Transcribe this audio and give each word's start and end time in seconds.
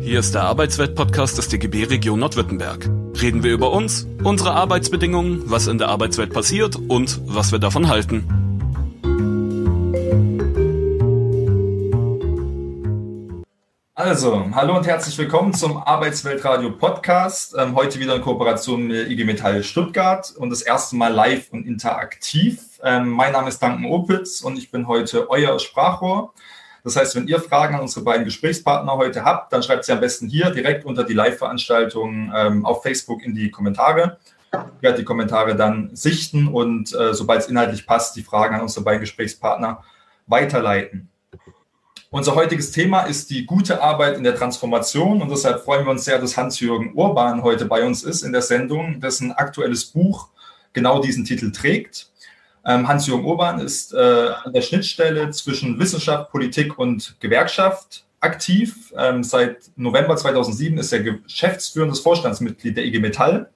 Hier 0.00 0.18
ist 0.18 0.34
der 0.34 0.44
Arbeitswelt-Podcast 0.44 1.36
des 1.36 1.48
DGB 1.48 1.84
Region 1.84 2.18
Nordwürttemberg. 2.20 2.88
Reden 3.20 3.42
wir 3.42 3.52
über 3.52 3.70
uns, 3.70 4.06
unsere 4.24 4.52
Arbeitsbedingungen, 4.52 5.42
was 5.44 5.66
in 5.66 5.76
der 5.76 5.88
Arbeitswelt 5.88 6.32
passiert 6.32 6.76
und 6.88 7.20
was 7.26 7.52
wir 7.52 7.58
davon 7.58 7.88
halten. 7.88 8.24
Also, 13.94 14.46
hallo 14.54 14.78
und 14.78 14.86
herzlich 14.86 15.18
willkommen 15.18 15.52
zum 15.52 15.76
Arbeitsweltradio 15.76 16.70
Podcast. 16.70 17.54
Ähm, 17.58 17.76
heute 17.76 18.00
wieder 18.00 18.16
in 18.16 18.22
Kooperation 18.22 18.86
mit 18.86 19.10
IG 19.10 19.24
Metall 19.24 19.62
Stuttgart 19.62 20.32
und 20.38 20.48
das 20.48 20.62
erste 20.62 20.96
Mal 20.96 21.12
live 21.12 21.52
und 21.52 21.66
interaktiv. 21.66 22.80
Ähm, 22.82 23.10
mein 23.10 23.32
Name 23.32 23.50
ist 23.50 23.62
Duncan 23.62 23.84
Opitz 23.84 24.40
und 24.40 24.56
ich 24.56 24.70
bin 24.70 24.88
heute 24.88 25.28
euer 25.28 25.58
Sprachrohr. 25.58 26.32
Das 26.84 26.96
heißt, 26.96 27.16
wenn 27.16 27.28
ihr 27.28 27.40
Fragen 27.40 27.74
an 27.74 27.82
unsere 27.82 28.04
beiden 28.04 28.24
Gesprächspartner 28.24 28.92
heute 28.92 29.24
habt, 29.24 29.52
dann 29.52 29.62
schreibt 29.62 29.84
sie 29.84 29.92
am 29.92 30.00
besten 30.00 30.28
hier 30.28 30.50
direkt 30.50 30.84
unter 30.84 31.04
die 31.04 31.14
Live-Veranstaltung 31.14 32.32
ähm, 32.34 32.64
auf 32.64 32.82
Facebook 32.82 33.22
in 33.22 33.34
die 33.34 33.50
Kommentare. 33.50 34.18
Ich 34.52 34.82
werde 34.82 34.98
die 34.98 35.04
Kommentare 35.04 35.54
dann 35.54 35.90
sichten 35.94 36.48
und 36.48 36.94
äh, 36.94 37.14
sobald 37.14 37.42
es 37.42 37.48
inhaltlich 37.48 37.86
passt, 37.86 38.16
die 38.16 38.22
Fragen 38.22 38.54
an 38.56 38.62
unsere 38.62 38.84
beiden 38.84 39.00
Gesprächspartner 39.00 39.84
weiterleiten. 40.26 41.08
Unser 42.12 42.34
heutiges 42.34 42.72
Thema 42.72 43.02
ist 43.02 43.30
die 43.30 43.46
gute 43.46 43.80
Arbeit 43.80 44.16
in 44.16 44.24
der 44.24 44.34
Transformation 44.34 45.22
und 45.22 45.30
deshalb 45.30 45.62
freuen 45.62 45.84
wir 45.84 45.92
uns 45.92 46.04
sehr, 46.04 46.18
dass 46.18 46.36
Hans-Jürgen 46.36 46.92
Urban 46.94 47.44
heute 47.44 47.66
bei 47.66 47.84
uns 47.84 48.02
ist 48.02 48.22
in 48.22 48.32
der 48.32 48.42
Sendung, 48.42 49.00
dessen 49.00 49.30
aktuelles 49.30 49.84
Buch 49.84 50.28
genau 50.72 51.00
diesen 51.00 51.24
Titel 51.24 51.52
trägt. 51.52 52.09
Ähm, 52.64 52.86
Hans-Jürgen 52.86 53.24
Urban 53.24 53.60
ist 53.60 53.94
äh, 53.94 54.30
an 54.44 54.52
der 54.52 54.62
Schnittstelle 54.62 55.30
zwischen 55.30 55.78
Wissenschaft, 55.78 56.30
Politik 56.30 56.78
und 56.78 57.16
Gewerkschaft 57.20 58.04
aktiv. 58.20 58.92
Ähm, 58.96 59.24
seit 59.24 59.70
November 59.76 60.16
2007 60.16 60.78
ist 60.78 60.92
er 60.92 61.00
geschäftsführendes 61.00 62.00
Vorstandsmitglied 62.00 62.76
der 62.76 62.84
IG 62.84 62.98
Metall. 62.98 63.50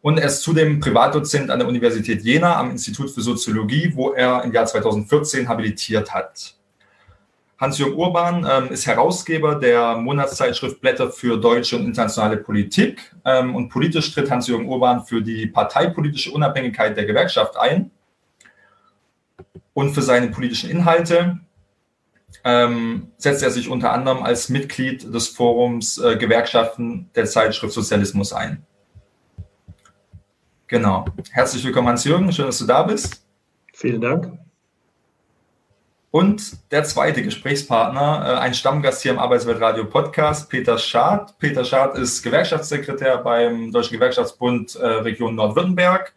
Und 0.00 0.18
er 0.18 0.26
ist 0.26 0.42
zudem 0.42 0.80
Privatdozent 0.80 1.50
an 1.50 1.58
der 1.58 1.68
Universität 1.68 2.22
Jena 2.22 2.56
am 2.56 2.70
Institut 2.70 3.10
für 3.10 3.20
Soziologie, 3.20 3.92
wo 3.94 4.12
er 4.12 4.44
im 4.44 4.52
Jahr 4.52 4.66
2014 4.66 5.48
habilitiert 5.48 6.14
hat. 6.14 6.54
Hans-Jürgen 7.58 7.98
Urban 7.98 8.46
ähm, 8.48 8.70
ist 8.70 8.86
Herausgeber 8.86 9.56
der 9.56 9.96
Monatszeitschrift 9.96 10.80
Blätter 10.80 11.10
für 11.10 11.38
deutsche 11.38 11.76
und 11.76 11.86
internationale 11.86 12.36
Politik. 12.36 13.12
Ähm, 13.24 13.56
und 13.56 13.68
politisch 13.68 14.14
tritt 14.14 14.30
Hans-Jürgen 14.30 14.68
Urban 14.68 15.04
für 15.04 15.22
die 15.22 15.46
parteipolitische 15.46 16.30
Unabhängigkeit 16.30 16.96
der 16.96 17.04
Gewerkschaft 17.04 17.56
ein 17.56 17.90
und 19.74 19.92
für 19.92 20.02
seine 20.02 20.28
politischen 20.28 20.70
Inhalte. 20.70 21.40
Ähm, 22.44 23.08
setzt 23.16 23.42
er 23.42 23.50
sich 23.50 23.68
unter 23.68 23.92
anderem 23.92 24.22
als 24.22 24.48
Mitglied 24.48 25.12
des 25.12 25.26
Forums 25.28 25.98
äh, 25.98 26.16
Gewerkschaften 26.16 27.10
der 27.16 27.24
Zeitschrift 27.24 27.74
Sozialismus 27.74 28.32
ein. 28.32 28.64
Genau. 30.68 31.06
Herzlich 31.32 31.64
willkommen, 31.64 31.88
Hans-Jürgen. 31.88 32.30
Schön, 32.32 32.46
dass 32.46 32.58
du 32.58 32.66
da 32.66 32.84
bist. 32.84 33.24
Vielen 33.72 34.00
Dank. 34.00 34.38
Und 36.10 36.72
der 36.72 36.84
zweite 36.84 37.22
Gesprächspartner, 37.22 38.24
äh, 38.26 38.38
ein 38.38 38.54
Stammgast 38.54 39.02
hier 39.02 39.12
im 39.12 39.18
Arbeitsweltradio 39.18 39.84
Podcast, 39.84 40.48
Peter 40.48 40.78
Schad. 40.78 41.38
Peter 41.38 41.64
Schad 41.64 41.98
ist 41.98 42.22
Gewerkschaftssekretär 42.22 43.18
beim 43.18 43.70
Deutschen 43.72 43.94
Gewerkschaftsbund 43.94 44.76
äh, 44.76 44.86
Region 44.86 45.34
Nordwürttemberg 45.34 46.14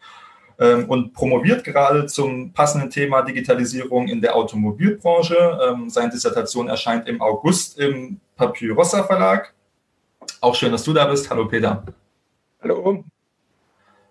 ähm, 0.60 0.86
und 0.86 1.14
promoviert 1.14 1.66
gerade 1.66 2.06
zum 2.06 2.54
passenden 2.54 2.90
Thema 2.90 3.22
Digitalisierung 3.22 4.08
in 4.08 4.22
der 4.22 4.34
Automobilbranche. 4.34 5.60
Ähm, 5.68 5.90
seine 5.90 6.10
Dissertation 6.10 6.70
erscheint 6.70 7.10
im 7.10 7.22
August 7.22 7.78
im 7.78 8.22
Papyrossa 8.38 9.04
Verlag. 9.04 9.54
Auch 10.40 10.56
schön, 10.56 10.72
dass 10.72 10.86
du 10.86 10.94
da 10.94 11.04
bist. 11.06 11.30
Hallo 11.30 11.50
Peter. 11.50 11.84
Hallo. 12.62 13.04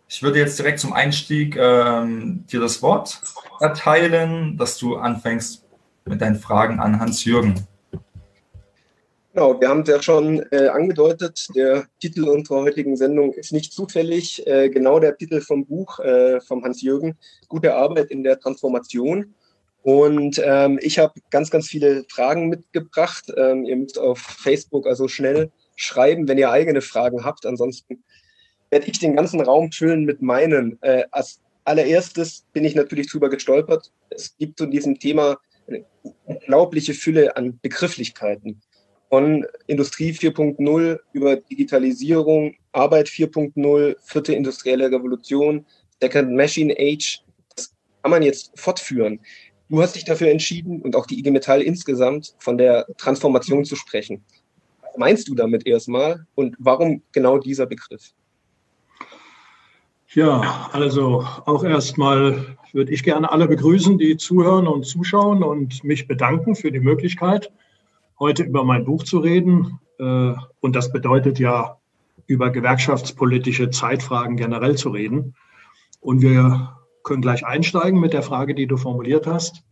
Ich 0.08 0.22
würde 0.22 0.40
jetzt 0.40 0.58
direkt 0.58 0.80
zum 0.80 0.92
Einstieg 0.92 1.56
ähm, 1.56 2.44
dir 2.48 2.60
das 2.60 2.82
Wort 2.82 3.22
erteilen, 3.60 4.58
dass 4.58 4.76
du 4.76 4.96
anfängst 4.96 5.69
mit 6.10 6.20
deinen 6.20 6.36
Fragen 6.36 6.78
an 6.78 7.00
Hans-Jürgen. 7.00 7.54
Genau, 9.32 9.60
wir 9.60 9.68
haben 9.68 9.82
es 9.82 9.88
ja 9.88 10.02
schon 10.02 10.42
äh, 10.50 10.66
angedeutet, 10.66 11.48
der 11.54 11.86
Titel 12.00 12.24
unserer 12.28 12.62
heutigen 12.62 12.96
Sendung 12.96 13.32
ist 13.32 13.52
nicht 13.52 13.72
zufällig 13.72 14.44
äh, 14.46 14.68
genau 14.68 14.98
der 14.98 15.16
Titel 15.16 15.40
vom 15.40 15.64
Buch 15.64 16.00
äh, 16.00 16.40
von 16.40 16.64
Hans-Jürgen, 16.64 17.16
Gute 17.48 17.74
Arbeit 17.74 18.10
in 18.10 18.24
der 18.24 18.40
Transformation. 18.40 19.34
Und 19.82 20.42
ähm, 20.44 20.78
ich 20.82 20.98
habe 20.98 21.14
ganz, 21.30 21.50
ganz 21.50 21.68
viele 21.68 22.04
Fragen 22.08 22.48
mitgebracht. 22.48 23.32
Ähm, 23.36 23.64
ihr 23.64 23.76
müsst 23.76 23.98
auf 23.98 24.18
Facebook 24.18 24.86
also 24.86 25.06
schnell 25.06 25.50
schreiben, 25.76 26.28
wenn 26.28 26.36
ihr 26.36 26.50
eigene 26.50 26.80
Fragen 26.80 27.24
habt. 27.24 27.46
Ansonsten 27.46 28.02
werde 28.68 28.86
ich 28.86 28.98
den 28.98 29.16
ganzen 29.16 29.40
Raum 29.40 29.70
füllen 29.70 30.04
mit 30.04 30.20
meinen. 30.20 30.76
Äh, 30.82 31.04
als 31.12 31.40
allererstes 31.64 32.44
bin 32.52 32.64
ich 32.64 32.74
natürlich 32.74 33.10
drüber 33.10 33.30
gestolpert. 33.30 33.92
Es 34.10 34.36
gibt 34.36 34.58
zu 34.58 34.66
diesem 34.66 34.98
Thema 34.98 35.38
eine 35.70 35.84
unglaubliche 36.24 36.94
Fülle 36.94 37.36
an 37.36 37.58
Begrifflichkeiten. 37.60 38.60
Von 39.08 39.46
Industrie 39.66 40.12
4.0 40.12 41.00
über 41.12 41.36
Digitalisierung, 41.36 42.54
Arbeit 42.72 43.08
4.0, 43.08 43.96
vierte 44.02 44.34
industrielle 44.34 44.86
Revolution, 44.86 45.66
Second 46.00 46.32
Machine 46.32 46.74
Age. 46.78 47.22
Das 47.56 47.74
kann 48.02 48.10
man 48.10 48.22
jetzt 48.22 48.52
fortführen. 48.54 49.20
Du 49.68 49.82
hast 49.82 49.96
dich 49.96 50.04
dafür 50.04 50.30
entschieden 50.30 50.80
und 50.82 50.96
auch 50.96 51.06
die 51.06 51.18
IG 51.18 51.30
Metall 51.30 51.62
insgesamt 51.62 52.34
von 52.38 52.58
der 52.58 52.86
Transformation 52.98 53.64
zu 53.64 53.76
sprechen. 53.76 54.24
Was 54.82 54.96
meinst 54.96 55.28
du 55.28 55.34
damit 55.34 55.66
erstmal 55.66 56.26
und 56.34 56.56
warum 56.58 57.02
genau 57.12 57.38
dieser 57.38 57.66
Begriff? 57.66 58.12
Ja, 60.12 60.68
also 60.72 61.24
auch 61.46 61.62
erstmal 61.62 62.56
würde 62.72 62.92
ich 62.92 63.04
gerne 63.04 63.30
alle 63.30 63.46
begrüßen, 63.46 63.96
die 63.96 64.16
zuhören 64.16 64.66
und 64.66 64.84
zuschauen 64.84 65.44
und 65.44 65.84
mich 65.84 66.08
bedanken 66.08 66.56
für 66.56 66.72
die 66.72 66.80
Möglichkeit, 66.80 67.52
heute 68.18 68.42
über 68.42 68.64
mein 68.64 68.84
Buch 68.84 69.04
zu 69.04 69.18
reden. 69.18 69.78
Äh, 70.00 70.34
und 70.60 70.74
das 70.74 70.92
bedeutet 70.92 71.38
ja, 71.38 71.76
über 72.26 72.50
gewerkschaftspolitische 72.50 73.70
Zeitfragen 73.70 74.36
generell 74.36 74.76
zu 74.76 74.90
reden. 74.90 75.36
Und 76.00 76.22
wir 76.22 76.76
können 77.04 77.22
gleich 77.22 77.46
einsteigen 77.46 78.00
mit 78.00 78.12
der 78.12 78.22
Frage, 78.22 78.56
die 78.56 78.66
du 78.66 78.76
formuliert 78.76 79.28
hast. 79.28 79.62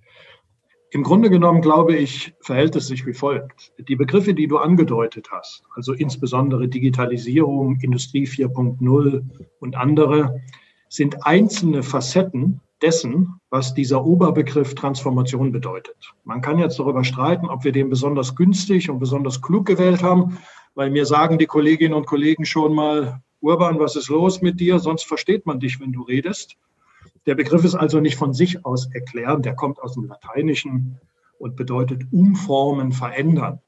Im 0.91 1.03
Grunde 1.03 1.29
genommen, 1.29 1.61
glaube 1.61 1.95
ich, 1.97 2.33
verhält 2.41 2.75
es 2.75 2.87
sich 2.87 3.05
wie 3.05 3.13
folgt. 3.13 3.73
Die 3.79 3.97
Begriffe, 3.97 4.33
die 4.33 4.47
du 4.47 4.57
angedeutet 4.57 5.29
hast, 5.31 5.63
also 5.75 5.93
insbesondere 5.93 6.67
Digitalisierung, 6.67 7.79
Industrie 7.81 8.27
4.0 8.27 9.23
und 9.61 9.77
andere, 9.77 10.41
sind 10.89 11.27
einzelne 11.27 11.83
Facetten 11.83 12.63
dessen, 12.81 13.35
was 13.51 13.75
dieser 13.75 14.05
Oberbegriff 14.05 14.75
Transformation 14.75 15.53
bedeutet. 15.53 16.15
Man 16.25 16.41
kann 16.41 16.59
jetzt 16.59 16.79
darüber 16.79 17.05
streiten, 17.05 17.51
ob 17.51 17.65
wir 17.65 17.73
den 17.73 17.91
besonders 17.91 18.35
günstig 18.35 18.89
und 18.89 18.99
besonders 18.99 19.43
klug 19.43 19.67
gewählt 19.67 20.03
haben, 20.03 20.39
weil 20.75 20.91
mir 20.91 21.05
sagen 21.05 21.39
die 21.39 21.47
Kolleginnen 21.47 21.95
und 21.95 22.07
Kollegen 22.07 22.47
schon 22.47 22.75
mal, 22.75 23.21
Urban, 23.41 23.79
was 23.79 23.95
ist 23.95 24.09
los 24.09 24.41
mit 24.41 24.59
dir? 24.59 24.79
Sonst 24.79 25.05
versteht 25.05 25.45
man 25.45 25.61
dich, 25.61 25.81
wenn 25.81 25.93
du 25.93 26.03
redest. 26.03 26.57
Der 27.29 27.35
Begriff 27.35 27.63
ist 27.63 27.75
also 27.75 28.01
nicht 28.01 28.17
von 28.17 28.33
sich 28.33 28.65
aus 28.65 28.89
erklären, 28.95 29.43
der 29.43 29.55
kommt 29.55 29.81
aus 29.81 29.93
dem 29.93 30.05
Lateinischen 30.05 30.99
und 31.39 31.57
bedeutet 31.57 32.11
umformen, 32.11 32.91
verändern. 32.91 33.61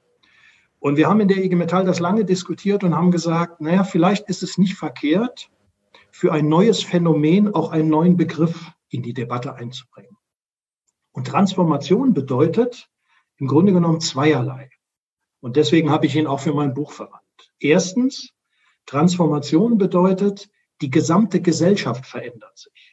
Und 0.78 0.96
wir 0.96 1.10
haben 1.10 1.20
in 1.20 1.28
der 1.28 1.44
IG 1.44 1.56
Metall 1.56 1.84
das 1.84 2.00
lange 2.00 2.24
diskutiert 2.24 2.84
und 2.84 2.94
haben 2.94 3.10
gesagt, 3.10 3.60
naja, 3.60 3.84
vielleicht 3.84 4.30
ist 4.30 4.42
es 4.42 4.56
nicht 4.56 4.76
verkehrt, 4.76 5.50
für 6.10 6.32
ein 6.32 6.48
neues 6.48 6.82
Phänomen 6.82 7.54
auch 7.54 7.70
einen 7.70 7.90
neuen 7.90 8.16
Begriff 8.16 8.72
in 8.88 9.02
die 9.02 9.12
Debatte 9.12 9.54
einzubringen. 9.56 10.16
Und 11.12 11.26
Transformation 11.26 12.14
bedeutet 12.14 12.88
im 13.36 13.46
Grunde 13.46 13.74
genommen 13.74 14.00
zweierlei. 14.00 14.70
Und 15.40 15.56
deswegen 15.56 15.90
habe 15.90 16.06
ich 16.06 16.16
ihn 16.16 16.26
auch 16.26 16.40
für 16.40 16.54
mein 16.54 16.72
Buch 16.72 16.92
verwandt. 16.92 17.52
Erstens, 17.58 18.32
Transformation 18.86 19.76
bedeutet, 19.76 20.48
die 20.80 20.90
gesamte 20.90 21.42
Gesellschaft 21.42 22.06
verändert 22.06 22.56
sich. 22.56 22.89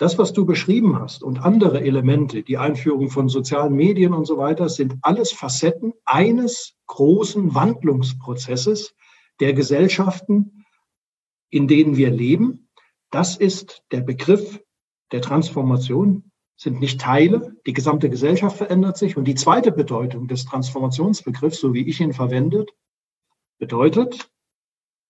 Das, 0.00 0.16
was 0.16 0.32
du 0.32 0.46
beschrieben 0.46 0.98
hast 0.98 1.22
und 1.22 1.44
andere 1.44 1.82
Elemente, 1.82 2.42
die 2.42 2.56
Einführung 2.56 3.10
von 3.10 3.28
sozialen 3.28 3.74
Medien 3.74 4.14
und 4.14 4.24
so 4.24 4.38
weiter, 4.38 4.70
sind 4.70 4.96
alles 5.02 5.30
Facetten 5.30 5.92
eines 6.06 6.74
großen 6.86 7.54
Wandlungsprozesses 7.54 8.94
der 9.40 9.52
Gesellschaften, 9.52 10.64
in 11.50 11.68
denen 11.68 11.98
wir 11.98 12.10
leben. 12.10 12.70
Das 13.10 13.36
ist 13.36 13.84
der 13.90 14.00
Begriff 14.00 14.62
der 15.12 15.20
Transformation, 15.20 16.32
sind 16.56 16.80
nicht 16.80 16.98
Teile. 16.98 17.54
Die 17.66 17.74
gesamte 17.74 18.08
Gesellschaft 18.08 18.56
verändert 18.56 18.96
sich. 18.96 19.18
Und 19.18 19.26
die 19.26 19.34
zweite 19.34 19.70
Bedeutung 19.70 20.28
des 20.28 20.46
Transformationsbegriffs, 20.46 21.60
so 21.60 21.74
wie 21.74 21.86
ich 21.86 22.00
ihn 22.00 22.14
verwendet, 22.14 22.70
bedeutet, 23.58 24.30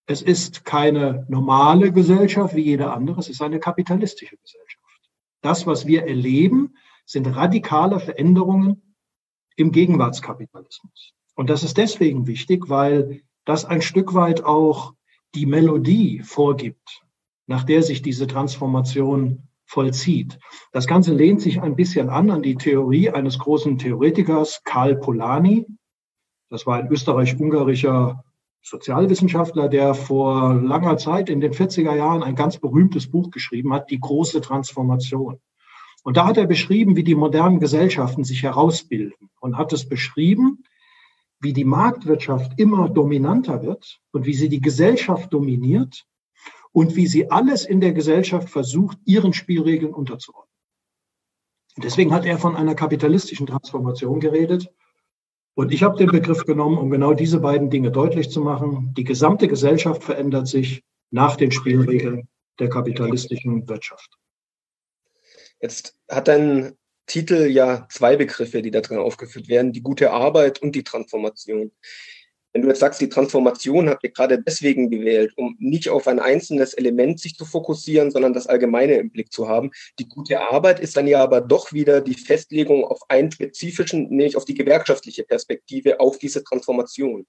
es 0.07 0.21
ist 0.21 0.65
keine 0.65 1.27
normale 1.29 1.93
Gesellschaft 1.93 2.57
wie 2.57 2.63
jede 2.63 2.91
andere, 2.91 3.21
es 3.21 3.29
ist 3.29 3.41
eine 3.41 3.61
kapitalistische 3.61 4.37
Gesellschaft. 4.37 4.70
Das, 5.43 5.67
was 5.67 5.87
wir 5.87 6.05
erleben, 6.05 6.75
sind 7.07 7.27
radikale 7.27 7.99
Veränderungen 7.99 8.95
im 9.57 9.73
Gegenwartskapitalismus. 9.73 11.13
Und 11.35 11.51
das 11.51 11.63
ist 11.63 11.77
deswegen 11.77 12.27
wichtig, 12.27 12.69
weil 12.69 13.23
das 13.45 13.65
ein 13.65 13.83
Stück 13.83 14.15
weit 14.15 14.45
auch 14.45 14.95
die 15.35 15.47
Melodie 15.47 16.21
vorgibt, 16.21 17.03
nach 17.47 17.65
der 17.65 17.83
sich 17.83 18.03
diese 18.03 18.27
Transformation 18.27 19.49
vollzieht. 19.65 20.39
Das 20.73 20.87
Ganze 20.87 21.15
lehnt 21.15 21.41
sich 21.41 21.63
ein 21.63 21.77
bisschen 21.77 22.11
an 22.11 22.31
an 22.31 22.43
die 22.43 22.57
Theorie 22.57 23.11
eines 23.11 23.39
großen 23.39 23.79
Theoretikers, 23.79 24.63
Karl 24.65 24.97
Polanyi. 24.97 25.67
Das 26.49 26.67
war 26.67 26.79
ein 26.79 26.89
österreich-ungarischer 26.89 28.25
Sozialwissenschaftler, 28.63 29.69
der 29.69 29.95
vor 29.95 30.55
langer 30.55 30.97
Zeit 30.97 31.29
in 31.31 31.41
den 31.41 31.53
40er 31.53 31.95
Jahren 31.95 32.23
ein 32.23 32.35
ganz 32.35 32.59
berühmtes 32.59 33.11
Buch 33.11 33.31
geschrieben 33.31 33.73
hat, 33.73 33.91
Die 33.91 34.01
große 34.01 34.41
Transformation. 34.41 35.41
Und 36.03 36.17
da 36.17 36.27
hat 36.27 36.37
er 36.37 36.47
beschrieben, 36.47 36.97
wie 36.97 37.05
die 37.05 37.15
modernen 37.15 37.61
Gesellschaften 37.61 38.25
sich 38.25 38.43
herausbilden 38.43 39.29
und 39.41 39.57
hat 39.57 39.73
es 39.73 39.89
beschrieben, 39.89 40.65
wie 41.41 41.53
die 41.53 41.65
Marktwirtschaft 41.65 42.59
immer 42.59 42.89
dominanter 42.89 43.63
wird 43.63 44.01
und 44.13 44.27
wie 44.27 44.35
sie 44.35 44.49
die 44.49 44.61
Gesellschaft 44.61 45.33
dominiert 45.33 46.07
und 46.73 46.97
wie 46.97 47.07
sie 47.07 47.31
alles 47.31 47.65
in 47.65 47.81
der 47.81 47.93
Gesellschaft 47.93 48.49
versucht, 48.49 48.99
ihren 49.05 49.33
Spielregeln 49.33 49.93
unterzuordnen. 49.93 50.51
Deswegen 51.77 52.13
hat 52.13 52.27
er 52.27 52.39
von 52.39 52.57
einer 52.57 52.75
kapitalistischen 52.75 53.47
Transformation 53.47 54.21
geredet. 54.21 54.71
Und 55.55 55.73
ich 55.73 55.83
habe 55.83 55.99
den 55.99 56.11
Begriff 56.11 56.45
genommen, 56.45 56.79
um 56.79 56.91
genau 56.91 57.13
diese 57.13 57.41
beiden 57.41 57.71
Dinge 57.71 57.91
deutlich 57.91 58.31
zu 58.31 58.41
machen. 58.41 58.95
Die 58.97 59.05
gesamte 59.05 59.49
Gesellschaft 59.49 60.03
verändert 60.03 60.49
sich 60.49 60.83
nach 61.11 61.37
den 61.37 61.51
Spielregeln 61.51 62.29
der 62.59 62.69
kapitalistischen 62.69 63.69
Wirtschaft. 63.69 64.17
Jetzt 65.61 65.97
hat 66.09 66.29
dein 66.29 66.77
Titel 67.07 67.47
ja 67.47 67.89
zwei 67.91 68.17
Begriffe, 68.17 68.63
die 68.63 68.71
da 68.71 68.81
drin 68.81 68.99
aufgeführt 68.99 69.49
werden, 69.49 69.73
die 69.73 69.83
gute 69.83 70.13
Arbeit 70.13 70.63
und 70.63 70.75
die 70.75 70.85
Transformation. 70.85 71.73
Wenn 72.53 72.63
du 72.63 72.69
jetzt 72.69 72.81
sagst, 72.81 73.01
die 73.01 73.09
Transformation 73.09 73.89
habt 73.89 74.03
ihr 74.03 74.11
gerade 74.11 74.43
deswegen 74.43 74.91
gewählt, 74.91 75.33
um 75.37 75.57
nicht 75.61 75.89
auf 75.89 76.09
ein 76.09 76.19
einzelnes 76.19 76.75
Element 76.75 77.21
sich 77.21 77.37
zu 77.37 77.45
fokussieren, 77.45 78.11
sondern 78.11 78.33
das 78.33 78.47
Allgemeine 78.47 78.95
im 78.95 79.11
Blick 79.11 79.33
zu 79.33 79.49
haben. 79.49 79.71
Die 79.99 80.09
gute 80.09 80.41
Arbeit 80.41 80.81
ist 80.81 80.97
dann 80.97 81.07
ja 81.07 81.23
aber 81.23 81.41
doch 81.41 81.73
wieder 81.73 82.01
die 82.01 82.15
Festlegung 82.15 82.85
auf 82.85 83.01
einen 83.09 83.31
spezifischen, 83.31 84.09
nämlich 84.09 84.37
auf 84.37 84.45
die 84.45 84.55
gewerkschaftliche 84.55 85.23
Perspektive, 85.23 86.01
auf 86.01 86.19
diese 86.19 86.43
Transformation. 86.43 87.27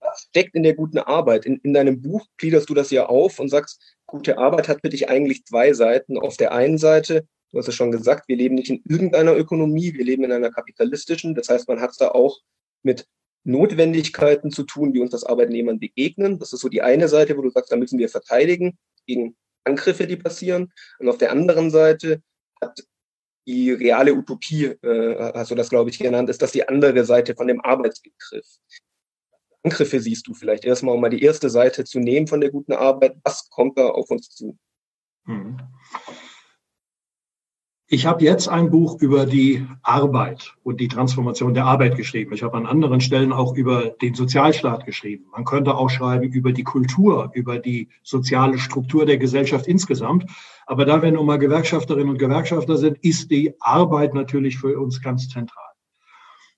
Was 0.00 0.26
steckt 0.28 0.54
in 0.54 0.62
der 0.62 0.74
guten 0.74 0.98
Arbeit? 0.98 1.46
In, 1.46 1.56
in 1.62 1.72
deinem 1.72 2.02
Buch 2.02 2.26
gliederst 2.36 2.68
du 2.68 2.74
das 2.74 2.90
ja 2.90 3.06
auf 3.06 3.38
und 3.38 3.48
sagst, 3.48 3.96
gute 4.04 4.36
Arbeit 4.36 4.68
hat 4.68 4.82
für 4.82 4.90
dich 4.90 5.08
eigentlich 5.08 5.46
zwei 5.46 5.72
Seiten. 5.72 6.18
Auf 6.18 6.36
der 6.36 6.52
einen 6.52 6.76
Seite 6.76 7.26
Du 7.54 7.60
hast 7.60 7.68
es 7.68 7.76
schon 7.76 7.92
gesagt, 7.92 8.26
wir 8.26 8.36
leben 8.36 8.56
nicht 8.56 8.68
in 8.68 8.82
irgendeiner 8.84 9.36
Ökonomie, 9.36 9.94
wir 9.94 10.04
leben 10.04 10.24
in 10.24 10.32
einer 10.32 10.50
kapitalistischen. 10.50 11.36
Das 11.36 11.48
heißt, 11.48 11.68
man 11.68 11.80
hat 11.80 11.90
es 11.90 11.98
da 11.98 12.08
auch 12.08 12.40
mit 12.82 13.06
Notwendigkeiten 13.44 14.50
zu 14.50 14.64
tun, 14.64 14.92
die 14.92 15.00
uns 15.00 15.10
das 15.10 15.24
Arbeitnehmern 15.24 15.78
begegnen. 15.78 16.38
Das 16.38 16.52
ist 16.52 16.60
so 16.60 16.68
die 16.68 16.82
eine 16.82 17.08
Seite, 17.08 17.36
wo 17.36 17.42
du 17.42 17.50
sagst, 17.50 17.70
da 17.70 17.76
müssen 17.76 17.98
wir 17.98 18.08
verteidigen 18.08 18.78
gegen 19.06 19.36
Angriffe, 19.64 20.06
die 20.06 20.16
passieren. 20.16 20.72
Und 20.98 21.08
auf 21.08 21.18
der 21.18 21.30
anderen 21.30 21.70
Seite 21.70 22.22
hat 22.60 22.82
die 23.46 23.70
reale 23.72 24.14
Utopie, 24.14 24.64
äh, 24.64 25.32
hast 25.34 25.50
du 25.50 25.54
das, 25.54 25.68
glaube 25.68 25.90
ich, 25.90 25.98
genannt, 25.98 26.30
ist 26.30 26.40
das 26.40 26.52
die 26.52 26.66
andere 26.66 27.04
Seite 27.04 27.34
von 27.34 27.46
dem 27.46 27.60
Arbeitsbegriff. 27.60 28.46
Angriffe 29.62 30.00
siehst 30.00 30.26
du 30.26 30.34
vielleicht 30.34 30.64
erstmal, 30.64 30.94
um 30.94 31.00
mal 31.00 31.10
die 31.10 31.22
erste 31.22 31.50
Seite 31.50 31.84
zu 31.84 31.98
nehmen 31.98 32.26
von 32.26 32.40
der 32.40 32.50
guten 32.50 32.72
Arbeit. 32.72 33.16
Was 33.22 33.48
kommt 33.50 33.78
da 33.78 33.88
auf 33.88 34.10
uns 34.10 34.28
zu? 34.30 34.58
Hm. 35.26 35.58
Ich 37.94 38.06
habe 38.06 38.24
jetzt 38.24 38.48
ein 38.48 38.70
Buch 38.70 39.00
über 39.00 39.24
die 39.24 39.68
Arbeit 39.84 40.56
und 40.64 40.80
die 40.80 40.88
Transformation 40.88 41.54
der 41.54 41.66
Arbeit 41.66 41.96
geschrieben. 41.96 42.32
Ich 42.34 42.42
habe 42.42 42.56
an 42.56 42.66
anderen 42.66 43.00
Stellen 43.00 43.32
auch 43.32 43.54
über 43.54 43.90
den 43.90 44.14
Sozialstaat 44.14 44.84
geschrieben. 44.84 45.26
Man 45.30 45.44
könnte 45.44 45.76
auch 45.76 45.90
schreiben 45.90 46.24
über 46.24 46.50
die 46.50 46.64
Kultur, 46.64 47.30
über 47.34 47.60
die 47.60 47.90
soziale 48.02 48.58
Struktur 48.58 49.06
der 49.06 49.18
Gesellschaft 49.18 49.68
insgesamt. 49.68 50.28
Aber 50.66 50.86
da 50.86 51.02
wir 51.02 51.12
nun 51.12 51.24
mal 51.24 51.38
Gewerkschafterinnen 51.38 52.08
und 52.08 52.18
Gewerkschafter 52.18 52.78
sind, 52.78 52.98
ist 53.02 53.30
die 53.30 53.54
Arbeit 53.60 54.12
natürlich 54.12 54.58
für 54.58 54.76
uns 54.80 55.00
ganz 55.00 55.28
zentral. 55.28 55.62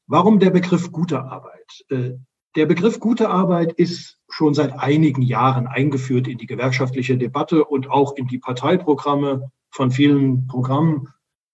Warum 0.07 0.39
der 0.39 0.49
Begriff 0.49 0.91
gute 0.91 1.23
Arbeit? 1.23 1.85
Äh, 1.91 2.13
der 2.55 2.65
Begriff 2.65 2.99
gute 2.99 3.29
Arbeit 3.29 3.73
ist 3.73 4.19
schon 4.31 4.55
seit 4.55 4.81
einigen 4.81 5.21
Jahren 5.21 5.67
eingeführt 5.67 6.29
in 6.29 6.39
die 6.39 6.47
gewerkschaftliche 6.47 7.19
Debatte 7.19 7.67
und 7.67 7.91
auch 7.91 8.17
in 8.17 8.27
die 8.27 8.39
Parteiprogramme 8.39 9.51
von 9.69 9.91
vielen 9.91 10.47
Programmen 10.47 11.09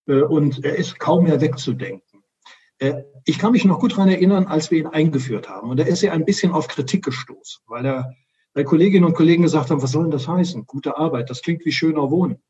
und 0.07 0.65
er 0.65 0.77
ist 0.77 0.99
kaum 0.99 1.25
mehr 1.25 1.41
wegzudenken. 1.41 2.23
Äh, 2.79 3.03
ich 3.25 3.39
kann 3.39 3.53
mich 3.53 3.65
noch 3.65 3.79
gut 3.79 3.93
daran 3.93 4.09
erinnern, 4.09 4.47
als 4.47 4.71
wir 4.71 4.79
ihn 4.79 4.87
eingeführt 4.87 5.49
haben. 5.49 5.71
Und 5.71 5.79
da 5.79 5.85
ist 5.85 6.03
er 6.03 6.13
ein 6.13 6.25
bisschen 6.25 6.53
auf 6.53 6.69
Kritik 6.69 7.05
gestoßen, 7.05 7.63
weil 7.67 7.87
er 7.87 8.13
weil 8.55 8.65
Kolleginnen 8.65 9.07
und 9.07 9.15
Kollegen 9.15 9.45
gesagt 9.45 9.71
haben, 9.71 9.83
was 9.83 9.93
soll 9.93 10.05
denn 10.05 10.11
das 10.11 10.29
heißen? 10.29 10.67
Gute 10.67 10.99
Arbeit, 10.99 11.31
das 11.31 11.43
klingt 11.43 11.65
wie 11.65 11.73
schöner 11.73 12.11
Wohnen. 12.11 12.43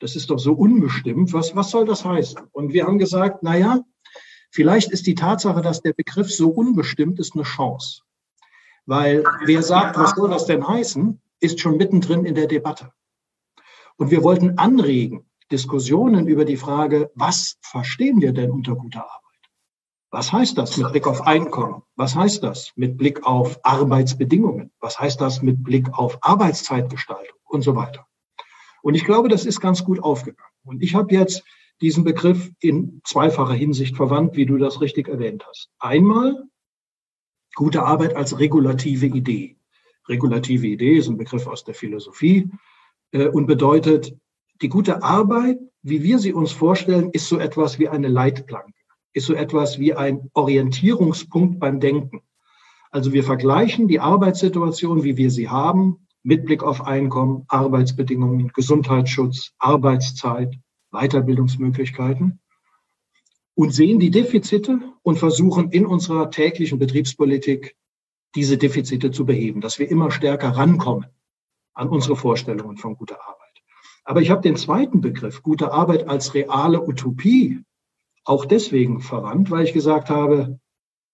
Das 0.00 0.16
ist 0.16 0.30
doch 0.30 0.38
so 0.38 0.52
unbestimmt. 0.52 1.32
Was, 1.32 1.54
was 1.54 1.70
soll 1.70 1.84
das 1.84 2.04
heißen? 2.04 2.40
Und 2.50 2.72
wir 2.72 2.86
haben 2.86 2.98
gesagt, 2.98 3.42
na 3.42 3.56
ja, 3.56 3.80
vielleicht 4.50 4.90
ist 4.90 5.06
die 5.06 5.14
Tatsache, 5.14 5.62
dass 5.62 5.80
der 5.80 5.92
Begriff 5.92 6.32
so 6.32 6.48
unbestimmt 6.50 7.20
ist, 7.20 7.34
eine 7.34 7.44
Chance. 7.44 8.02
Weil 8.86 9.24
wer 9.44 9.62
sagt, 9.62 9.96
was 9.96 10.10
soll 10.10 10.28
das 10.28 10.46
denn 10.46 10.66
heißen, 10.66 11.20
ist 11.40 11.60
schon 11.60 11.76
mittendrin 11.76 12.24
in 12.24 12.34
der 12.34 12.48
Debatte. 12.48 12.92
Und 13.96 14.10
wir 14.10 14.22
wollten 14.22 14.58
anregen, 14.58 15.24
Diskussionen 15.50 16.26
über 16.26 16.44
die 16.44 16.56
Frage, 16.56 17.10
was 17.14 17.58
verstehen 17.60 18.20
wir 18.20 18.32
denn 18.32 18.50
unter 18.50 18.74
guter 18.74 19.04
Arbeit? 19.04 19.24
Was 20.10 20.32
heißt 20.32 20.56
das 20.58 20.76
mit 20.76 20.92
Blick 20.92 21.06
auf 21.06 21.26
Einkommen? 21.26 21.82
Was 21.96 22.14
heißt 22.14 22.42
das 22.42 22.72
mit 22.76 22.96
Blick 22.96 23.26
auf 23.26 23.58
Arbeitsbedingungen? 23.64 24.70
Was 24.80 24.98
heißt 24.98 25.20
das 25.20 25.42
mit 25.42 25.62
Blick 25.64 25.92
auf 25.92 26.18
Arbeitszeitgestaltung 26.22 27.36
und 27.44 27.62
so 27.62 27.74
weiter? 27.74 28.06
Und 28.82 28.94
ich 28.94 29.04
glaube, 29.04 29.28
das 29.28 29.44
ist 29.44 29.60
ganz 29.60 29.84
gut 29.84 29.98
aufgegangen. 30.00 30.52
Und 30.64 30.82
ich 30.82 30.94
habe 30.94 31.12
jetzt 31.12 31.42
diesen 31.80 32.04
Begriff 32.04 32.50
in 32.60 33.00
zweifacher 33.04 33.54
Hinsicht 33.54 33.96
verwandt, 33.96 34.36
wie 34.36 34.46
du 34.46 34.56
das 34.56 34.80
richtig 34.80 35.08
erwähnt 35.08 35.44
hast. 35.48 35.70
Einmal 35.78 36.44
gute 37.54 37.82
Arbeit 37.82 38.14
als 38.14 38.38
regulative 38.38 39.06
Idee. 39.06 39.56
Regulative 40.08 40.66
Idee 40.66 40.98
ist 40.98 41.08
ein 41.08 41.16
Begriff 41.16 41.46
aus 41.46 41.64
der 41.64 41.74
Philosophie 41.74 42.50
äh, 43.12 43.28
und 43.28 43.46
bedeutet, 43.46 44.16
die 44.64 44.70
gute 44.70 45.02
Arbeit, 45.02 45.58
wie 45.82 46.02
wir 46.02 46.18
sie 46.18 46.32
uns 46.32 46.50
vorstellen, 46.50 47.10
ist 47.12 47.28
so 47.28 47.38
etwas 47.38 47.78
wie 47.78 47.90
eine 47.90 48.08
Leitplanke, 48.08 48.72
ist 49.12 49.26
so 49.26 49.34
etwas 49.34 49.78
wie 49.78 49.92
ein 49.92 50.30
Orientierungspunkt 50.32 51.60
beim 51.60 51.80
Denken. 51.80 52.22
Also 52.90 53.12
wir 53.12 53.24
vergleichen 53.24 53.88
die 53.88 54.00
Arbeitssituation, 54.00 55.04
wie 55.04 55.18
wir 55.18 55.30
sie 55.30 55.50
haben, 55.50 56.06
mit 56.22 56.46
Blick 56.46 56.62
auf 56.62 56.80
Einkommen, 56.86 57.44
Arbeitsbedingungen, 57.48 58.52
Gesundheitsschutz, 58.54 59.52
Arbeitszeit, 59.58 60.54
Weiterbildungsmöglichkeiten 60.92 62.40
und 63.54 63.74
sehen 63.74 64.00
die 64.00 64.10
Defizite 64.10 64.80
und 65.02 65.18
versuchen 65.18 65.72
in 65.72 65.84
unserer 65.84 66.30
täglichen 66.30 66.78
Betriebspolitik 66.78 67.76
diese 68.34 68.56
Defizite 68.56 69.10
zu 69.10 69.26
beheben, 69.26 69.60
dass 69.60 69.78
wir 69.78 69.90
immer 69.90 70.10
stärker 70.10 70.56
rankommen 70.56 71.04
an 71.74 71.90
unsere 71.90 72.16
Vorstellungen 72.16 72.78
von 72.78 72.96
guter 72.96 73.20
Arbeit. 73.20 73.43
Aber 74.04 74.20
ich 74.20 74.30
habe 74.30 74.42
den 74.42 74.56
zweiten 74.56 75.00
Begriff, 75.00 75.42
gute 75.42 75.72
Arbeit 75.72 76.08
als 76.08 76.34
reale 76.34 76.86
Utopie, 76.86 77.62
auch 78.24 78.44
deswegen 78.44 79.00
verwandt, 79.00 79.50
weil 79.50 79.64
ich 79.64 79.72
gesagt 79.72 80.10
habe, 80.10 80.58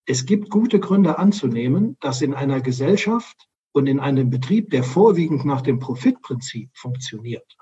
es 0.06 0.26
gibt 0.26 0.50
gute 0.50 0.80
Gründe 0.80 1.18
anzunehmen, 1.18 1.96
dass 2.00 2.20
in 2.20 2.34
einer 2.34 2.60
Gesellschaft 2.60 3.48
und 3.72 3.86
in 3.86 4.00
einem 4.00 4.30
Betrieb, 4.30 4.70
der 4.70 4.82
vorwiegend 4.82 5.44
nach 5.44 5.60
dem 5.60 5.78
Profitprinzip 5.78 6.70
funktioniert, 6.74 7.56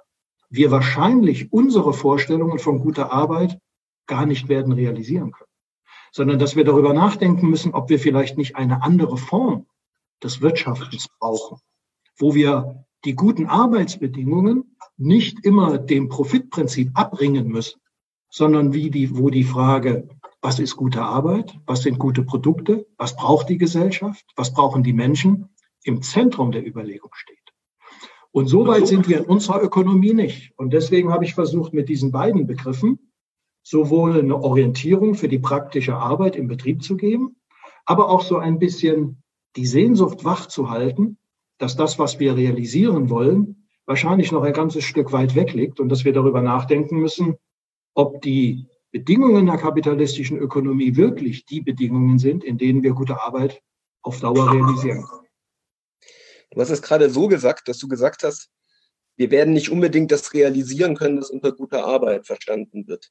wir 0.48 0.70
wahrscheinlich 0.70 1.52
unsere 1.52 1.92
Vorstellungen 1.92 2.58
von 2.58 2.80
guter 2.80 3.12
Arbeit 3.12 3.58
gar 4.06 4.24
nicht 4.24 4.48
werden 4.48 4.72
realisieren 4.72 5.32
können, 5.32 5.50
sondern 6.10 6.38
dass 6.38 6.56
wir 6.56 6.64
darüber 6.64 6.94
nachdenken 6.94 7.50
müssen, 7.50 7.74
ob 7.74 7.90
wir 7.90 7.98
vielleicht 7.98 8.38
nicht 8.38 8.56
eine 8.56 8.82
andere 8.82 9.18
Form 9.18 9.66
des 10.22 10.40
Wirtschaftens 10.40 11.08
brauchen, 11.18 11.58
wo 12.16 12.34
wir 12.34 12.86
die 13.04 13.14
guten 13.14 13.46
Arbeitsbedingungen 13.46 14.76
nicht 14.98 15.44
immer 15.44 15.78
dem 15.78 16.08
Profitprinzip 16.08 16.90
abbringen 16.94 17.48
müssen, 17.48 17.80
sondern 18.30 18.74
wie 18.74 18.90
die, 18.90 19.16
wo 19.16 19.30
die 19.30 19.44
Frage, 19.44 20.08
was 20.42 20.58
ist 20.58 20.76
gute 20.76 21.02
Arbeit, 21.02 21.58
was 21.66 21.82
sind 21.82 21.98
gute 21.98 22.22
Produkte, 22.22 22.86
was 22.96 23.16
braucht 23.16 23.48
die 23.48 23.58
Gesellschaft, 23.58 24.24
was 24.36 24.52
brauchen 24.52 24.82
die 24.82 24.92
Menschen, 24.92 25.48
im 25.84 26.02
Zentrum 26.02 26.52
der 26.52 26.66
Überlegung 26.66 27.10
steht. 27.14 27.38
Und 28.30 28.46
so 28.46 28.66
weit 28.66 28.86
sind 28.86 29.08
wir 29.08 29.18
in 29.18 29.24
unserer 29.24 29.62
Ökonomie 29.62 30.12
nicht. 30.12 30.52
Und 30.56 30.72
deswegen 30.72 31.10
habe 31.10 31.24
ich 31.24 31.34
versucht, 31.34 31.72
mit 31.72 31.88
diesen 31.88 32.12
beiden 32.12 32.46
Begriffen 32.46 33.10
sowohl 33.62 34.18
eine 34.18 34.36
Orientierung 34.36 35.14
für 35.14 35.28
die 35.28 35.38
praktische 35.38 35.96
Arbeit 35.96 36.36
im 36.36 36.48
Betrieb 36.48 36.82
zu 36.82 36.96
geben, 36.96 37.36
aber 37.86 38.10
auch 38.10 38.22
so 38.22 38.36
ein 38.36 38.58
bisschen 38.58 39.22
die 39.56 39.66
Sehnsucht 39.66 40.24
wach 40.24 40.46
zu 40.46 40.70
halten, 40.70 41.18
dass 41.58 41.76
das, 41.76 41.98
was 41.98 42.20
wir 42.20 42.36
realisieren 42.36 43.10
wollen, 43.10 43.57
wahrscheinlich 43.88 44.30
noch 44.32 44.42
ein 44.42 44.52
ganzes 44.52 44.84
Stück 44.84 45.12
weit 45.12 45.34
weg 45.34 45.54
liegt 45.54 45.80
und 45.80 45.88
dass 45.88 46.04
wir 46.04 46.12
darüber 46.12 46.42
nachdenken 46.42 46.98
müssen, 46.98 47.38
ob 47.94 48.20
die 48.20 48.68
Bedingungen 48.92 49.46
der 49.46 49.56
kapitalistischen 49.56 50.38
Ökonomie 50.38 50.94
wirklich 50.94 51.46
die 51.46 51.62
Bedingungen 51.62 52.18
sind, 52.18 52.44
in 52.44 52.58
denen 52.58 52.82
wir 52.82 52.92
gute 52.92 53.20
Arbeit 53.20 53.62
auf 54.02 54.20
Dauer 54.20 54.52
realisieren 54.52 55.02
können. 55.02 55.26
Du 56.50 56.60
hast 56.60 56.70
es 56.70 56.82
gerade 56.82 57.08
so 57.08 57.28
gesagt, 57.28 57.66
dass 57.68 57.78
du 57.78 57.88
gesagt 57.88 58.22
hast, 58.24 58.50
wir 59.16 59.30
werden 59.30 59.54
nicht 59.54 59.70
unbedingt 59.70 60.12
das 60.12 60.32
realisieren 60.34 60.94
können, 60.94 61.16
das 61.16 61.30
unter 61.30 61.52
guter 61.52 61.84
Arbeit 61.86 62.26
verstanden 62.26 62.86
wird. 62.86 63.10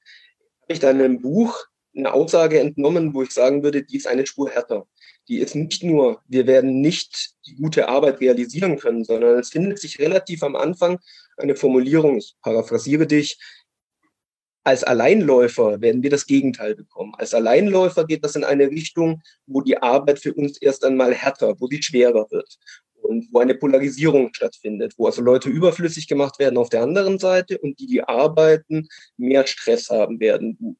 Habe 0.62 0.74
ich 0.74 0.80
deinem 0.80 1.22
Buch 1.22 1.66
eine 1.96 2.14
Aussage 2.14 2.60
entnommen, 2.60 3.16
wo 3.16 3.24
ich 3.24 3.32
sagen 3.32 3.64
würde, 3.64 3.84
die 3.84 3.98
ist 3.98 4.08
eine 4.08 4.28
Spur 4.28 4.50
härter. 4.50 4.88
Die 5.28 5.40
ist 5.40 5.56
nicht 5.56 5.84
nur, 5.84 6.22
wir 6.28 6.48
werden 6.48 6.82
nicht 6.82 7.32
die 7.46 7.56
gute 7.56 7.90
Arbeit 7.90 8.22
realisieren 8.22 8.78
können, 8.78 9.04
sondern 9.04 9.40
es 9.40 9.50
findet 9.50 9.80
sich 9.80 10.00
relativ 10.00 10.44
am 10.44 10.56
Anfang 10.56 11.00
eine 11.38 11.56
Formulierung, 11.56 12.18
ich 12.18 12.36
paraphrasiere 12.42 13.08
dich, 13.08 13.38
als 14.64 14.84
Alleinläufer 14.84 15.80
werden 15.80 16.04
wir 16.04 16.10
das 16.10 16.26
Gegenteil 16.26 16.76
bekommen. 16.76 17.14
Als 17.18 17.34
Alleinläufer 17.34 18.06
geht 18.06 18.26
das 18.26 18.36
in 18.36 18.44
eine 18.44 18.70
Richtung, 18.70 19.22
wo 19.46 19.62
die 19.62 19.78
Arbeit 19.78 20.20
für 20.20 20.34
uns 20.34 20.58
erst 20.58 20.84
einmal 20.84 21.14
härter, 21.14 21.56
wo 21.60 21.68
sie 21.68 21.82
schwerer 21.82 22.28
wird 22.32 22.58
und 23.02 23.30
wo 23.32 23.40
eine 23.40 23.56
Polarisierung 23.56 24.34
stattfindet, 24.34 24.94
wo 24.98 25.06
also 25.06 25.22
Leute 25.22 25.48
überflüssig 25.50 26.08
gemacht 26.08 26.38
werden 26.40 26.58
auf 26.58 26.68
der 26.68 26.84
anderen 26.84 27.18
Seite 27.18 27.58
und 27.60 27.80
die, 27.80 27.88
die 27.88 28.04
arbeiten, 28.04 28.90
mehr 29.16 29.48
Stress 29.48 29.90
haben 29.90 30.20
werden. 30.20 30.78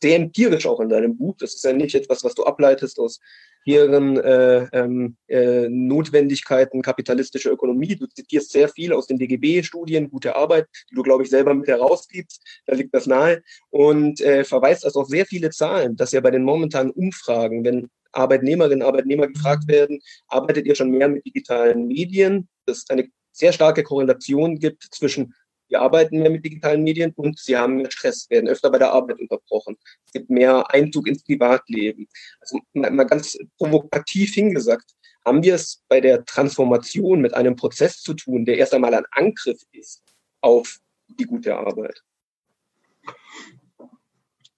Sehr 0.00 0.16
empirisch 0.16 0.66
auch 0.66 0.80
in 0.80 0.88
deinem 0.88 1.16
Buch. 1.16 1.36
Das 1.38 1.54
ist 1.54 1.64
ja 1.64 1.72
nicht 1.72 1.94
etwas, 1.94 2.24
was 2.24 2.34
du 2.34 2.44
ableitest 2.44 2.98
aus 2.98 3.20
ihren 3.66 4.16
äh, 4.16 4.68
ähm, 4.72 5.16
äh, 5.26 5.68
Notwendigkeiten 5.68 6.82
kapitalistischer 6.82 7.50
Ökonomie. 7.50 7.96
Du 7.96 8.06
zitierst 8.06 8.52
sehr 8.52 8.68
viel 8.68 8.92
aus 8.92 9.06
den 9.06 9.18
DGB-Studien, 9.18 10.08
gute 10.08 10.36
Arbeit, 10.36 10.66
die 10.90 10.94
du, 10.94 11.02
glaube 11.02 11.24
ich, 11.24 11.30
selber 11.30 11.52
mit 11.52 11.66
herausgibst. 11.66 12.42
Da 12.66 12.74
liegt 12.74 12.94
das 12.94 13.06
nahe. 13.06 13.42
Und 13.70 14.20
äh, 14.20 14.44
verweist 14.44 14.84
also 14.84 15.00
auf 15.00 15.08
sehr 15.08 15.26
viele 15.26 15.50
Zahlen, 15.50 15.96
dass 15.96 16.12
ja 16.12 16.20
bei 16.20 16.30
den 16.30 16.44
momentanen 16.44 16.92
Umfragen, 16.92 17.64
wenn 17.64 17.90
Arbeitnehmerinnen 18.12 18.82
und 18.82 18.88
Arbeitnehmer 18.88 19.26
gefragt 19.26 19.68
werden, 19.68 20.00
arbeitet 20.28 20.66
ihr 20.66 20.74
schon 20.74 20.90
mehr 20.90 21.08
mit 21.08 21.26
digitalen 21.26 21.86
Medien? 21.86 22.48
Das 22.64 22.78
ist 22.78 22.90
eine 22.90 23.08
sehr 23.32 23.52
starke 23.52 23.82
Korrelation 23.82 24.58
gibt 24.58 24.84
zwischen 24.90 25.34
wir 25.68 25.80
arbeiten 25.80 26.18
mehr 26.18 26.30
mit 26.30 26.44
digitalen 26.44 26.82
Medien 26.82 27.12
und 27.16 27.38
sie 27.38 27.56
haben 27.56 27.76
mehr 27.76 27.90
Stress, 27.90 28.28
werden 28.30 28.48
öfter 28.48 28.70
bei 28.70 28.78
der 28.78 28.92
Arbeit 28.92 29.18
unterbrochen. 29.20 29.76
Es 30.04 30.12
gibt 30.12 30.30
mehr 30.30 30.72
Einzug 30.72 31.08
ins 31.08 31.24
Privatleben. 31.24 32.08
Also 32.40 32.60
mal 32.72 33.04
ganz 33.04 33.38
provokativ 33.58 34.34
hingesagt, 34.34 34.92
haben 35.24 35.42
wir 35.42 35.54
es 35.54 35.82
bei 35.88 36.00
der 36.00 36.24
Transformation 36.24 37.20
mit 37.20 37.34
einem 37.34 37.56
Prozess 37.56 38.00
zu 38.00 38.14
tun, 38.14 38.44
der 38.44 38.58
erst 38.58 38.74
einmal 38.74 38.94
ein 38.94 39.06
Angriff 39.10 39.60
ist 39.72 40.02
auf 40.40 40.78
die 41.08 41.24
gute 41.24 41.56
Arbeit. 41.56 42.02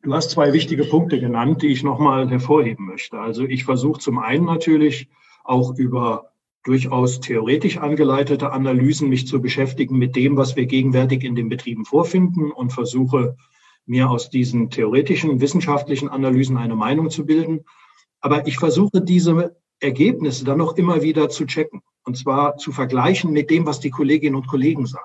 Du 0.02 0.14
hast 0.14 0.30
zwei 0.30 0.52
wichtige 0.52 0.84
Punkte 0.84 1.18
genannt, 1.18 1.62
die 1.62 1.68
ich 1.68 1.82
nochmal 1.82 2.30
hervorheben 2.30 2.86
möchte. 2.86 3.18
Also 3.18 3.44
ich 3.44 3.64
versuche 3.64 4.00
zum 4.00 4.18
einen 4.18 4.44
natürlich 4.44 5.08
auch 5.44 5.74
über 5.76 6.32
durchaus 6.64 7.20
theoretisch 7.20 7.78
angeleitete 7.78 8.52
Analysen 8.52 9.08
mich 9.08 9.26
zu 9.26 9.40
beschäftigen 9.40 9.96
mit 9.96 10.16
dem, 10.16 10.36
was 10.36 10.56
wir 10.56 10.66
gegenwärtig 10.66 11.24
in 11.24 11.34
den 11.34 11.48
Betrieben 11.48 11.84
vorfinden 11.84 12.50
und 12.50 12.72
versuche 12.72 13.36
mir 13.86 14.10
aus 14.10 14.30
diesen 14.30 14.70
theoretischen, 14.70 15.40
wissenschaftlichen 15.40 16.08
Analysen 16.08 16.56
eine 16.56 16.76
Meinung 16.76 17.10
zu 17.10 17.24
bilden. 17.24 17.64
Aber 18.20 18.46
ich 18.46 18.58
versuche 18.58 19.00
diese 19.00 19.56
Ergebnisse 19.80 20.44
dann 20.44 20.58
noch 20.58 20.76
immer 20.76 21.02
wieder 21.02 21.28
zu 21.28 21.46
checken 21.46 21.82
und 22.04 22.16
zwar 22.16 22.56
zu 22.56 22.72
vergleichen 22.72 23.32
mit 23.32 23.50
dem, 23.50 23.66
was 23.66 23.80
die 23.80 23.90
Kolleginnen 23.90 24.34
und 24.34 24.48
Kollegen 24.48 24.86
sagen. 24.86 25.04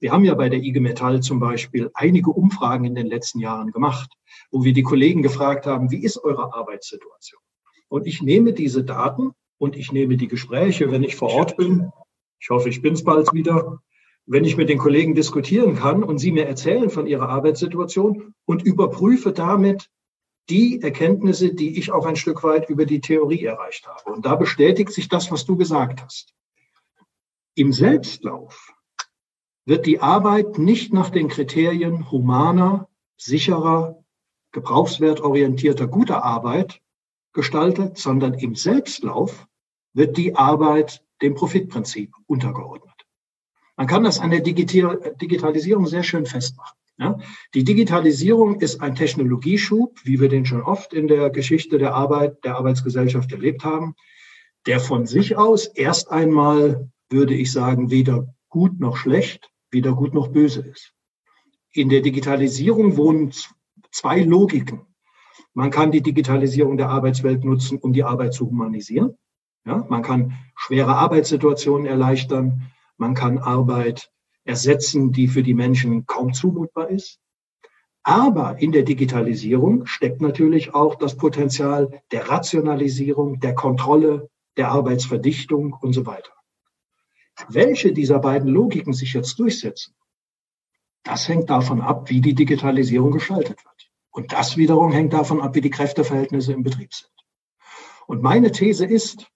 Wir 0.00 0.12
haben 0.12 0.24
ja 0.24 0.34
bei 0.34 0.48
der 0.48 0.60
IG 0.60 0.78
Metall 0.80 1.20
zum 1.20 1.40
Beispiel 1.40 1.90
einige 1.94 2.30
Umfragen 2.30 2.84
in 2.84 2.94
den 2.94 3.08
letzten 3.08 3.40
Jahren 3.40 3.72
gemacht, 3.72 4.10
wo 4.50 4.62
wir 4.62 4.72
die 4.72 4.84
Kollegen 4.84 5.22
gefragt 5.22 5.66
haben, 5.66 5.90
wie 5.90 6.02
ist 6.04 6.22
eure 6.22 6.54
Arbeitssituation? 6.54 7.40
Und 7.88 8.06
ich 8.06 8.22
nehme 8.22 8.52
diese 8.52 8.84
Daten 8.84 9.32
und 9.58 9.76
ich 9.76 9.92
nehme 9.92 10.16
die 10.16 10.28
Gespräche, 10.28 10.90
wenn 10.90 11.02
ich 11.02 11.16
vor 11.16 11.30
Ort 11.30 11.56
bin. 11.56 11.90
Ich 12.40 12.50
hoffe, 12.50 12.68
ich 12.68 12.80
bin 12.80 12.94
es 12.94 13.04
bald 13.04 13.32
wieder. 13.32 13.82
Wenn 14.26 14.44
ich 14.44 14.56
mit 14.56 14.68
den 14.68 14.78
Kollegen 14.78 15.14
diskutieren 15.14 15.76
kann 15.76 16.02
und 16.02 16.18
sie 16.18 16.32
mir 16.32 16.46
erzählen 16.46 16.90
von 16.90 17.06
ihrer 17.06 17.28
Arbeitssituation 17.28 18.34
und 18.44 18.62
überprüfe 18.62 19.32
damit 19.32 19.90
die 20.48 20.80
Erkenntnisse, 20.80 21.54
die 21.54 21.78
ich 21.78 21.92
auch 21.92 22.06
ein 22.06 22.16
Stück 22.16 22.42
weit 22.42 22.70
über 22.70 22.86
die 22.86 23.00
Theorie 23.00 23.44
erreicht 23.44 23.86
habe. 23.86 24.12
Und 24.12 24.24
da 24.24 24.34
bestätigt 24.34 24.92
sich 24.92 25.08
das, 25.08 25.30
was 25.30 25.44
du 25.44 25.56
gesagt 25.56 26.02
hast. 26.02 26.34
Im 27.54 27.72
Selbstlauf 27.72 28.72
wird 29.64 29.84
die 29.84 30.00
Arbeit 30.00 30.58
nicht 30.58 30.92
nach 30.92 31.10
den 31.10 31.28
Kriterien 31.28 32.10
humaner, 32.10 32.88
sicherer, 33.16 34.02
gebrauchswertorientierter, 34.52 35.88
guter 35.88 36.24
Arbeit 36.24 36.80
gestaltet, 37.32 37.98
sondern 37.98 38.34
im 38.34 38.54
Selbstlauf 38.54 39.47
wird 39.98 40.16
die 40.16 40.36
Arbeit 40.36 41.04
dem 41.20 41.34
Profitprinzip 41.34 42.12
untergeordnet. 42.26 42.94
Man 43.76 43.88
kann 43.88 44.04
das 44.04 44.20
an 44.20 44.30
der 44.30 44.40
Digitalisierung 44.40 45.86
sehr 45.86 46.04
schön 46.04 46.24
festmachen. 46.24 46.78
Ja? 46.98 47.18
Die 47.54 47.64
Digitalisierung 47.64 48.60
ist 48.60 48.80
ein 48.80 48.94
Technologieschub, 48.94 49.98
wie 50.04 50.20
wir 50.20 50.28
den 50.28 50.46
schon 50.46 50.62
oft 50.62 50.92
in 50.92 51.08
der 51.08 51.30
Geschichte 51.30 51.78
der 51.78 51.94
Arbeit, 51.94 52.44
der 52.44 52.56
Arbeitsgesellschaft 52.56 53.32
erlebt 53.32 53.64
haben, 53.64 53.94
der 54.66 54.78
von 54.78 55.06
sich 55.06 55.36
aus 55.36 55.66
erst 55.66 56.10
einmal, 56.10 56.90
würde 57.10 57.34
ich 57.34 57.50
sagen, 57.50 57.90
weder 57.90 58.34
gut 58.48 58.78
noch 58.78 58.96
schlecht, 58.96 59.50
weder 59.70 59.94
gut 59.94 60.14
noch 60.14 60.28
böse 60.28 60.60
ist. 60.60 60.92
In 61.72 61.88
der 61.88 62.02
Digitalisierung 62.02 62.96
wohnen 62.96 63.32
zwei 63.90 64.20
Logiken. 64.20 64.80
Man 65.54 65.70
kann 65.70 65.90
die 65.90 66.02
Digitalisierung 66.02 66.76
der 66.76 66.88
Arbeitswelt 66.88 67.44
nutzen, 67.44 67.78
um 67.78 67.92
die 67.92 68.04
Arbeit 68.04 68.32
zu 68.32 68.46
humanisieren. 68.46 69.16
Ja, 69.68 69.84
man 69.90 70.02
kann 70.02 70.32
schwere 70.56 70.96
Arbeitssituationen 70.96 71.86
erleichtern. 71.86 72.72
Man 72.96 73.12
kann 73.12 73.36
Arbeit 73.36 74.10
ersetzen, 74.44 75.12
die 75.12 75.28
für 75.28 75.42
die 75.42 75.52
Menschen 75.52 76.06
kaum 76.06 76.32
zumutbar 76.32 76.88
ist. 76.88 77.20
Aber 78.02 78.58
in 78.58 78.72
der 78.72 78.84
Digitalisierung 78.84 79.84
steckt 79.84 80.22
natürlich 80.22 80.74
auch 80.74 80.94
das 80.94 81.18
Potenzial 81.18 82.00
der 82.12 82.30
Rationalisierung, 82.30 83.40
der 83.40 83.54
Kontrolle, 83.54 84.30
der 84.56 84.70
Arbeitsverdichtung 84.70 85.74
und 85.74 85.92
so 85.92 86.06
weiter. 86.06 86.32
Welche 87.50 87.92
dieser 87.92 88.20
beiden 88.20 88.48
Logiken 88.48 88.94
sich 88.94 89.12
jetzt 89.12 89.38
durchsetzen, 89.38 89.94
das 91.02 91.28
hängt 91.28 91.50
davon 91.50 91.82
ab, 91.82 92.08
wie 92.08 92.22
die 92.22 92.34
Digitalisierung 92.34 93.10
gestaltet 93.10 93.62
wird. 93.62 93.90
Und 94.10 94.32
das 94.32 94.56
wiederum 94.56 94.92
hängt 94.92 95.12
davon 95.12 95.42
ab, 95.42 95.54
wie 95.54 95.60
die 95.60 95.68
Kräfteverhältnisse 95.68 96.54
im 96.54 96.62
Betrieb 96.62 96.94
sind. 96.94 97.12
Und 98.06 98.22
meine 98.22 98.50
These 98.50 98.86
ist, 98.86 99.30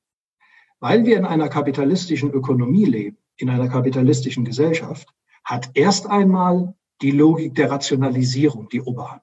weil 0.82 1.06
wir 1.06 1.16
in 1.16 1.24
einer 1.24 1.48
kapitalistischen 1.48 2.32
Ökonomie 2.32 2.84
leben, 2.84 3.16
in 3.36 3.48
einer 3.48 3.68
kapitalistischen 3.68 4.44
Gesellschaft, 4.44 5.08
hat 5.44 5.70
erst 5.74 6.08
einmal 6.08 6.74
die 7.00 7.12
Logik 7.12 7.54
der 7.54 7.70
Rationalisierung 7.70 8.68
die 8.68 8.80
Oberhand. 8.82 9.22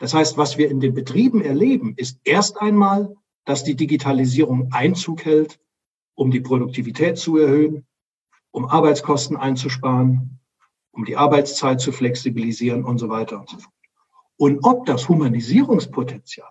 Das 0.00 0.12
heißt, 0.12 0.36
was 0.36 0.58
wir 0.58 0.68
in 0.68 0.80
den 0.80 0.92
Betrieben 0.92 1.40
erleben, 1.40 1.94
ist 1.96 2.18
erst 2.24 2.60
einmal, 2.60 3.14
dass 3.44 3.62
die 3.62 3.76
Digitalisierung 3.76 4.72
Einzug 4.72 5.24
hält, 5.24 5.60
um 6.16 6.32
die 6.32 6.40
Produktivität 6.40 7.16
zu 7.16 7.38
erhöhen, 7.38 7.86
um 8.50 8.66
Arbeitskosten 8.66 9.36
einzusparen, 9.36 10.40
um 10.90 11.04
die 11.04 11.16
Arbeitszeit 11.16 11.80
zu 11.80 11.92
flexibilisieren 11.92 12.84
und 12.84 12.98
so 12.98 13.08
weiter 13.08 13.38
und 13.38 13.48
so 13.48 13.58
fort. 13.58 13.74
Und 14.36 14.64
ob 14.64 14.84
das 14.86 15.08
Humanisierungspotenzial 15.08 16.50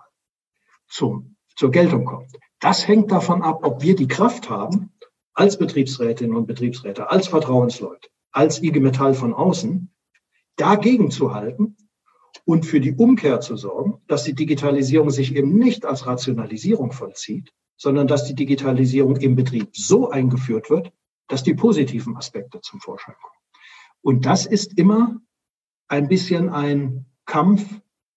zum, 0.88 1.36
zur 1.58 1.70
Geltung 1.70 2.06
kommt, 2.06 2.32
das 2.62 2.88
hängt 2.88 3.12
davon 3.12 3.42
ab, 3.42 3.60
ob 3.64 3.82
wir 3.82 3.96
die 3.96 4.08
Kraft 4.08 4.50
haben, 4.50 4.92
als 5.34 5.58
Betriebsrätinnen 5.58 6.36
und 6.36 6.46
Betriebsräte, 6.46 7.10
als 7.10 7.28
Vertrauensleute, 7.28 8.08
als 8.32 8.62
IG 8.62 8.80
Metall 8.80 9.14
von 9.14 9.34
außen, 9.34 9.92
dagegen 10.56 11.10
zu 11.10 11.34
halten 11.34 11.76
und 12.46 12.66
für 12.66 12.80
die 12.80 12.94
Umkehr 12.94 13.42
zu 13.42 13.56
sorgen, 13.56 14.02
dass 14.08 14.24
die 14.24 14.36
Digitalisierung 14.36 15.10
sich 15.10 15.36
eben 15.36 15.58
nicht 15.58 15.86
als 15.86 16.06
Rationalisierung 16.06 16.92
vollzieht, 16.92 17.52
sondern 17.78 18.08
dass 18.08 18.26
die 18.26 18.36
Digitalisierung 18.36 19.16
im 19.18 19.36
Betrieb 19.36 19.76
so 19.76 20.10
eingeführt 20.10 20.70
wird, 20.70 20.92
dass 21.28 21.44
die 21.44 21.56
positiven 21.56 22.16
Aspekte 22.16 22.62
zum 22.62 22.80
Vorschein 22.80 23.16
kommen. 23.20 23.34
Und 24.02 24.26
das 24.26 24.46
ist 24.46 24.78
immer 24.78 25.20
ein 25.88 26.08
bisschen 26.08 26.50
ein 26.50 27.06
Kampf 27.26 27.66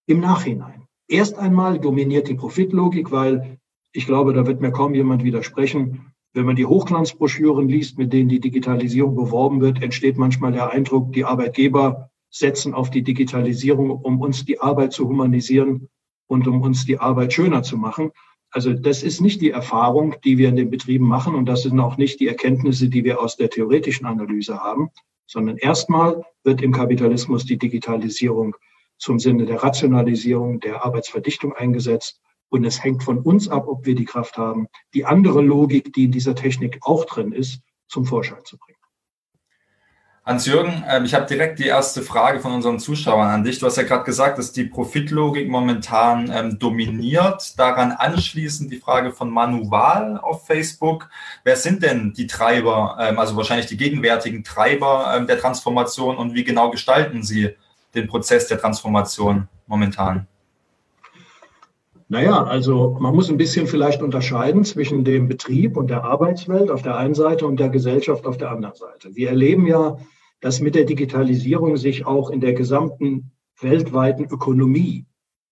im 0.07 0.21
Nachhinein. 0.21 0.87
Erst 1.09 1.39
einmal 1.39 1.79
dominiert 1.79 2.29
die 2.29 2.35
Profitlogik, 2.35 3.11
weil 3.11 3.59
ich 3.95 4.07
glaube, 4.07 4.33
da 4.35 4.45
wird 4.45 4.61
mir 4.61 4.73
kaum 4.73 4.95
jemand 4.95 5.23
widersprechen. 5.23 6.13
Wenn 6.33 6.47
man 6.47 6.57
die 6.57 6.67
Hochglanzbroschüren 6.67 7.69
liest, 7.69 7.97
mit 7.97 8.13
denen 8.13 8.29
die 8.29 8.41
Digitalisierung 8.41 9.15
beworben 9.15 9.61
wird, 9.61 9.83
entsteht 9.83 10.19
manchmal 10.19 10.51
der 10.51 10.71
Eindruck, 10.71 11.13
die 11.13 11.25
Arbeitgeber 11.25 12.11
setzen 12.29 12.75
auf 12.75 12.91
die 12.91 13.05
Digitalisierung, 13.05 13.93
um 13.93 14.21
uns 14.21 14.45
die 14.45 14.61
Arbeit 14.61 14.93
zu 14.93 15.09
humanisieren 15.09 15.89
und 16.27 16.49
um 16.49 16.61
uns 16.63 16.85
die 16.85 16.99
Arbeit 16.99 17.33
schöner 17.33 17.63
zu 17.63 17.77
machen. 17.79 18.11
Also 18.51 18.73
das 18.73 19.05
ist 19.05 19.21
nicht 19.21 19.41
die 19.41 19.51
Erfahrung, 19.51 20.17
die 20.25 20.39
wir 20.39 20.49
in 20.49 20.57
den 20.57 20.71
Betrieben 20.71 21.07
machen 21.07 21.37
und 21.37 21.47
das 21.47 21.63
sind 21.63 21.79
auch 21.79 21.97
nicht 21.97 22.19
die 22.19 22.27
Erkenntnisse, 22.27 22.89
die 22.89 23.05
wir 23.05 23.21
aus 23.21 23.37
der 23.37 23.51
theoretischen 23.51 24.07
Analyse 24.07 24.59
haben, 24.59 24.91
sondern 25.27 25.57
erstmal 25.57 26.25
wird 26.43 26.63
im 26.63 26.73
Kapitalismus 26.73 27.45
die 27.45 27.59
Digitalisierung 27.59 28.57
zum 28.99 29.21
Sinne 29.21 29.47
der 29.47 29.63
Rationalisierung, 29.63 30.59
der 30.59 30.85
Arbeitsverdichtung 30.85 31.53
eingesetzt. 31.53 32.21
Und 32.49 32.65
es 32.65 32.83
hängt 32.83 33.03
von 33.03 33.19
uns 33.19 33.49
ab, 33.49 33.67
ob 33.67 33.85
wir 33.85 33.95
die 33.95 34.05
Kraft 34.05 34.37
haben, 34.37 34.69
die 34.93 35.05
andere 35.05 35.43
Logik, 35.43 35.93
die 35.93 36.05
in 36.05 36.13
dieser 36.13 36.35
Technik 36.35 36.79
auch 36.83 37.05
drin 37.05 37.33
ist, 37.33 37.61
zum 37.89 38.05
Vorschein 38.05 38.45
zu 38.45 38.57
bringen. 38.59 38.79
Hans-Jürgen, 40.27 40.83
ähm, 40.89 41.05
ich 41.05 41.13
habe 41.13 41.27
direkt 41.27 41.59
die 41.59 41.67
erste 41.67 42.01
Frage 42.01 42.41
von 42.41 42.53
unseren 42.53 42.79
Zuschauern 42.79 43.29
an 43.29 43.45
dich. 43.45 43.59
Du 43.59 43.67
hast 43.67 43.77
ja 43.77 43.83
gerade 43.83 44.05
gesagt, 44.05 44.39
dass 44.39 44.53
die 44.53 44.65
Profitlogik 44.65 45.51
momentan 45.51 46.31
ähm, 46.33 46.59
dominiert. 46.59 47.59
Daran 47.59 47.93
anschließend 47.93 48.73
die 48.73 48.79
Frage 48.79 49.13
von 49.13 49.29
Manu 49.29 49.71
Wahl 49.71 50.17
auf 50.17 50.47
Facebook. 50.47 51.11
Wer 51.45 51.57
sind 51.57 51.83
denn 51.83 52.15
die 52.15 52.27
Treiber, 52.27 52.97
ähm, 52.99 53.19
also 53.19 53.37
wahrscheinlich 53.37 53.67
die 53.67 53.77
gegenwärtigen 53.77 54.45
Treiber 54.45 55.23
der 55.29 55.39
Transformation 55.39 56.17
und 56.17 56.33
wie 56.33 56.45
genau 56.45 56.71
gestalten 56.71 57.23
sie 57.23 57.51
den 57.95 58.07
Prozess 58.07 58.49
der 58.49 58.59
Transformation 58.59 59.49
momentan? 59.67 60.27
Naja, 62.15 62.45
also 62.45 62.97
man 63.01 63.13
muss 63.13 63.29
ein 63.29 63.39
bisschen 63.39 63.67
vielleicht 63.67 64.01
unterscheiden 64.01 64.63
zwischen 64.63 65.03
dem 65.03 65.27
Betrieb 65.27 65.77
und 65.77 65.91
der 65.91 66.05
Arbeitswelt 66.05 66.71
auf 66.71 66.81
der 66.81 66.97
einen 66.97 67.15
Seite 67.15 67.45
und 67.45 67.59
der 67.59 67.71
Gesellschaft 67.71 68.25
auf 68.25 68.37
der 68.37 68.53
anderen 68.53 68.77
Seite. 68.77 69.17
Wir 69.17 69.31
erleben 69.31 69.67
ja, 69.67 69.97
dass 70.41 70.61
mit 70.61 70.77
der 70.77 70.85
Digitalisierung 70.85 71.77
sich 71.77 72.07
auch 72.07 72.31
in 72.31 72.41
der 72.41 72.53
gesamten 72.53 73.33
weltweiten 73.61 74.27
Ökonomie 74.27 75.07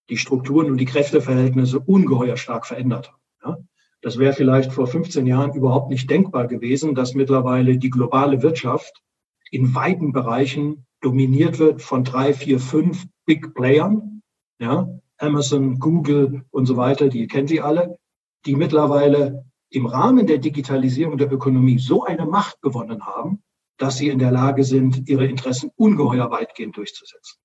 die 0.09 0.17
Strukturen 0.17 0.71
und 0.71 0.77
die 0.77 0.85
Kräfteverhältnisse 0.85 1.81
ungeheuer 1.81 2.37
stark 2.37 2.65
verändert 2.65 3.11
haben. 3.11 3.23
Ja? 3.45 3.59
Das 4.01 4.21
wäre 4.21 4.33
vielleicht 4.33 4.73
vor 4.73 4.87
15 4.87 5.27
Jahren 5.27 5.55
überhaupt 5.55 5.91
nicht 5.91 6.09
denkbar 6.09 6.47
gewesen, 6.47 6.95
dass 6.95 7.15
mittlerweile 7.15 7.77
die 7.77 7.91
globale 7.91 8.41
Wirtschaft 8.41 9.03
in 9.51 9.75
weiten 9.75 10.13
Bereichen 10.13 10.87
dominiert 11.01 11.59
wird 11.59 11.83
von 11.83 12.05
drei, 12.05 12.33
vier, 12.33 12.61
fünf 12.61 13.05
Big 13.27 13.53
Playern. 13.53 14.23
Ja? 14.61 14.87
Amazon, 15.23 15.79
Google 15.79 16.45
und 16.51 16.67
so 16.67 16.77
weiter, 16.77 17.09
die 17.09 17.27
kennen 17.27 17.49
Sie 17.49 17.61
alle, 17.61 17.99
die 18.45 18.57
mittlerweile 18.57 19.45
im 19.71 19.87
Rahmen 19.87 20.27
der 20.27 20.39
Digitalisierung 20.39 21.17
der 21.17 21.33
Ökonomie 21.33 21.79
so 21.79 22.05
eine 22.05 22.27
Macht 22.27 22.61
gewonnen 22.61 23.07
haben, 23.07 23.43
dass 23.79 23.97
sie 23.97 24.09
in 24.09 24.19
der 24.19 24.31
Lage 24.31 24.65
sind, 24.65 25.09
ihre 25.09 25.27
Interessen 25.27 25.71
ungeheuer 25.77 26.31
weitgehend 26.31 26.77
durchzusetzen. 26.77 27.39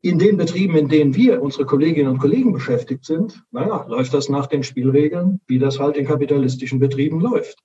In 0.00 0.18
den 0.18 0.36
Betrieben, 0.36 0.76
in 0.76 0.88
denen 0.88 1.14
wir, 1.16 1.42
unsere 1.42 1.66
Kolleginnen 1.66 2.10
und 2.10 2.18
Kollegen 2.18 2.52
beschäftigt 2.52 3.04
sind, 3.04 3.42
naja, 3.50 3.84
läuft 3.88 4.14
das 4.14 4.28
nach 4.28 4.46
den 4.46 4.62
Spielregeln, 4.62 5.40
wie 5.48 5.58
das 5.58 5.80
halt 5.80 5.96
in 5.96 6.06
kapitalistischen 6.06 6.78
Betrieben 6.78 7.20
läuft. 7.20 7.58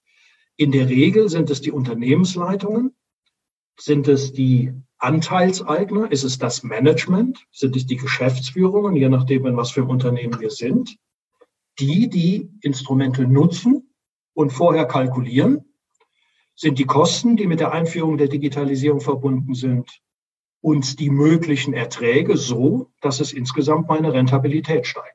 In 0.55 0.71
der 0.71 0.89
Regel 0.89 1.29
sind 1.29 1.51
es 1.51 1.61
die 1.61 1.71
Unternehmensleitungen, 1.71 2.95
sind 3.79 4.07
es 4.07 4.33
die 4.33 4.73
Anteilseigner? 5.03 6.11
Ist 6.11 6.23
es 6.23 6.37
das 6.37 6.63
Management? 6.63 7.45
Sind 7.51 7.75
es 7.75 7.85
die 7.85 7.97
Geschäftsführungen, 7.97 8.95
je 8.95 9.09
nachdem, 9.09 9.45
in 9.45 9.57
was 9.57 9.71
für 9.71 9.81
ein 9.81 9.89
Unternehmen 9.89 10.39
wir 10.39 10.49
sind, 10.49 10.97
die 11.77 12.09
die 12.09 12.49
Instrumente 12.61 13.27
nutzen 13.27 13.93
und 14.33 14.51
vorher 14.51 14.85
kalkulieren? 14.85 15.65
Sind 16.55 16.79
die 16.79 16.85
Kosten, 16.85 17.35
die 17.35 17.47
mit 17.47 17.59
der 17.59 17.73
Einführung 17.73 18.17
der 18.17 18.29
Digitalisierung 18.29 19.01
verbunden 19.01 19.55
sind, 19.55 20.01
und 20.61 20.99
die 21.01 21.09
möglichen 21.09 21.73
Erträge 21.73 22.37
so, 22.37 22.89
dass 23.01 23.19
es 23.19 23.33
insgesamt 23.33 23.89
meine 23.89 24.13
Rentabilität 24.13 24.87
steigert? 24.87 25.11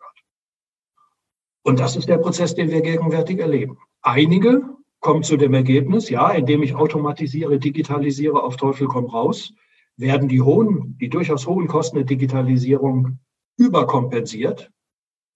Und 1.63 1.81
das 1.81 1.97
ist 1.97 2.09
der 2.09 2.19
Prozess, 2.19 2.55
den 2.55 2.71
wir 2.71 2.83
gegenwärtig 2.83 3.39
erleben. 3.39 3.79
Einige 4.03 4.69
kommen 5.01 5.23
zu 5.23 5.39
dem 5.39 5.55
Ergebnis, 5.55 6.11
ja, 6.11 6.31
indem 6.33 6.63
ich 6.63 6.75
automatisiere, 6.75 7.59
digitalisiere, 7.59 8.43
auf 8.43 8.59
Teufel 8.59 8.89
komm 8.89 9.07
raus, 9.07 9.55
werden 9.99 10.29
die 10.29 10.41
hohen, 10.41 10.97
die 10.99 11.11
durchaus 11.11 11.47
hohen 11.47 11.67
Kosten 11.67 11.97
der 11.97 12.05
Digitalisierung 12.05 13.19
überkompensiert. 13.59 14.71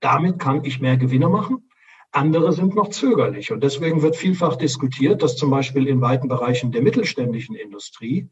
Damit 0.00 0.38
kann 0.38 0.64
ich 0.64 0.80
mehr 0.80 0.96
Gewinne 0.96 1.28
machen. 1.28 1.68
Andere 2.12 2.52
sind 2.52 2.74
noch 2.74 2.88
zögerlich. 2.88 3.52
Und 3.52 3.62
deswegen 3.62 4.02
wird 4.02 4.16
vielfach 4.16 4.56
diskutiert, 4.56 5.22
dass 5.22 5.36
zum 5.36 5.50
Beispiel 5.50 5.86
in 5.88 6.00
weiten 6.00 6.28
Bereichen 6.28 6.70
der 6.70 6.82
mittelständischen 6.82 7.56
Industrie 7.56 8.28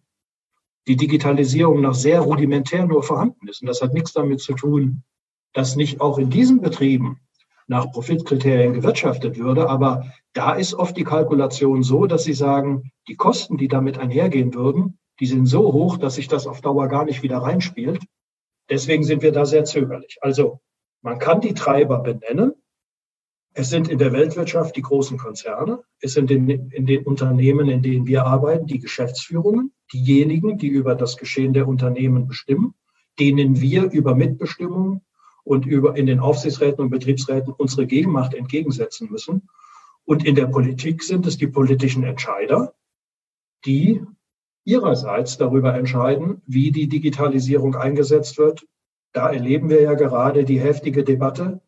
die 0.87 0.97
Digitalisierung 0.97 1.81
noch 1.81 1.95
sehr 1.95 2.21
rudimentär 2.21 2.87
nur 2.87 3.03
vorhanden 3.03 3.49
ist. 3.49 3.63
Und 3.63 3.67
das 3.67 3.83
hat 3.83 3.93
nichts 3.93 4.13
damit 4.13 4.41
zu 4.41 4.55
tun, 4.55 5.03
dass 5.53 5.77
nicht 5.77 6.01
auch 6.01 6.19
in 6.19 6.31
diesen 6.31 6.61
Betrieben 6.61 7.21
nach 7.67 7.91
Profitkriterien 7.91 8.75
gewirtschaftet 8.75 9.39
würde. 9.39 9.69
Aber 9.69 10.13
da 10.33 10.53
ist 10.55 10.75
oft 10.75 10.97
die 10.97 11.05
Kalkulation 11.05 11.83
so, 11.83 12.07
dass 12.07 12.25
sie 12.25 12.35
sagen, 12.35 12.93
die 13.09 13.17
Kosten, 13.17 13.57
die 13.57 13.69
damit 13.69 13.99
einhergehen 13.99 14.55
würden, 14.55 15.00
die 15.21 15.27
sind 15.27 15.47
so 15.47 15.73
hoch, 15.73 15.99
dass 15.99 16.15
sich 16.15 16.29
das 16.29 16.47
auf 16.47 16.63
Dauer 16.63 16.89
gar 16.89 17.05
nicht 17.05 17.23
wieder 17.23 17.39
reinspielt. 17.39 18.03
Deswegen 18.71 19.05
sind 19.05 19.23
wir 19.23 19.33
da 19.33 19.45
sehr 19.45 19.65
zögerlich. 19.65 20.19
Also 20.23 20.61
man 21.03 21.19
kann 21.19 21.41
die 21.41 21.55
Treiber 21.55 22.01
benennen. 22.01 22.55
Es 23.53 23.69
sind 23.69 23.89
in 23.89 23.99
der 23.99 24.13
Weltwirtschaft 24.13 24.77
die 24.77 24.83
großen 24.83 25.19
Konzerne. 25.19 25.83
Es 26.01 26.15
sind 26.15 26.31
in, 26.31 26.49
in 26.49 26.87
den 26.87 27.05
Unternehmen, 27.05 27.69
in 27.69 27.83
denen 27.83 28.07
wir 28.07 28.25
arbeiten, 28.25 28.67
die 28.67 28.79
Geschäftsführungen, 28.79 29.73
diejenigen, 29.93 30.57
die 30.57 30.69
über 30.69 30.95
das 30.95 31.17
Geschehen 31.17 31.53
der 31.53 31.69
Unternehmen 31.69 32.27
bestimmen, 32.27 32.75
denen 33.19 33.61
wir 33.61 33.91
über 33.91 34.15
Mitbestimmung 34.15 35.03
und 35.43 35.67
über 35.67 35.97
in 35.97 36.07
den 36.07 36.21
Aufsichtsräten 36.21 36.85
und 36.85 36.91
Betriebsräten 36.91 37.53
unsere 37.53 37.87
Gegenmacht 37.87 38.35
entgegensetzen 38.35 39.11
müssen. 39.11 39.49
Und 40.05 40.25
in 40.25 40.37
der 40.37 40.47
Politik 40.47 41.03
sind 41.03 41.27
es 41.27 41.37
die 41.37 41.49
politischen 41.49 42.05
Entscheider, 42.05 42.73
die 43.67 44.01
ihrerseits 44.71 45.37
darüber 45.37 45.75
entscheiden, 45.75 46.43
wie 46.47 46.71
die 46.71 46.89
Digitalisierung 46.89 47.75
eingesetzt 47.75 48.39
wird. 48.39 48.67
Da 49.13 49.29
erleben 49.29 49.69
wir 49.69 49.83
ja 49.83 49.95
gerade 49.95 50.45
die 50.45 50.61
heftige 50.61 51.03
Debatte. 51.03 51.61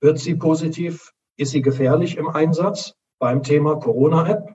Wird 0.00 0.20
sie 0.20 0.36
positiv? 0.36 1.12
Ist 1.36 1.50
sie 1.50 1.62
gefährlich 1.62 2.16
im 2.16 2.28
Einsatz 2.28 2.94
beim 3.18 3.42
Thema 3.42 3.76
Corona-App? 3.76 4.54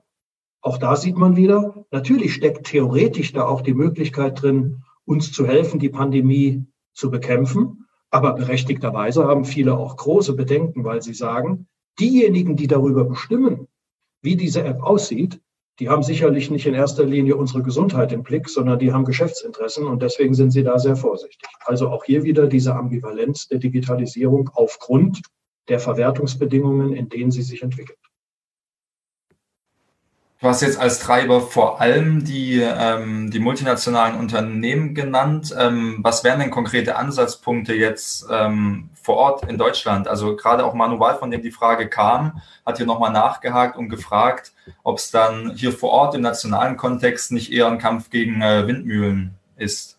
Auch 0.62 0.78
da 0.78 0.96
sieht 0.96 1.16
man 1.16 1.36
wieder, 1.36 1.84
natürlich 1.90 2.34
steckt 2.34 2.66
theoretisch 2.66 3.32
da 3.32 3.44
auch 3.44 3.60
die 3.60 3.74
Möglichkeit 3.74 4.40
drin, 4.40 4.82
uns 5.04 5.30
zu 5.32 5.46
helfen, 5.46 5.78
die 5.78 5.90
Pandemie 5.90 6.64
zu 6.94 7.10
bekämpfen. 7.10 7.86
Aber 8.10 8.32
berechtigterweise 8.32 9.26
haben 9.26 9.44
viele 9.44 9.76
auch 9.76 9.96
große 9.96 10.34
Bedenken, 10.34 10.82
weil 10.84 11.02
sie 11.02 11.14
sagen, 11.14 11.68
diejenigen, 12.00 12.56
die 12.56 12.66
darüber 12.66 13.04
bestimmen, 13.04 13.68
wie 14.22 14.36
diese 14.36 14.64
App 14.64 14.82
aussieht, 14.82 15.40
die 15.78 15.88
haben 15.90 16.02
sicherlich 16.02 16.50
nicht 16.50 16.66
in 16.66 16.74
erster 16.74 17.04
Linie 17.04 17.36
unsere 17.36 17.62
Gesundheit 17.62 18.12
im 18.12 18.22
Blick, 18.22 18.48
sondern 18.48 18.78
die 18.78 18.92
haben 18.92 19.04
Geschäftsinteressen 19.04 19.86
und 19.86 20.02
deswegen 20.02 20.34
sind 20.34 20.50
sie 20.50 20.62
da 20.62 20.78
sehr 20.78 20.96
vorsichtig. 20.96 21.48
Also 21.64 21.90
auch 21.90 22.04
hier 22.04 22.22
wieder 22.22 22.46
diese 22.46 22.74
Ambivalenz 22.74 23.48
der 23.48 23.58
Digitalisierung 23.58 24.50
aufgrund 24.54 25.20
der 25.68 25.80
Verwertungsbedingungen, 25.80 26.92
in 26.92 27.08
denen 27.08 27.30
sie 27.30 27.42
sich 27.42 27.62
entwickelt. 27.62 27.98
Du 30.38 30.48
hast 30.48 30.60
jetzt 30.60 30.78
als 30.78 30.98
Treiber 30.98 31.40
vor 31.40 31.80
allem 31.80 32.22
die, 32.22 32.60
ähm, 32.60 33.30
die 33.30 33.38
multinationalen 33.38 34.18
Unternehmen 34.18 34.94
genannt. 34.94 35.54
Ähm, 35.58 36.00
was 36.02 36.24
wären 36.24 36.40
denn 36.40 36.50
konkrete 36.50 36.96
Ansatzpunkte 36.96 37.72
jetzt 37.72 38.26
ähm, 38.30 38.90
vor 38.92 39.16
Ort 39.16 39.48
in 39.48 39.56
Deutschland? 39.56 40.08
Also 40.08 40.36
gerade 40.36 40.66
auch 40.66 40.74
Manual, 40.74 41.16
von 41.16 41.30
dem 41.30 41.40
die 41.40 41.50
Frage 41.50 41.88
kam, 41.88 42.42
hat 42.66 42.76
hier 42.76 42.84
nochmal 42.84 43.12
nachgehakt 43.12 43.78
und 43.78 43.88
gefragt, 43.88 44.52
ob 44.82 44.98
es 44.98 45.10
dann 45.10 45.52
hier 45.56 45.72
vor 45.72 45.88
Ort 45.88 46.14
im 46.14 46.20
nationalen 46.20 46.76
Kontext 46.76 47.32
nicht 47.32 47.50
eher 47.50 47.68
ein 47.68 47.78
Kampf 47.78 48.10
gegen 48.10 48.42
äh, 48.42 48.66
Windmühlen 48.66 49.34
ist. 49.56 49.98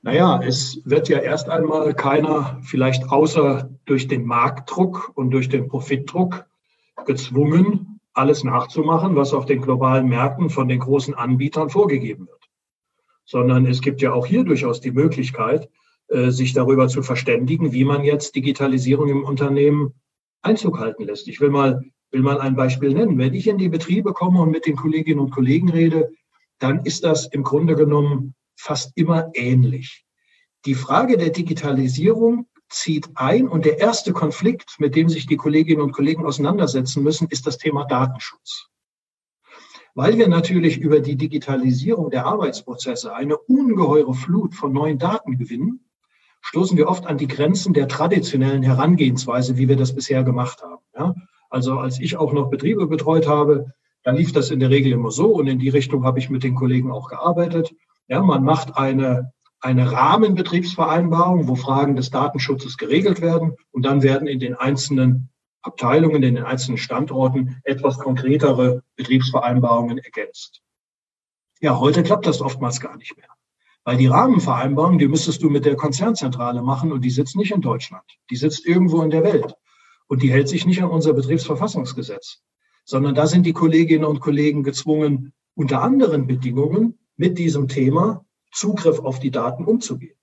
Naja, 0.00 0.40
es 0.42 0.80
wird 0.86 1.10
ja 1.10 1.18
erst 1.18 1.50
einmal 1.50 1.92
keiner, 1.92 2.58
vielleicht 2.62 3.10
außer 3.10 3.68
durch 3.84 4.08
den 4.08 4.24
Marktdruck 4.24 5.12
und 5.14 5.30
durch 5.32 5.50
den 5.50 5.68
Profitdruck, 5.68 6.46
gezwungen, 7.04 7.95
alles 8.16 8.44
nachzumachen, 8.44 9.14
was 9.16 9.34
auf 9.34 9.46
den 9.46 9.60
globalen 9.60 10.08
Märkten 10.08 10.50
von 10.50 10.68
den 10.68 10.80
großen 10.80 11.14
Anbietern 11.14 11.70
vorgegeben 11.70 12.26
wird. 12.28 12.48
Sondern 13.24 13.66
es 13.66 13.80
gibt 13.80 14.00
ja 14.00 14.12
auch 14.12 14.26
hier 14.26 14.44
durchaus 14.44 14.80
die 14.80 14.92
Möglichkeit, 14.92 15.68
äh, 16.08 16.30
sich 16.30 16.52
darüber 16.52 16.88
zu 16.88 17.02
verständigen, 17.02 17.72
wie 17.72 17.84
man 17.84 18.04
jetzt 18.04 18.34
Digitalisierung 18.34 19.08
im 19.08 19.24
Unternehmen 19.24 19.94
Einzug 20.42 20.78
halten 20.78 21.04
lässt. 21.04 21.28
Ich 21.28 21.40
will 21.40 21.50
mal, 21.50 21.82
will 22.10 22.22
mal 22.22 22.40
ein 22.40 22.54
Beispiel 22.54 22.94
nennen. 22.94 23.18
Wenn 23.18 23.34
ich 23.34 23.48
in 23.48 23.58
die 23.58 23.68
Betriebe 23.68 24.12
komme 24.12 24.40
und 24.40 24.50
mit 24.50 24.66
den 24.66 24.76
Kolleginnen 24.76 25.20
und 25.20 25.30
Kollegen 25.30 25.68
rede, 25.68 26.10
dann 26.58 26.84
ist 26.84 27.04
das 27.04 27.26
im 27.26 27.42
Grunde 27.42 27.74
genommen 27.74 28.34
fast 28.56 28.92
immer 28.96 29.30
ähnlich. 29.34 30.04
Die 30.64 30.74
Frage 30.74 31.16
der 31.16 31.30
Digitalisierung 31.30 32.46
zieht 32.68 33.08
ein 33.14 33.48
und 33.48 33.64
der 33.64 33.78
erste 33.78 34.12
Konflikt, 34.12 34.76
mit 34.78 34.96
dem 34.96 35.08
sich 35.08 35.26
die 35.26 35.36
Kolleginnen 35.36 35.82
und 35.82 35.92
Kollegen 35.92 36.26
auseinandersetzen 36.26 37.02
müssen, 37.02 37.28
ist 37.28 37.46
das 37.46 37.58
Thema 37.58 37.84
Datenschutz. 37.84 38.68
Weil 39.94 40.18
wir 40.18 40.28
natürlich 40.28 40.78
über 40.78 41.00
die 41.00 41.16
Digitalisierung 41.16 42.10
der 42.10 42.26
Arbeitsprozesse 42.26 43.14
eine 43.14 43.38
ungeheure 43.38 44.14
Flut 44.14 44.54
von 44.54 44.72
neuen 44.72 44.98
Daten 44.98 45.38
gewinnen, 45.38 45.88
stoßen 46.42 46.76
wir 46.76 46.88
oft 46.88 47.06
an 47.06 47.18
die 47.18 47.28
Grenzen 47.28 47.72
der 47.72 47.88
traditionellen 47.88 48.62
Herangehensweise, 48.62 49.56
wie 49.56 49.68
wir 49.68 49.76
das 49.76 49.94
bisher 49.94 50.22
gemacht 50.22 50.62
haben. 50.62 50.82
Ja? 50.94 51.14
Also 51.50 51.78
als 51.78 51.98
ich 51.98 52.16
auch 52.16 52.32
noch 52.32 52.50
Betriebe 52.50 52.86
betreut 52.86 53.26
habe, 53.26 53.72
dann 54.02 54.16
lief 54.16 54.32
das 54.32 54.50
in 54.50 54.60
der 54.60 54.70
Regel 54.70 54.92
immer 54.92 55.10
so 55.10 55.34
und 55.34 55.46
in 55.46 55.58
die 55.58 55.68
Richtung 55.68 56.04
habe 56.04 56.18
ich 56.18 56.30
mit 56.30 56.44
den 56.44 56.54
Kollegen 56.54 56.92
auch 56.92 57.08
gearbeitet. 57.08 57.74
Ja, 58.06 58.22
man 58.22 58.44
macht 58.44 58.76
eine 58.76 59.32
eine 59.66 59.90
Rahmenbetriebsvereinbarung, 59.90 61.48
wo 61.48 61.56
Fragen 61.56 61.96
des 61.96 62.10
Datenschutzes 62.10 62.76
geregelt 62.76 63.20
werden 63.20 63.56
und 63.72 63.84
dann 63.84 64.04
werden 64.04 64.28
in 64.28 64.38
den 64.38 64.54
einzelnen 64.54 65.28
Abteilungen, 65.60 66.22
in 66.22 66.36
den 66.36 66.44
einzelnen 66.44 66.78
Standorten 66.78 67.60
etwas 67.64 67.98
konkretere 67.98 68.84
Betriebsvereinbarungen 68.94 69.98
ergänzt. 69.98 70.62
Ja, 71.60 71.80
heute 71.80 72.04
klappt 72.04 72.26
das 72.26 72.40
oftmals 72.40 72.78
gar 72.80 72.96
nicht 72.96 73.16
mehr. 73.16 73.26
Weil 73.82 73.96
die 73.96 74.06
Rahmenvereinbarung, 74.06 74.98
die 75.00 75.08
müsstest 75.08 75.42
du 75.42 75.50
mit 75.50 75.64
der 75.64 75.74
Konzernzentrale 75.74 76.62
machen 76.62 76.92
und 76.92 77.04
die 77.04 77.10
sitzt 77.10 77.34
nicht 77.34 77.50
in 77.50 77.60
Deutschland. 77.60 78.04
Die 78.30 78.36
sitzt 78.36 78.66
irgendwo 78.66 79.02
in 79.02 79.10
der 79.10 79.24
Welt. 79.24 79.56
Und 80.06 80.22
die 80.22 80.30
hält 80.30 80.48
sich 80.48 80.64
nicht 80.64 80.80
an 80.80 80.90
unser 80.90 81.12
Betriebsverfassungsgesetz, 81.12 82.40
sondern 82.84 83.16
da 83.16 83.26
sind 83.26 83.44
die 83.44 83.52
Kolleginnen 83.52 84.04
und 84.04 84.20
Kollegen 84.20 84.62
gezwungen, 84.62 85.32
unter 85.56 85.82
anderen 85.82 86.28
Bedingungen 86.28 86.98
mit 87.16 87.38
diesem 87.38 87.66
Thema 87.66 88.25
Zugriff 88.56 89.00
auf 89.00 89.20
die 89.20 89.30
Daten 89.30 89.64
umzugehen. 89.64 90.16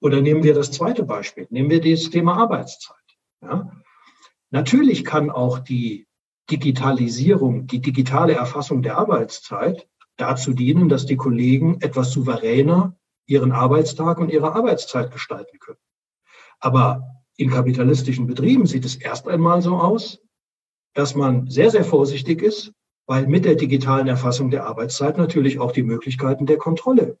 Oder 0.00 0.20
nehmen 0.20 0.42
wir 0.42 0.54
das 0.54 0.72
zweite 0.72 1.04
Beispiel, 1.04 1.46
nehmen 1.50 1.70
wir 1.70 1.80
das 1.80 2.10
Thema 2.10 2.36
Arbeitszeit. 2.36 2.96
Ja? 3.42 3.70
Natürlich 4.50 5.04
kann 5.04 5.30
auch 5.30 5.58
die 5.58 6.06
Digitalisierung, 6.50 7.66
die 7.66 7.80
digitale 7.80 8.34
Erfassung 8.34 8.82
der 8.82 8.96
Arbeitszeit 8.98 9.88
dazu 10.16 10.52
dienen, 10.52 10.88
dass 10.88 11.06
die 11.06 11.16
Kollegen 11.16 11.80
etwas 11.80 12.12
souveräner 12.12 12.96
ihren 13.26 13.52
Arbeitstag 13.52 14.18
und 14.18 14.30
ihre 14.30 14.54
Arbeitszeit 14.54 15.10
gestalten 15.10 15.58
können. 15.58 15.80
Aber 16.60 17.02
in 17.36 17.50
kapitalistischen 17.50 18.26
Betrieben 18.26 18.66
sieht 18.66 18.84
es 18.84 18.96
erst 18.96 19.28
einmal 19.28 19.60
so 19.60 19.76
aus, 19.76 20.20
dass 20.94 21.14
man 21.14 21.50
sehr, 21.50 21.70
sehr 21.70 21.84
vorsichtig 21.84 22.40
ist, 22.40 22.72
weil 23.06 23.26
mit 23.26 23.44
der 23.44 23.56
digitalen 23.56 24.08
Erfassung 24.08 24.50
der 24.50 24.66
Arbeitszeit 24.66 25.18
natürlich 25.18 25.58
auch 25.58 25.72
die 25.72 25.82
Möglichkeiten 25.82 26.46
der 26.46 26.56
Kontrolle 26.56 27.18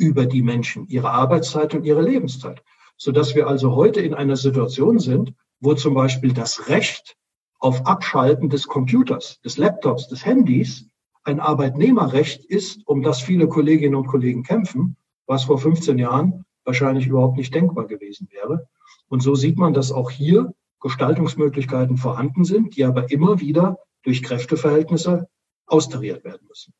über 0.00 0.26
die 0.26 0.42
Menschen, 0.42 0.88
ihre 0.88 1.10
Arbeitszeit 1.10 1.74
und 1.74 1.84
ihre 1.84 2.02
Lebenszeit, 2.02 2.62
sodass 2.96 3.34
wir 3.34 3.46
also 3.46 3.76
heute 3.76 4.00
in 4.00 4.14
einer 4.14 4.36
Situation 4.36 4.98
sind, 4.98 5.34
wo 5.60 5.74
zum 5.74 5.94
Beispiel 5.94 6.32
das 6.32 6.68
Recht 6.68 7.16
auf 7.58 7.86
Abschalten 7.86 8.48
des 8.48 8.66
Computers, 8.66 9.40
des 9.42 9.58
Laptops, 9.58 10.08
des 10.08 10.24
Handys 10.24 10.88
ein 11.22 11.38
Arbeitnehmerrecht 11.38 12.46
ist, 12.46 12.80
um 12.86 13.02
das 13.02 13.20
viele 13.20 13.46
Kolleginnen 13.46 13.94
und 13.94 14.06
Kollegen 14.06 14.42
kämpfen, 14.42 14.96
was 15.26 15.44
vor 15.44 15.58
15 15.58 15.98
Jahren 15.98 16.44
wahrscheinlich 16.64 17.06
überhaupt 17.06 17.36
nicht 17.36 17.54
denkbar 17.54 17.86
gewesen 17.86 18.28
wäre. 18.30 18.66
Und 19.08 19.22
so 19.22 19.34
sieht 19.34 19.58
man, 19.58 19.74
dass 19.74 19.92
auch 19.92 20.10
hier 20.10 20.54
Gestaltungsmöglichkeiten 20.80 21.98
vorhanden 21.98 22.44
sind, 22.44 22.76
die 22.76 22.84
aber 22.84 23.10
immer 23.10 23.40
wieder 23.40 23.78
durch 24.02 24.22
Kräfteverhältnisse 24.22 25.28
austariert 25.66 26.24
werden 26.24 26.46
müssen. 26.48 26.72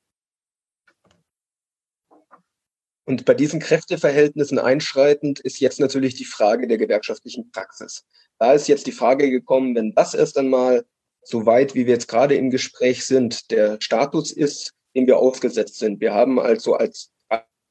Und 3.11 3.25
bei 3.25 3.35
diesen 3.35 3.59
Kräfteverhältnissen 3.59 4.61
einschreitend 4.61 5.41
ist 5.41 5.59
jetzt 5.59 5.81
natürlich 5.81 6.15
die 6.15 6.25
Frage 6.25 6.69
der 6.69 6.79
gewerkschaftlichen 6.79 7.51
Praxis. 7.51 8.05
Da 8.39 8.53
ist 8.53 8.69
jetzt 8.69 8.87
die 8.87 8.93
Frage 8.93 9.33
gekommen, 9.33 9.75
wenn 9.75 9.93
das 9.97 10.15
erst 10.15 10.39
einmal 10.39 10.85
so 11.25 11.45
weit, 11.45 11.75
wie 11.75 11.87
wir 11.87 11.95
jetzt 11.95 12.07
gerade 12.07 12.37
im 12.37 12.51
Gespräch 12.51 13.05
sind, 13.05 13.51
der 13.51 13.79
Status 13.81 14.31
ist, 14.31 14.75
dem 14.95 15.09
wir 15.09 15.19
ausgesetzt 15.19 15.81
sind. 15.81 16.01
Wir 16.01 16.15
haben 16.15 16.39
also 16.39 16.75
als 16.75 17.11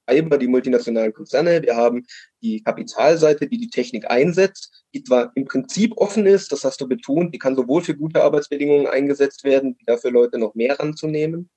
Treiber 0.06 0.38
die 0.38 0.47
multinationalen 0.47 1.13
Konzerne, 1.13 1.62
wir 1.62 1.78
haben 1.78 2.06
die 2.41 2.62
Kapitalseite, 2.62 3.47
die 3.47 3.60
die 3.60 3.69
Technik 3.69 4.12
einsetzt, 4.12 4.84
die 4.93 5.06
zwar 5.06 5.32
im 5.36 5.45
Prinzip 5.45 5.93
offen 5.95 6.25
ist, 6.25 6.52
das 6.52 6.65
hast 6.65 6.82
du 6.82 6.88
betont, 6.89 7.34
die 7.34 7.39
kann 7.39 7.56
sowohl 7.56 7.82
für 7.82 7.95
gute 7.95 8.21
Arbeitsbedingungen 8.21 8.88
eingesetzt 8.88 9.45
werden, 9.45 9.78
wie 9.80 9.86
dafür 9.86 10.12
Leute 10.12 10.38
noch 10.38 10.54
mehr 10.54 10.78
ranzunehmen. 10.78 11.49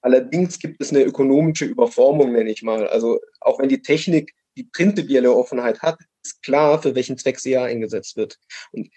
Allerdings 0.00 0.58
gibt 0.58 0.80
es 0.80 0.90
eine 0.90 1.02
ökonomische 1.02 1.64
Überformung, 1.64 2.32
nenne 2.32 2.50
ich 2.50 2.62
mal. 2.62 2.86
Also 2.88 3.20
auch 3.40 3.58
wenn 3.58 3.68
die 3.68 3.82
Technik 3.82 4.34
die 4.56 4.64
prinzipielle 4.64 5.32
Offenheit 5.32 5.80
hat, 5.82 5.98
ist 6.22 6.42
klar, 6.42 6.80
für 6.80 6.94
welchen 6.94 7.18
Zweck 7.18 7.38
sie 7.38 7.50
ja 7.50 7.64
eingesetzt 7.64 8.16
wird. 8.16 8.38
Und 8.72 8.90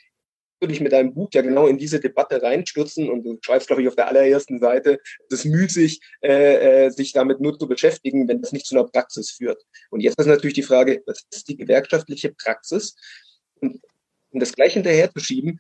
würde 0.62 0.74
ich 0.74 0.82
mit 0.82 0.92
deinem 0.92 1.14
Buch 1.14 1.30
ja 1.34 1.42
genau 1.42 1.68
in 1.68 1.78
diese 1.78 2.00
Debatte 2.00 2.42
reinstürzen 2.42 3.10
und 3.10 3.24
du 3.24 3.38
schreibst, 3.42 3.68
glaube 3.68 3.82
ich, 3.82 3.88
auf 3.88 3.96
der 3.96 4.08
allerersten 4.08 4.60
Seite, 4.60 5.00
es 5.28 5.40
ist 5.40 5.46
müßig, 5.46 6.00
äh, 6.22 6.86
äh, 6.86 6.90
sich 6.92 7.14
damit 7.14 7.42
nur 7.42 7.58
zu 7.58 7.68
beschäftigen, 7.68 8.28
wenn 8.28 8.42
das 8.42 8.52
nicht 8.52 8.68
zu 8.68 8.76
einer 8.76 8.88
Praxis 8.88 9.32
führt. 9.32 9.64
Und 9.90 10.02
jetzt 10.02 10.20
ist 10.20 10.28
natürlich 10.28 10.54
die 10.54 10.64
Frage, 10.64 11.02
was 11.08 11.24
ist 11.32 11.50
die 11.50 11.58
gewerkschaftliche 11.58 12.32
Praxis? 12.32 12.96
Und 13.60 13.82
um 14.30 14.40
das 14.40 14.54
gleich 14.54 14.74
hinterher 14.74 15.12
zu 15.12 15.20
schieben, 15.20 15.60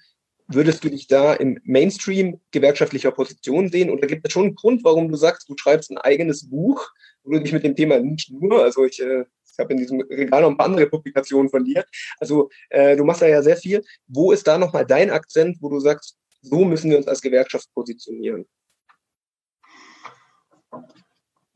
würdest 0.54 0.84
du 0.84 0.90
dich 0.90 1.08
da 1.08 1.34
im 1.34 1.60
Mainstream 1.64 2.40
gewerkschaftlicher 2.52 3.12
Position 3.12 3.70
sehen? 3.70 3.90
Oder 3.90 4.08
gibt 4.08 4.26
es 4.26 4.34
schon 4.34 4.48
einen 4.48 4.56
Grund, 4.56 4.84
warum 4.84 5.10
du 5.10 5.18
sagst, 5.18 5.50
du 5.50 5.56
schreibst 5.58 5.92
ein 5.92 5.98
eigenes 5.98 6.50
Buch, 6.50 6.90
wo 7.24 7.32
du 7.32 7.40
dich 7.40 7.54
mit 7.54 7.64
dem 7.64 7.76
Thema 7.76 8.00
nicht 8.00 8.32
nur, 8.32 8.64
also 8.64 8.86
ich 8.86 9.02
äh, 9.02 9.26
ich 9.54 9.60
habe 9.60 9.74
in 9.74 9.80
diesem 9.80 10.02
Regal 10.02 10.42
noch 10.42 10.50
ein 10.50 10.58
paar 10.58 10.68
andere 10.68 10.88
Publikationen 10.88 11.50
von 11.50 11.64
dir. 11.64 11.86
Also 12.20 12.50
äh, 12.70 12.96
du 12.96 13.04
machst 13.04 13.22
da 13.22 13.28
ja 13.28 13.42
sehr 13.42 13.58
viel. 13.58 13.84
Wo 14.08 14.32
ist 14.32 14.48
da 14.48 14.58
nochmal 14.58 14.86
dein 14.86 15.10
Akzent, 15.10 15.58
wo 15.60 15.70
du 15.70 15.80
sagst, 15.80 16.18
so 16.42 16.64
müssen 16.64 16.90
wir 16.90 16.98
uns 16.98 17.08
als 17.08 17.22
Gewerkschaft 17.22 17.68
positionieren? 17.74 18.46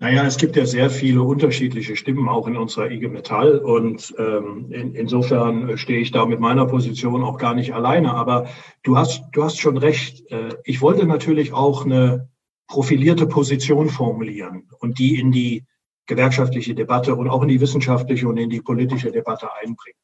Naja, 0.06 0.24
es 0.24 0.38
gibt 0.38 0.56
ja 0.56 0.68
sehr 0.68 0.91
viele 0.91 1.24
unterschiedliche 1.24 1.96
Stimmen 1.96 2.30
auch 2.30 2.46
in 2.46 2.58
unserer 2.58 2.91
IG 2.91 3.08
Metall 3.08 3.58
und 3.58 4.13
ähm, 4.20 4.72
in, 4.72 4.94
insofern 4.94 5.80
stehe 5.80 6.00
ich 6.00 6.12
da 6.12 6.28
mit 6.28 6.39
meiner 6.39 6.68
Position 6.68 7.24
auch 7.24 7.39
gar 7.39 7.56
nicht 7.56 7.74
alleine. 7.74 8.13
Aber 8.13 8.48
du 8.84 9.00
hast, 9.00 9.24
du 9.32 9.44
hast 9.44 9.60
schon 9.60 9.78
recht. 9.78 10.30
Äh, 10.30 10.58
ich 10.63 10.80
wollte 10.82 11.08
natürlich 11.08 11.54
auch 11.54 11.86
eine 11.86 12.30
profilierte 12.68 13.26
Position 13.26 13.89
formulieren 13.89 14.70
und 14.78 15.00
die 15.00 15.20
in 15.20 15.32
die 15.32 15.65
gewerkschaftliche 16.06 16.76
Debatte 16.76 17.15
und 17.15 17.28
auch 17.28 17.41
in 17.41 17.48
die 17.48 17.60
wissenschaftliche 17.60 18.28
und 18.28 18.38
in 18.38 18.52
die 18.52 18.62
politische 18.62 19.12
Debatte 19.12 19.48
einbringen. 19.56 19.98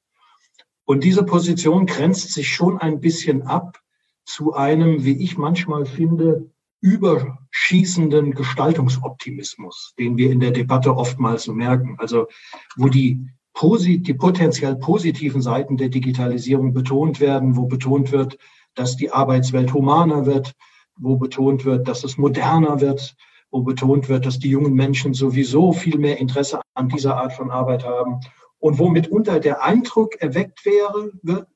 Und 0.83 1.03
diese 1.03 1.23
Position 1.23 1.85
grenzt 1.85 2.33
sich 2.33 2.49
schon 2.49 2.79
ein 2.79 3.01
bisschen 3.01 3.43
ab 3.43 3.79
zu 4.25 4.55
einem, 4.55 5.05
wie 5.05 5.23
ich 5.23 5.37
manchmal 5.37 5.85
finde, 5.85 6.50
überschießenden 6.81 8.33
Gestaltungsoptimismus, 8.33 9.93
den 9.97 10.17
wir 10.17 10.31
in 10.31 10.39
der 10.39 10.51
Debatte 10.51 10.95
oftmals 10.95 11.47
merken. 11.47 11.95
Also 11.99 12.27
wo 12.75 12.89
die, 12.89 13.29
die 13.55 14.13
potenziell 14.13 14.75
positiven 14.75 15.41
Seiten 15.41 15.77
der 15.77 15.89
Digitalisierung 15.89 16.73
betont 16.73 17.19
werden, 17.19 17.55
wo 17.55 17.67
betont 17.67 18.11
wird, 18.11 18.37
dass 18.73 18.95
die 18.95 19.11
Arbeitswelt 19.11 19.73
humaner 19.73 20.25
wird, 20.25 20.53
wo 20.97 21.17
betont 21.17 21.65
wird, 21.65 21.87
dass 21.87 22.03
es 22.03 22.17
moderner 22.17 22.81
wird, 22.81 23.15
wo 23.51 23.61
betont 23.61 24.09
wird, 24.09 24.25
dass 24.25 24.39
die 24.39 24.49
jungen 24.49 24.73
Menschen 24.73 25.13
sowieso 25.13 25.73
viel 25.73 25.97
mehr 25.97 26.19
Interesse 26.19 26.61
an 26.73 26.89
dieser 26.89 27.17
Art 27.17 27.33
von 27.33 27.51
Arbeit 27.51 27.85
haben 27.85 28.21
und 28.59 28.79
wo 28.79 28.89
mitunter 28.89 29.39
der 29.39 29.63
Eindruck 29.63 30.15
erweckt 30.21 30.65
wäre, 30.65 31.11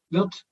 wird 0.09 0.45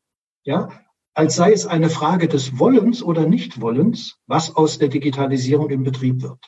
ja, 0.45 0.69
als 1.13 1.35
sei 1.35 1.51
es 1.51 1.65
eine 1.65 1.89
Frage 1.89 2.27
des 2.27 2.59
Wollens 2.59 3.03
oder 3.03 3.25
Nichtwollens, 3.27 4.17
was 4.25 4.55
aus 4.55 4.79
der 4.79 4.87
Digitalisierung 4.89 5.69
im 5.69 5.83
Betrieb 5.83 6.21
wird. 6.21 6.39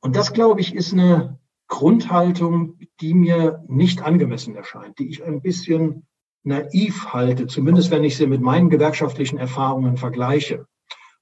Und 0.00 0.16
das, 0.16 0.32
glaube 0.32 0.60
ich, 0.60 0.74
ist 0.74 0.92
eine 0.92 1.38
Grundhaltung, 1.66 2.78
die 3.00 3.14
mir 3.14 3.62
nicht 3.68 4.02
angemessen 4.02 4.56
erscheint, 4.56 4.98
die 4.98 5.08
ich 5.08 5.22
ein 5.22 5.42
bisschen 5.42 6.06
naiv 6.42 7.12
halte, 7.12 7.46
zumindest 7.46 7.90
wenn 7.90 8.04
ich 8.04 8.16
sie 8.16 8.26
mit 8.26 8.40
meinen 8.40 8.70
gewerkschaftlichen 8.70 9.38
Erfahrungen 9.38 9.96
vergleiche. 9.96 10.66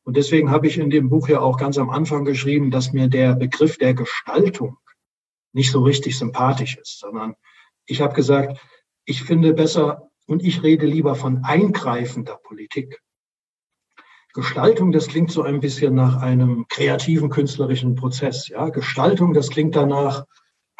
Und 0.05 0.17
deswegen 0.17 0.51
habe 0.51 0.69
ich 0.69 0.79
in 0.79 0.91
dem 0.91 1.09
Buch 1.09 1.29
ja 1.29 1.41
auch 1.41 1.57
ganz 1.57 1.79
am 1.79 1.91
Anfang 1.91 2.25
geschrieben, 2.25 2.71
dass 2.71 2.93
mir 2.93 3.09
der 3.09 3.35
Begriff 3.35 3.77
der 3.77 3.95
Gestaltung 3.95 4.79
nicht 5.53 5.73
so 5.73 5.83
richtig 5.83 6.17
sympathisch 6.17 6.77
ist, 6.77 7.01
sondern 7.01 7.35
ich 7.87 8.01
habe 8.01 8.15
gesagt, 8.15 8.61
ich 9.05 9.25
finde 9.25 9.53
besser 9.53 10.11
und 10.27 10.43
ich 10.45 10.63
rede 10.63 10.87
lieber 10.87 11.15
von 11.15 11.45
eingreifender 11.45 12.39
Politik. 12.43 13.01
Gestaltung, 14.35 14.93
das 14.93 15.09
klingt 15.09 15.31
so 15.31 15.43
ein 15.43 15.61
bisschen 15.61 15.95
nach 15.95 16.21
einem 16.21 16.67
kreativen 16.69 17.31
künstlerischen 17.31 17.95
Prozess. 17.95 18.49
Ja, 18.49 18.69
Gestaltung, 18.69 19.33
das 19.33 19.49
klingt 19.49 19.75
danach 19.75 20.27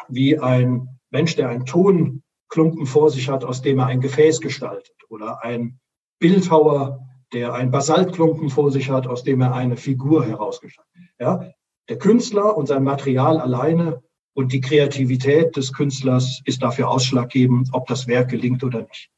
wie 0.07 0.37
ein 0.37 0.99
Mensch, 1.09 1.35
der 1.35 1.49
einen 1.49 1.65
Tonklumpen 1.65 2.85
vor 2.85 3.09
sich 3.09 3.29
hat, 3.29 3.43
aus 3.43 3.63
dem 3.63 3.79
er 3.79 3.87
ein 3.87 3.99
Gefäß 4.01 4.41
gestaltet 4.41 4.95
oder 5.09 5.43
ein 5.43 5.79
Bildhauer, 6.19 6.99
der 7.33 7.53
einen 7.53 7.71
Basaltklumpen 7.71 8.49
vor 8.49 8.71
sich 8.71 8.89
hat, 8.89 9.07
aus 9.07 9.23
dem 9.23 9.41
er 9.41 9.53
eine 9.53 9.75
Figur 9.75 10.25
herausgestaltet. 10.25 10.93
Ja, 11.19 11.51
der 11.89 11.97
Künstler 11.97 12.55
und 12.55 12.67
sein 12.67 12.83
Material 12.83 13.39
alleine 13.39 14.03
und 14.33 14.53
die 14.53 14.61
Kreativität 14.61 15.55
des 15.55 15.73
Künstlers 15.73 16.41
ist 16.45 16.61
dafür 16.61 16.89
ausschlaggebend, 16.89 17.69
ob 17.71 17.87
das 17.87 18.07
Werk 18.07 18.29
gelingt 18.29 18.63
oder 18.63 18.81
nicht. 18.81 19.09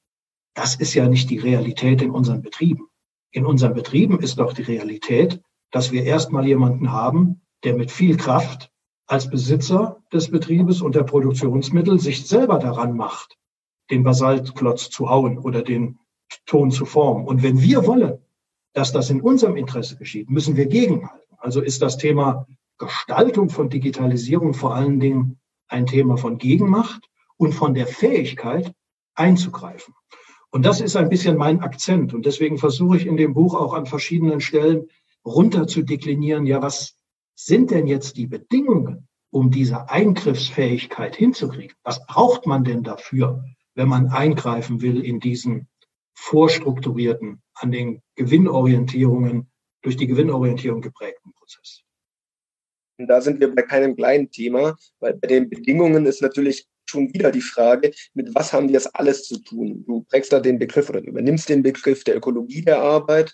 Das 0.53 0.75
ist 0.75 0.93
ja 0.93 1.07
nicht 1.07 1.29
die 1.29 1.38
Realität 1.38 2.01
in 2.01 2.12
unseren 2.12 2.41
Betrieben. 2.41 2.88
In 3.31 3.45
unseren 3.45 3.73
Betrieben 3.73 4.19
ist 4.19 4.39
doch 4.39 4.53
die 4.53 4.63
Realität, 4.63 5.41
dass 5.71 5.91
wir 5.91 6.03
erstmal 6.03 6.47
jemanden 6.47 6.91
haben, 6.91 7.41
der 7.63 7.75
mit 7.75 7.91
viel 7.91 8.17
Kraft 8.17 8.71
als 9.05 9.29
Besitzer 9.29 10.03
des 10.12 10.31
Betriebes 10.31 10.81
und 10.81 10.95
der 10.95 11.03
Produktionsmittel 11.03 11.99
sich 11.99 12.27
selber 12.27 12.59
daran 12.59 12.95
macht, 12.95 13.38
den 13.91 14.03
Basaltklotz 14.03 14.89
zu 14.89 15.09
hauen 15.09 15.38
oder 15.38 15.62
den 15.62 15.99
Ton 16.45 16.71
zu 16.71 16.85
formen. 16.85 17.25
Und 17.25 17.43
wenn 17.43 17.62
wir 17.62 17.85
wollen, 17.85 18.19
dass 18.73 18.91
das 18.91 19.09
in 19.09 19.21
unserem 19.21 19.55
Interesse 19.57 19.95
geschieht, 19.95 20.29
müssen 20.29 20.55
wir 20.55 20.67
gegenhalten. 20.67 21.35
Also 21.38 21.62
ist 21.62 21.81
das 21.81 21.97
Thema 21.97 22.47
Gestaltung 22.77 23.49
von 23.49 23.69
Digitalisierung 23.69 24.53
vor 24.53 24.75
allen 24.75 24.99
Dingen 24.99 25.39
ein 25.67 25.85
Thema 25.85 26.17
von 26.17 26.38
Gegenmacht 26.38 27.09
und 27.38 27.53
von 27.53 27.73
der 27.73 27.88
Fähigkeit 27.88 28.73
einzugreifen. 29.15 29.93
Und 30.51 30.65
das 30.65 30.81
ist 30.81 30.95
ein 30.95 31.09
bisschen 31.09 31.38
mein 31.38 31.62
Akzent. 31.62 32.13
Und 32.13 32.25
deswegen 32.25 32.57
versuche 32.57 32.97
ich 32.97 33.05
in 33.05 33.17
dem 33.17 33.33
Buch 33.33 33.53
auch 33.53 33.73
an 33.73 33.85
verschiedenen 33.85 34.41
Stellen 34.41 34.89
runter 35.25 35.67
zu 35.67 35.83
deklinieren, 35.83 36.45
ja, 36.45 36.62
was 36.62 36.97
sind 37.35 37.71
denn 37.71 37.88
jetzt 37.88 38.17
die 38.17 38.27
Bedingungen, 38.27 39.07
um 39.31 39.51
diese 39.51 39.89
Eingriffsfähigkeit 39.89 41.15
hinzukriegen? 41.15 41.75
Was 41.83 42.05
braucht 42.05 42.47
man 42.47 42.63
denn 42.63 42.83
dafür, 42.83 43.43
wenn 43.75 43.88
man 43.88 44.07
eingreifen 44.07 44.81
will 44.81 45.05
in 45.05 45.19
diesen 45.19 45.67
vorstrukturierten, 46.15 47.41
an 47.53 47.71
den 47.71 48.01
Gewinnorientierungen, 48.15 49.51
durch 49.81 49.95
die 49.95 50.07
Gewinnorientierung 50.07 50.81
geprägten 50.81 51.31
Prozess? 51.33 51.83
Und 52.97 53.07
da 53.07 53.21
sind 53.21 53.39
wir 53.39 53.53
bei 53.53 53.62
keinem 53.62 53.95
kleinen 53.95 54.29
Thema, 54.29 54.75
weil 54.99 55.13
bei 55.13 55.27
den 55.27 55.49
Bedingungen 55.49 56.05
ist 56.05 56.21
natürlich 56.21 56.67
schon 56.89 57.13
wieder 57.13 57.32
die 57.32 57.41
Frage, 57.41 57.91
mit 58.13 58.34
was 58.36 58.52
haben 58.52 58.67
die 58.67 58.73
das 58.73 58.93
alles 58.93 59.23
zu 59.23 59.39
tun? 59.39 59.84
Du 59.88 60.06
prägst 60.10 60.34
da 60.34 60.39
den 60.39 60.60
Begriff 60.60 60.89
oder 60.89 61.02
du 61.02 61.08
übernimmst 61.08 61.49
den 61.49 61.63
Begriff 61.63 62.04
der 62.04 62.17
Ökologie 62.17 62.63
der 62.63 62.80
Arbeit. 62.80 63.34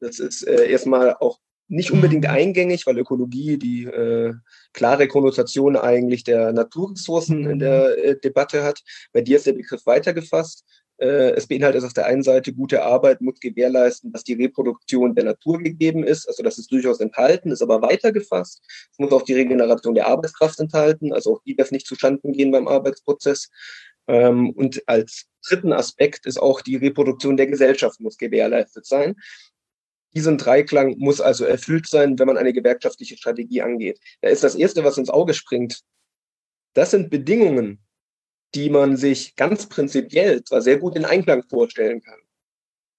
Das 0.00 0.18
ist 0.18 0.46
äh, 0.46 0.68
erstmal 0.68 1.14
auch 1.14 1.38
nicht 1.68 1.90
unbedingt 1.90 2.24
mhm. 2.24 2.30
eingängig, 2.30 2.86
weil 2.86 2.98
Ökologie 2.98 3.56
die 3.56 3.84
äh, 3.84 4.34
klare 4.72 5.08
Konnotation 5.08 5.76
eigentlich 5.76 6.24
der 6.24 6.52
Naturressourcen 6.52 7.48
in 7.48 7.58
der 7.58 7.98
äh, 7.98 8.18
Debatte 8.18 8.62
hat. 8.62 8.82
Bei 9.12 9.20
dir 9.20 9.36
ist 9.36 9.46
der 9.46 9.54
Begriff 9.54 9.84
weitergefasst. 9.86 10.64
Äh, 10.98 11.32
es 11.32 11.46
beinhaltet 11.46 11.84
auf 11.84 11.92
der 11.92 12.06
einen 12.06 12.22
Seite, 12.22 12.52
gute 12.52 12.82
Arbeit 12.82 13.20
muss 13.20 13.38
gewährleisten, 13.40 14.12
dass 14.12 14.24
die 14.24 14.34
Reproduktion 14.34 15.14
der 15.14 15.24
Natur 15.24 15.58
gegeben 15.58 16.04
ist. 16.04 16.26
Also 16.26 16.42
das 16.42 16.58
ist 16.58 16.72
durchaus 16.72 17.00
enthalten, 17.00 17.50
ist 17.50 17.62
aber 17.62 17.82
weitergefasst. 17.82 18.62
Es 18.90 18.98
muss 18.98 19.12
auch 19.12 19.22
die 19.22 19.34
Regeneration 19.34 19.94
der 19.94 20.06
Arbeitskraft 20.06 20.58
enthalten. 20.58 21.12
Also 21.12 21.34
auch 21.34 21.42
die 21.42 21.54
darf 21.54 21.70
nicht 21.70 21.86
zustande 21.86 22.20
gehen 22.32 22.50
beim 22.50 22.66
Arbeitsprozess. 22.66 23.50
Ähm, 24.08 24.50
und 24.50 24.82
als 24.86 25.26
dritten 25.46 25.72
Aspekt 25.72 26.26
ist 26.26 26.40
auch 26.40 26.60
die 26.60 26.76
Reproduktion 26.76 27.36
der 27.36 27.46
Gesellschaft 27.46 28.00
muss 28.00 28.16
gewährleistet 28.16 28.86
sein. 28.86 29.16
Diesen 30.14 30.38
Dreiklang 30.38 30.96
muss 30.98 31.20
also 31.20 31.44
erfüllt 31.44 31.88
sein, 31.88 32.18
wenn 32.18 32.26
man 32.26 32.38
eine 32.38 32.54
gewerkschaftliche 32.54 33.18
Strategie 33.18 33.60
angeht. 33.60 34.00
Da 34.22 34.30
ist 34.30 34.44
das 34.44 34.54
Erste, 34.54 34.82
was 34.82 34.96
ins 34.96 35.10
Auge 35.10 35.34
springt. 35.34 35.82
Das 36.72 36.92
sind 36.92 37.10
Bedingungen, 37.10 37.85
die 38.56 38.70
man 38.70 38.96
sich 38.96 39.36
ganz 39.36 39.66
prinzipiell 39.68 40.42
zwar 40.42 40.62
sehr 40.62 40.78
gut 40.78 40.96
in 40.96 41.04
Einklang 41.04 41.44
vorstellen 41.48 42.00
kann. 42.00 42.18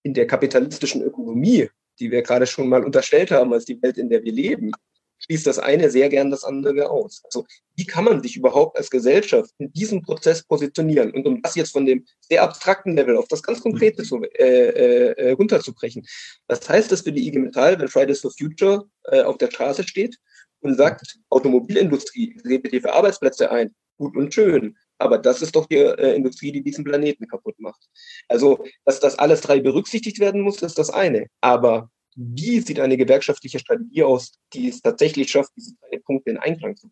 In 0.04 0.14
der 0.14 0.28
kapitalistischen 0.28 1.02
Ökonomie, 1.02 1.70
die 2.00 2.12
wir 2.12 2.22
gerade 2.22 2.46
schon 2.46 2.70
mal 2.70 2.86
unterstellt 2.86 3.32
haben 3.32 3.52
als 3.52 3.66
die 3.66 3.82
Welt, 3.82 3.98
in 3.98 4.08
der 4.08 4.24
wir 4.24 4.32
leben, 4.32 4.72
schließt 5.18 5.48
das 5.48 5.58
eine 5.58 5.90
sehr 5.90 6.10
gern 6.10 6.30
das 6.30 6.44
andere 6.44 6.92
aus. 6.92 7.22
Also 7.26 7.48
wie 7.76 7.88
kann 7.88 8.04
man 8.04 8.22
sich 8.22 8.38
überhaupt 8.38 8.78
als 8.78 8.92
Gesellschaft 8.92 9.50
in 9.58 9.74
diesem 9.74 10.04
Prozess 10.04 10.44
positionieren? 10.44 11.10
Und 11.12 11.26
um 11.26 11.42
das 11.42 11.56
jetzt 11.56 11.72
von 11.72 11.88
dem 11.88 12.06
sehr 12.20 12.44
abstrakten 12.44 12.96
Level 12.96 13.18
auf 13.18 13.28
das 13.28 13.42
ganz 13.42 13.60
Konkrete 13.60 14.04
zu, 14.04 14.22
äh, 14.22 14.44
äh, 14.44 15.12
äh, 15.14 15.32
runterzubrechen. 15.32 16.06
Was 16.48 16.70
heißt 16.70 16.92
das 16.92 17.02
für 17.02 17.12
die 17.12 17.28
IG 17.28 17.40
Metall, 17.40 17.80
wenn 17.80 17.88
Fridays 17.88 18.22
for 18.22 18.32
Future 18.32 18.88
äh, 19.06 19.24
auf 19.24 19.40
der 19.40 19.50
Straße 19.50 19.88
steht 19.88 20.20
und 20.60 20.76
sagt, 20.78 21.18
Automobilindustrie, 21.30 22.40
redet 22.48 22.84
für 22.84 22.94
Arbeitsplätze 22.94 23.50
ein, 23.50 23.74
gut 23.98 24.16
und 24.16 24.32
schön. 24.32 24.78
Aber 25.00 25.18
das 25.18 25.42
ist 25.42 25.56
doch 25.56 25.66
die 25.68 25.76
äh, 25.76 26.16
Industrie, 26.16 26.52
die 26.52 26.64
diesen 26.64 26.84
Planeten 26.84 27.28
kaputt 27.28 27.60
macht. 27.60 27.88
Also, 28.28 28.64
dass 28.86 29.00
das 29.00 29.20
alles 29.20 29.42
drei 29.42 29.60
berücksichtigt 29.60 30.20
werden 30.20 30.42
muss, 30.42 30.62
ist 30.62 30.78
das 30.78 30.90
eine. 30.90 31.28
Aber 31.42 31.90
wie 32.16 32.60
sieht 32.62 32.80
eine 32.80 32.98
gewerkschaftliche 32.98 33.60
Strategie 33.60 34.04
aus, 34.04 34.34
die 34.54 34.70
es 34.70 34.82
tatsächlich 34.82 35.30
schafft, 35.30 35.52
diese 35.56 35.76
drei 35.76 36.00
Punkte 36.00 36.32
in 36.32 36.38
Einklang 36.38 36.76
zu 36.76 36.90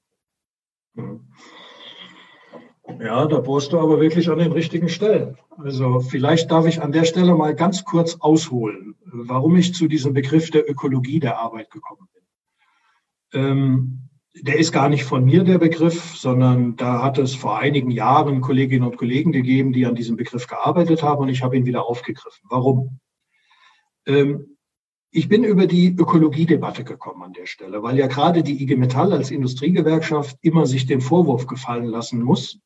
bringen? 0.96 1.34
Ja, 3.00 3.26
da 3.26 3.40
bohrst 3.40 3.74
du 3.74 3.80
aber 3.80 4.00
wirklich 4.00 4.30
an 4.30 4.38
den 4.38 4.52
richtigen 4.52 4.90
Stellen. 4.90 5.38
Also 5.58 6.00
vielleicht 6.00 6.52
darf 6.52 6.68
ich 6.68 6.82
an 6.82 6.92
der 6.92 7.06
Stelle 7.06 7.34
mal 7.34 7.56
ganz 7.56 7.84
kurz 7.84 8.16
ausholen, 8.20 8.96
warum 9.06 9.56
ich 9.56 9.74
zu 9.74 9.88
diesem 9.88 10.14
Begriff 10.14 10.52
der 10.52 10.70
Ökologie 10.70 11.20
der 11.20 11.40
Arbeit 11.40 11.72
gekommen 11.72 12.08
bin. 12.14 13.42
Ähm, 13.42 14.10
der 14.42 14.58
ist 14.58 14.72
gar 14.74 14.90
nicht 14.90 15.06
von 15.06 15.24
mir 15.24 15.44
der 15.44 15.60
Begriff, 15.60 16.16
sondern 16.18 16.76
da 16.76 17.02
hat 17.02 17.18
es 17.18 17.36
vor 17.36 17.58
einigen 17.58 17.90
Jahren 17.90 18.42
Kolleginnen 18.42 18.86
und 18.86 18.98
Kollegen 18.98 19.32
gegeben, 19.32 19.72
die 19.72 19.86
an 19.86 19.96
diesem 19.96 20.18
Begriff 20.18 20.48
gearbeitet 20.48 21.04
haben 21.04 21.22
und 21.22 21.30
ich 21.30 21.42
habe 21.42 21.56
ihn 21.56 21.66
wieder 21.66 21.86
aufgegriffen. 21.86 22.46
Warum? 22.50 23.00
Ähm, 24.06 24.58
ich 25.12 25.30
bin 25.30 25.46
über 25.46 25.68
die 25.68 25.96
Ökologiedebatte 25.98 26.84
gekommen 26.84 27.24
an 27.24 27.32
der 27.32 27.46
Stelle, 27.46 27.82
weil 27.82 27.98
ja 27.98 28.08
gerade 28.08 28.44
die 28.44 28.62
IG 28.62 28.76
Metall 28.76 29.14
als 29.14 29.32
Industriegewerkschaft 29.32 30.38
immer 30.42 30.66
sich 30.66 30.86
den 30.86 31.00
Vorwurf 31.00 31.48
gefallen 31.48 31.86
lassen 31.86 32.22
muss, 32.22 32.60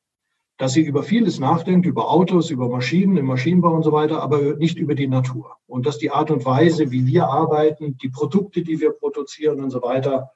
dass 0.58 0.74
sie 0.74 0.82
über 0.82 1.04
vieles 1.04 1.40
nachdenkt, 1.40 1.86
über 1.86 2.10
Autos, 2.10 2.50
über 2.50 2.68
Maschinen, 2.68 3.16
im 3.18 3.28
Maschinenbau 3.28 3.76
und 3.76 3.84
so 3.84 3.92
weiter, 3.92 4.24
aber 4.24 4.56
nicht 4.56 4.80
über 4.80 4.96
die 4.96 5.08
Natur. 5.08 5.58
Und 5.68 5.86
dass 5.86 6.00
die 6.00 6.10
Art 6.10 6.32
und 6.32 6.44
Weise, 6.44 6.90
wie 6.90 7.06
wir 7.06 7.28
arbeiten, 7.28 7.98
die 7.98 8.10
Produkte, 8.10 8.64
die 8.64 8.82
wir 8.82 8.92
produzieren 8.92 9.64
und 9.64 9.70
so 9.70 9.84
weiter, 9.84 10.32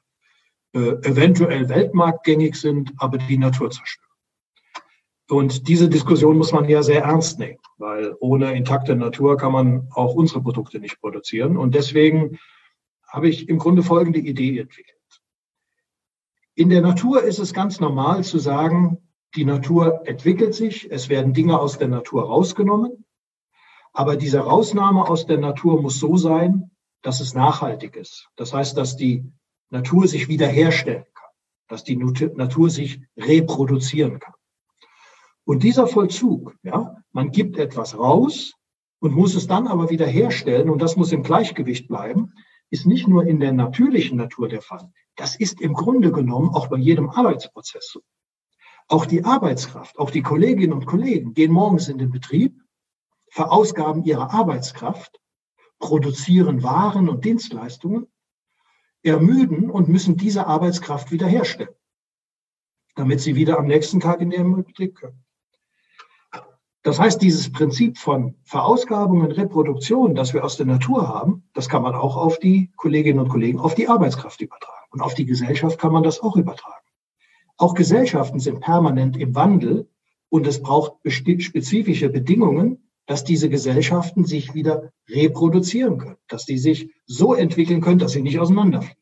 eventuell 0.74 1.70
weltmarktgängig 1.70 2.56
sind, 2.56 2.94
aber 2.98 3.18
die 3.18 3.38
Natur 3.38 3.70
zerstören. 3.70 4.10
Und 5.30 5.68
diese 5.68 5.90
Diskussion 5.90 6.38
muss 6.38 6.52
man 6.52 6.68
ja 6.68 6.84
sehr 6.84 7.04
ernst 7.04 7.40
nehmen, 7.40 7.60
weil 7.78 8.16
ohne 8.20 8.56
intakte 8.56 8.96
Natur 8.96 9.38
kann 9.38 9.52
man 9.52 9.88
auch 9.92 10.16
unsere 10.16 10.42
Produkte 10.42 10.80
nicht 10.80 11.00
produzieren. 11.00 11.58
Und 11.58 11.76
deswegen 11.76 12.40
habe 13.08 13.30
ich 13.30 13.48
im 13.48 13.58
Grunde 13.58 13.84
folgende 13.84 14.20
Idee 14.20 14.60
entwickelt. 14.60 14.98
In 16.56 16.70
der 16.70 16.82
Natur 16.82 17.24
ist 17.24 17.40
es 17.40 17.54
ganz 17.54 17.80
normal 17.80 18.24
zu 18.24 18.38
sagen, 18.38 18.98
die 19.36 19.46
Natur 19.46 20.02
entwickelt 20.06 20.54
sich, 20.54 20.92
es 20.92 21.10
werden 21.10 21.34
Dinge 21.34 21.60
aus 21.60 21.80
der 21.80 21.88
Natur 21.88 22.26
rausgenommen, 22.26 23.06
aber 23.92 24.16
diese 24.16 24.40
Rausnahme 24.40 25.08
aus 25.08 25.26
der 25.26 25.40
Natur 25.40 25.82
muss 25.82 26.00
so 26.00 26.18
sein, 26.18 26.70
dass 27.02 27.20
es 27.20 27.34
nachhaltig 27.34 27.96
ist. 27.96 28.30
Das 28.36 28.54
heißt, 28.54 28.78
dass 28.78 28.96
die 28.96 29.32
Natur 29.74 30.08
sich 30.08 30.28
wiederherstellen 30.28 31.06
kann, 31.14 31.30
dass 31.68 31.84
die 31.84 31.98
Natur 31.98 32.70
sich 32.70 33.02
reproduzieren 33.18 34.20
kann. 34.20 34.36
Und 35.46 35.64
dieser 35.64 35.88
Vollzug, 35.88 36.56
ja, 36.64 36.96
man 37.12 37.32
gibt 37.32 37.58
etwas 37.58 37.98
raus 37.98 38.54
und 39.00 39.14
muss 39.14 39.36
es 39.36 39.48
dann 39.48 39.68
aber 39.68 39.90
wiederherstellen 39.90 40.70
und 40.70 40.82
das 40.82 40.96
muss 40.96 41.12
im 41.12 41.24
Gleichgewicht 41.24 41.88
bleiben, 41.88 42.32
ist 42.70 42.86
nicht 42.86 43.08
nur 43.08 43.26
in 43.26 43.40
der 43.40 43.52
natürlichen 43.52 44.18
Natur 44.18 44.48
der 44.48 44.62
Fall. 44.62 44.92
Das 45.16 45.36
ist 45.36 45.60
im 45.60 45.74
Grunde 45.74 46.12
genommen 46.12 46.50
auch 46.50 46.68
bei 46.68 46.78
jedem 46.78 47.10
Arbeitsprozess 47.10 47.90
so. 47.92 48.02
Auch 48.88 49.06
die 49.06 49.26
Arbeitskraft, 49.26 49.98
auch 49.98 50.12
die 50.12 50.22
Kolleginnen 50.22 50.74
und 50.74 50.86
Kollegen 50.86 51.34
gehen 51.34 51.52
morgens 51.52 51.88
in 51.88 51.98
den 51.98 52.12
Betrieb, 52.12 52.62
verausgaben 53.30 54.04
ihre 54.04 54.32
Arbeitskraft, 54.32 55.20
produzieren 55.80 56.64
Waren 56.64 57.10
und 57.10 57.26
Dienstleistungen 57.26 58.08
ermüden 59.04 59.70
und 59.70 59.90
müssen 59.90 60.18
diese 60.18 60.48
Arbeitskraft 60.48 61.12
wiederherstellen, 61.12 61.74
damit 62.96 63.22
sie 63.22 63.36
wieder 63.36 63.60
am 63.60 63.68
nächsten 63.68 64.00
Tag 64.00 64.22
in 64.22 64.32
ihrem 64.32 64.64
Betrieb 64.64 64.96
können. 64.96 65.24
Das 66.84 67.00
heißt, 67.00 67.22
dieses 67.22 67.50
Prinzip 67.50 67.98
von 67.98 68.36
Verausgabung 68.44 69.22
und 69.22 69.32
Reproduktion, 69.32 70.16
das 70.16 70.34
wir 70.34 70.44
aus 70.44 70.58
der 70.58 70.66
Natur 70.66 71.08
haben, 71.08 71.44
das 71.54 71.70
kann 71.70 71.82
man 71.82 71.96
auch 71.96 72.18
auf 72.18 72.40
die 72.40 72.72
Kolleginnen 72.76 73.20
und 73.20 73.30
Kollegen, 73.30 73.60
auf 73.60 73.74
die 73.74 73.88
Arbeitskraft 73.88 74.42
übertragen. 74.42 74.88
Und 74.92 75.02
auf 75.02 75.14
die 75.14 75.26
Gesellschaft 75.26 75.80
kann 75.80 75.94
man 75.94 76.04
das 76.04 76.20
auch 76.20 76.36
übertragen. 76.36 76.86
Auch 77.58 77.74
Gesellschaften 77.74 78.40
sind 78.40 78.60
permanent 78.60 79.16
im 79.16 79.34
Wandel 79.34 79.90
und 80.28 80.46
es 80.46 80.62
braucht 80.62 80.98
spezifische 81.08 82.10
Bedingungen, 82.10 82.90
dass 83.06 83.24
diese 83.24 83.50
Gesellschaften 83.50 84.26
sich 84.26 84.54
wieder 84.54 84.92
reproduzieren 85.10 85.98
können, 85.98 86.18
dass 86.28 86.46
die 86.46 86.58
sich 86.58 86.94
so 87.06 87.34
entwickeln 87.34 87.82
können, 87.82 88.00
dass 88.00 88.14
sie 88.14 88.22
nicht 88.22 88.40
auseinanderfliegen. 88.40 89.02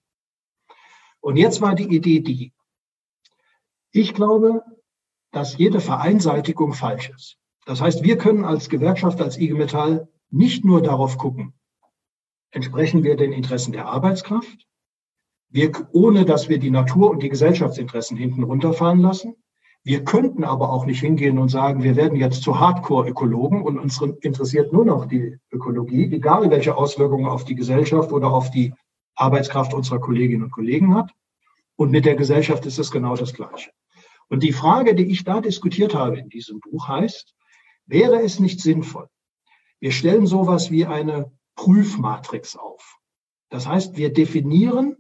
Und 1.20 1.38
jetzt 1.38 1.62
war 1.62 1.76
die 1.76 1.96
Idee 1.96 2.20
die, 2.20 2.54
ich 3.92 4.14
glaube, 4.14 4.64
dass 5.32 5.58
jede 5.58 5.80
Vereinseitigung 5.80 6.74
falsch 6.74 7.10
ist. 7.10 7.38
Das 7.66 7.82
heißt, 7.82 8.04
wir 8.04 8.18
können 8.18 8.44
als 8.44 8.70
Gewerkschaft, 8.70 9.22
als 9.22 9.38
IG 9.38 9.54
Metall 9.54 10.10
nicht 10.30 10.66
nur 10.66 10.82
darauf 10.82 11.18
gucken, 11.18 11.54
entsprechen 12.52 13.04
wir 13.04 13.16
den 13.16 13.34
Interessen 13.34 13.72
der 13.72 13.86
Arbeitskraft, 13.86 14.68
wir, 15.50 15.72
ohne 15.92 16.26
dass 16.26 16.50
wir 16.50 16.60
die 16.60 16.72
Natur- 16.72 17.12
und 17.12 17.22
die 17.22 17.30
Gesellschaftsinteressen 17.30 18.18
hinten 18.18 18.44
runterfallen 18.44 19.02
lassen. 19.02 19.36
Wir 19.84 20.04
könnten 20.04 20.44
aber 20.44 20.72
auch 20.72 20.86
nicht 20.86 21.00
hingehen 21.00 21.40
und 21.40 21.50
sagen, 21.50 21.82
wir 21.82 21.96
werden 21.96 22.16
jetzt 22.16 22.44
zu 22.44 22.60
Hardcore-Ökologen 22.60 23.64
und 23.64 23.80
uns 23.80 24.00
interessiert 24.22 24.72
nur 24.72 24.86
noch 24.86 25.06
die 25.06 25.40
Ökologie, 25.52 26.14
egal 26.14 26.52
welche 26.52 26.76
Auswirkungen 26.76 27.26
auf 27.26 27.46
die 27.46 27.56
Gesellschaft 27.56 28.12
oder 28.12 28.32
auf 28.32 28.52
die 28.52 28.74
Arbeitskraft 29.16 29.74
unserer 29.74 30.00
Kolleginnen 30.00 30.44
und 30.44 30.52
Kollegen 30.52 30.94
hat. 30.94 31.12
Und 31.76 31.90
mit 31.90 32.06
der 32.06 32.16
Gesellschaft 32.16 32.66
ist 32.68 32.78
es 32.78 32.92
genau 32.92 33.16
das 33.16 33.34
Gleiche. 33.34 33.72
Und 34.30 34.44
die 34.44 34.54
Frage, 34.54 34.94
die 34.94 35.12
ich 35.12 35.24
da 35.24 35.42
diskutiert 35.42 35.96
habe 35.96 36.20
in 36.20 36.30
diesem 36.30 36.60
Buch 36.60 36.88
heißt, 36.88 37.34
wäre 37.88 38.22
es 38.22 38.40
nicht 38.40 38.62
sinnvoll? 38.62 39.08
Wir 39.80 39.92
stellen 39.92 40.28
sowas 40.28 40.70
wie 40.70 40.86
eine 40.86 41.32
Prüfmatrix 41.56 42.56
auf. 42.56 43.00
Das 43.50 43.68
heißt, 43.68 43.98
wir 43.98 44.14
definieren 44.14 44.96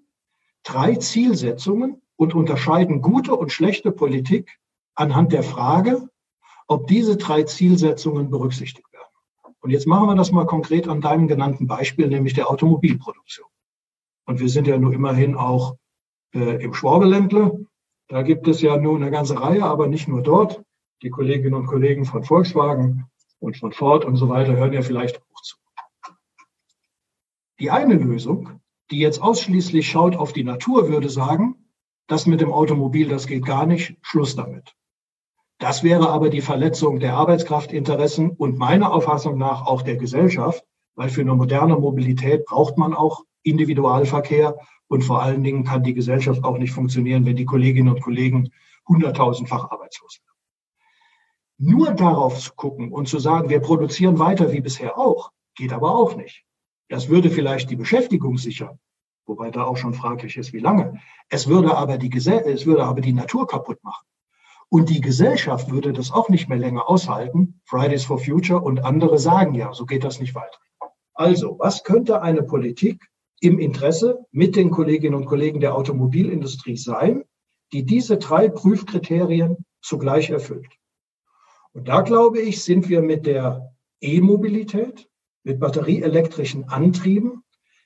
drei 0.63 0.95
Zielsetzungen 0.95 2.01
und 2.15 2.33
unterscheiden 2.33 3.01
gute 3.01 3.35
und 3.35 3.51
schlechte 3.51 3.91
Politik 3.91 4.57
anhand 5.01 5.33
der 5.33 5.43
Frage, 5.43 6.07
ob 6.67 6.87
diese 6.87 7.17
drei 7.17 7.43
Zielsetzungen 7.43 8.29
berücksichtigt 8.29 8.87
werden. 8.93 9.07
Und 9.59 9.71
jetzt 9.71 9.87
machen 9.87 10.07
wir 10.07 10.15
das 10.15 10.31
mal 10.31 10.45
konkret 10.45 10.87
an 10.87 11.01
deinem 11.01 11.27
genannten 11.27 11.67
Beispiel, 11.67 12.07
nämlich 12.07 12.33
der 12.33 12.49
Automobilproduktion. 12.49 13.47
Und 14.25 14.39
wir 14.39 14.49
sind 14.49 14.67
ja 14.67 14.77
nur 14.77 14.93
immerhin 14.93 15.35
auch 15.35 15.75
äh, 16.33 16.63
im 16.63 16.73
Schwabeländle. 16.73 17.65
Da 18.07 18.21
gibt 18.21 18.47
es 18.47 18.61
ja 18.61 18.77
nur 18.77 18.95
eine 18.95 19.11
ganze 19.11 19.41
Reihe, 19.41 19.65
aber 19.65 19.87
nicht 19.87 20.07
nur 20.07 20.21
dort. 20.21 20.63
Die 21.01 21.09
Kolleginnen 21.09 21.55
und 21.55 21.65
Kollegen 21.65 22.05
von 22.05 22.23
Volkswagen 22.23 23.07
und 23.39 23.57
von 23.57 23.71
Ford 23.71 24.05
und 24.05 24.15
so 24.15 24.29
weiter 24.29 24.55
hören 24.55 24.73
ja 24.73 24.81
vielleicht 24.81 25.17
auch 25.17 25.41
zu. 25.41 25.57
Die 27.59 27.71
eine 27.71 27.95
Lösung, 27.95 28.61
die 28.91 28.99
jetzt 28.99 29.21
ausschließlich 29.21 29.89
schaut 29.89 30.15
auf 30.15 30.31
die 30.31 30.43
Natur, 30.43 30.89
würde 30.89 31.09
sagen, 31.09 31.55
das 32.07 32.25
mit 32.25 32.41
dem 32.41 32.51
Automobil, 32.51 33.07
das 33.07 33.27
geht 33.27 33.45
gar 33.45 33.65
nicht, 33.65 33.97
Schluss 34.01 34.35
damit. 34.35 34.75
Das 35.61 35.83
wäre 35.83 36.09
aber 36.09 36.31
die 36.31 36.41
Verletzung 36.41 36.99
der 36.99 37.13
Arbeitskraftinteressen 37.13 38.31
und 38.31 38.57
meiner 38.57 38.91
Auffassung 38.91 39.37
nach 39.37 39.67
auch 39.67 39.83
der 39.83 39.95
Gesellschaft, 39.95 40.65
weil 40.95 41.09
für 41.09 41.21
eine 41.21 41.35
moderne 41.35 41.75
Mobilität 41.75 42.45
braucht 42.45 42.79
man 42.79 42.95
auch 42.95 43.25
Individualverkehr 43.43 44.57
und 44.87 45.03
vor 45.03 45.21
allen 45.21 45.43
Dingen 45.43 45.63
kann 45.63 45.83
die 45.83 45.93
Gesellschaft 45.93 46.43
auch 46.43 46.57
nicht 46.57 46.71
funktionieren, 46.73 47.27
wenn 47.27 47.35
die 47.35 47.45
Kolleginnen 47.45 47.93
und 47.93 48.01
Kollegen 48.01 48.51
hunderttausendfach 48.87 49.69
arbeitslos 49.69 50.19
werden. 50.23 51.71
Nur 51.75 51.93
darauf 51.93 52.39
zu 52.39 52.53
gucken 52.55 52.91
und 52.91 53.07
zu 53.07 53.19
sagen, 53.19 53.49
wir 53.49 53.59
produzieren 53.59 54.17
weiter 54.17 54.51
wie 54.51 54.61
bisher 54.61 54.97
auch, 54.97 55.31
geht 55.53 55.73
aber 55.73 55.95
auch 55.95 56.15
nicht. 56.15 56.43
Das 56.89 57.07
würde 57.07 57.29
vielleicht 57.29 57.69
die 57.69 57.75
Beschäftigung 57.75 58.39
sichern, 58.39 58.79
wobei 59.27 59.51
da 59.51 59.65
auch 59.65 59.77
schon 59.77 59.93
fraglich 59.93 60.37
ist, 60.37 60.53
wie 60.53 60.59
lange. 60.59 60.99
Es 61.29 61.47
würde 61.47 61.77
aber 61.77 61.99
die, 61.99 62.09
Gesell 62.09 62.41
es 62.47 62.65
würde 62.65 62.83
aber 62.83 63.01
die 63.01 63.13
Natur 63.13 63.45
kaputt 63.45 63.77
machen. 63.83 64.07
Und 64.73 64.89
die 64.89 65.01
Gesellschaft 65.01 65.69
würde 65.69 65.91
das 65.91 66.13
auch 66.13 66.29
nicht 66.29 66.47
mehr 66.47 66.57
länger 66.57 66.89
aushalten. 66.89 67.59
Fridays 67.65 68.05
for 68.05 68.17
Future 68.17 68.61
und 68.61 68.85
andere 68.85 69.19
sagen 69.19 69.53
ja, 69.53 69.73
so 69.73 69.85
geht 69.85 70.05
das 70.05 70.21
nicht 70.21 70.33
weiter. 70.33 70.57
Also, 71.13 71.57
was 71.59 71.83
könnte 71.83 72.21
eine 72.21 72.41
Politik 72.41 73.05
im 73.41 73.59
Interesse 73.59 74.25
mit 74.31 74.55
den 74.55 74.71
Kolleginnen 74.71 75.15
und 75.15 75.25
Kollegen 75.25 75.59
der 75.59 75.75
Automobilindustrie 75.75 76.77
sein, 76.77 77.25
die 77.73 77.83
diese 77.83 78.15
drei 78.15 78.47
Prüfkriterien 78.47 79.57
zugleich 79.81 80.29
erfüllt? 80.29 80.71
Und 81.73 81.89
da 81.89 81.99
glaube 81.99 82.39
ich, 82.39 82.63
sind 82.63 82.87
wir 82.87 83.01
mit 83.01 83.25
der 83.25 83.73
E-Mobilität, 83.99 85.09
mit 85.43 85.59
batterieelektrischen 85.59 86.69
Antrieben, 86.69 87.43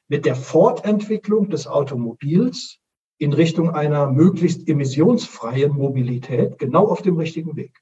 mit 0.07 0.27
der 0.27 0.35
Fortentwicklung 0.35 1.49
des 1.49 1.65
Automobils 1.65 2.77
in 3.17 3.34
Richtung 3.34 3.69
einer 3.69 4.08
möglichst 4.08 4.67
emissionsfreien 4.67 5.71
Mobilität 5.71 6.58
genau 6.58 6.88
auf 6.88 7.01
dem 7.01 7.17
richtigen 7.17 7.56
Weg. 7.56 7.82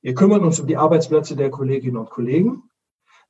Wir 0.00 0.14
kümmern 0.14 0.44
uns 0.44 0.58
um 0.58 0.66
die 0.66 0.76
Arbeitsplätze 0.76 1.36
der 1.36 1.50
Kolleginnen 1.50 1.96
und 1.96 2.10
Kollegen. 2.10 2.64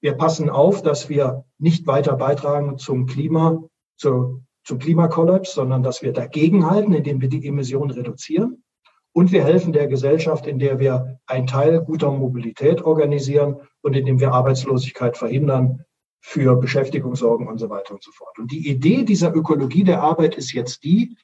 Wir 0.00 0.14
passen 0.14 0.48
auf, 0.48 0.82
dass 0.82 1.08
wir 1.08 1.44
nicht 1.58 1.86
weiter 1.86 2.16
beitragen 2.16 2.78
zum 2.78 3.06
Klima, 3.06 3.62
zu, 3.96 4.42
zum 4.64 4.78
Klimakollaps, 4.78 5.54
sondern 5.54 5.82
dass 5.82 6.02
wir 6.02 6.12
dagegenhalten, 6.12 6.94
indem 6.94 7.20
wir 7.20 7.28
die 7.28 7.46
Emissionen 7.46 7.90
reduzieren. 7.90 8.64
Und 9.12 9.32
wir 9.32 9.44
helfen 9.44 9.72
der 9.74 9.88
Gesellschaft, 9.88 10.46
in 10.46 10.58
der 10.58 10.78
wir 10.78 11.18
einen 11.26 11.46
Teil 11.46 11.82
guter 11.82 12.10
Mobilität 12.10 12.82
organisieren 12.82 13.56
und 13.82 13.94
indem 13.94 14.18
wir 14.18 14.32
Arbeitslosigkeit 14.32 15.18
verhindern, 15.18 15.84
für 16.24 16.56
Beschäftigung 16.56 17.16
sorgen 17.16 17.48
und 17.48 17.58
so 17.58 17.68
weiter 17.68 17.94
und 17.94 18.02
so 18.02 18.12
fort. 18.12 18.38
Und 18.38 18.52
die 18.52 18.68
Idee 18.68 19.02
dieser 19.02 19.34
Ökologie 19.34 19.82
der 19.82 20.02
Arbeit 20.02 20.36
ist 20.36 20.52
jetzt 20.52 20.84
die, 20.84 21.16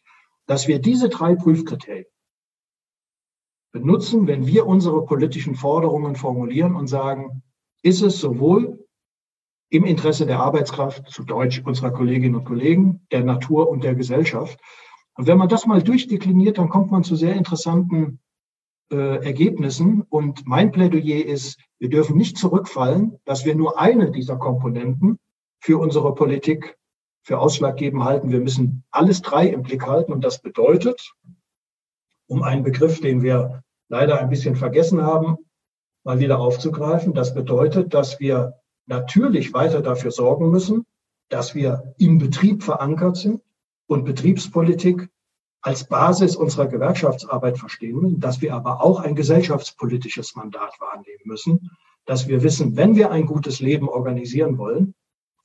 dass 0.46 0.66
wir 0.66 0.80
diese 0.80 1.08
drei 1.08 1.37
Prüfkriterien 1.37 2.06
benutzen, 3.70 4.26
wenn 4.26 4.46
wir 4.46 4.66
unsere 4.66 5.04
politischen 5.04 5.54
Forderungen 5.54 6.16
formulieren 6.16 6.74
und 6.74 6.88
sagen, 6.88 7.42
ist 7.82 8.02
es 8.02 8.18
sowohl 8.18 8.84
im 9.70 9.84
Interesse 9.84 10.26
der 10.26 10.40
Arbeitskraft, 10.40 11.08
zu 11.08 11.22
Deutsch 11.22 11.62
unserer 11.64 11.92
Kolleginnen 11.92 12.34
und 12.34 12.44
Kollegen, 12.44 13.06
der 13.12 13.22
Natur 13.22 13.68
und 13.68 13.84
der 13.84 13.94
Gesellschaft. 13.94 14.58
Und 15.14 15.26
wenn 15.26 15.38
man 15.38 15.48
das 15.48 15.66
mal 15.66 15.82
durchdekliniert, 15.82 16.58
dann 16.58 16.70
kommt 16.70 16.90
man 16.90 17.04
zu 17.04 17.14
sehr 17.14 17.34
interessanten 17.34 18.20
äh, 18.90 19.24
Ergebnissen. 19.24 20.03
Und 20.09 20.46
mein 20.46 20.72
Plädoyer 20.72 21.24
ist, 21.24 21.59
wir 21.79 21.90
dürfen 21.90 22.16
nicht 22.16 22.38
zurückfallen, 22.38 23.18
dass 23.24 23.44
wir 23.44 23.55
nur 23.55 23.79
eine 23.79 24.11
dieser 24.11 24.37
Komponenten 24.37 25.18
für 25.61 25.79
unsere 25.79 26.14
Politik 26.14 26.77
für 27.22 27.38
ausschlaggebend 27.38 28.05
halten. 28.05 28.31
Wir 28.31 28.40
müssen 28.40 28.85
alles 28.90 29.20
drei 29.22 29.48
im 29.48 29.62
Blick 29.62 29.87
halten. 29.87 30.12
Und 30.12 30.24
das 30.24 30.40
bedeutet, 30.40 31.14
um 32.27 32.42
einen 32.42 32.62
Begriff, 32.62 33.01
den 33.01 33.22
wir 33.22 33.62
leider 33.88 34.18
ein 34.20 34.31
bisschen 34.31 34.57
vergessen 34.57 35.03
haben, 35.03 35.37
mal 36.05 36.20
wieder 36.20 36.38
aufzugreifen, 36.38 37.12
das 37.12 37.35
bedeutet, 37.35 37.92
dass 37.92 38.20
wir 38.20 38.55
natürlich 38.87 39.53
weiter 39.53 39.83
dafür 39.83 40.11
sorgen 40.11 40.51
müssen, 40.51 40.87
dass 41.29 41.55
wir 41.55 41.94
im 41.98 42.18
Betrieb 42.18 42.62
verankert 42.62 43.16
sind 43.16 43.42
und 43.87 44.05
Betriebspolitik 44.05 45.11
als 45.61 45.85
Basis 45.85 46.37
unserer 46.37 46.66
Gewerkschaftsarbeit 46.66 47.59
verstehen, 47.59 48.21
dass 48.21 48.40
wir 48.40 48.55
aber 48.55 48.83
auch 48.83 49.01
ein 49.01 49.14
gesellschaftspolitisches 49.14 50.37
Mandat 50.37 50.73
wahrnehmen 50.81 51.25
müssen, 51.25 51.71
dass 52.07 52.29
wir 52.29 52.42
wissen, 52.42 52.77
wenn 52.77 52.97
wir 52.97 53.11
ein 53.11 53.27
gutes 53.27 53.61
Leben 53.61 53.88
organisieren 53.88 54.57
wollen, 54.57 54.94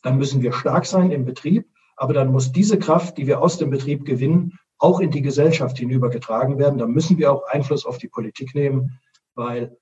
dann 0.02 0.18
müssen 0.18 0.42
wir 0.42 0.54
stark 0.54 0.86
sein 0.86 1.12
im 1.12 1.26
Betrieb, 1.26 1.68
aber 1.96 2.14
dann 2.14 2.32
muss 2.32 2.52
diese 2.52 2.78
Kraft, 2.78 3.18
die 3.18 3.28
wir 3.28 3.42
aus 3.42 3.58
dem 3.58 3.70
Betrieb 3.70 4.06
gewinnen, 4.06 4.60
auch 4.78 5.00
in 5.00 5.12
die 5.12 5.22
Gesellschaft 5.22 5.78
hinübergetragen 5.78 6.58
werden. 6.58 6.78
Da 6.78 6.88
müssen 6.88 7.18
wir 7.18 7.32
auch 7.32 7.48
Einfluss 7.48 7.86
auf 7.86 7.98
die 7.98 8.10
Politik 8.10 8.54
nehmen, 8.54 9.00
weil 9.36 9.78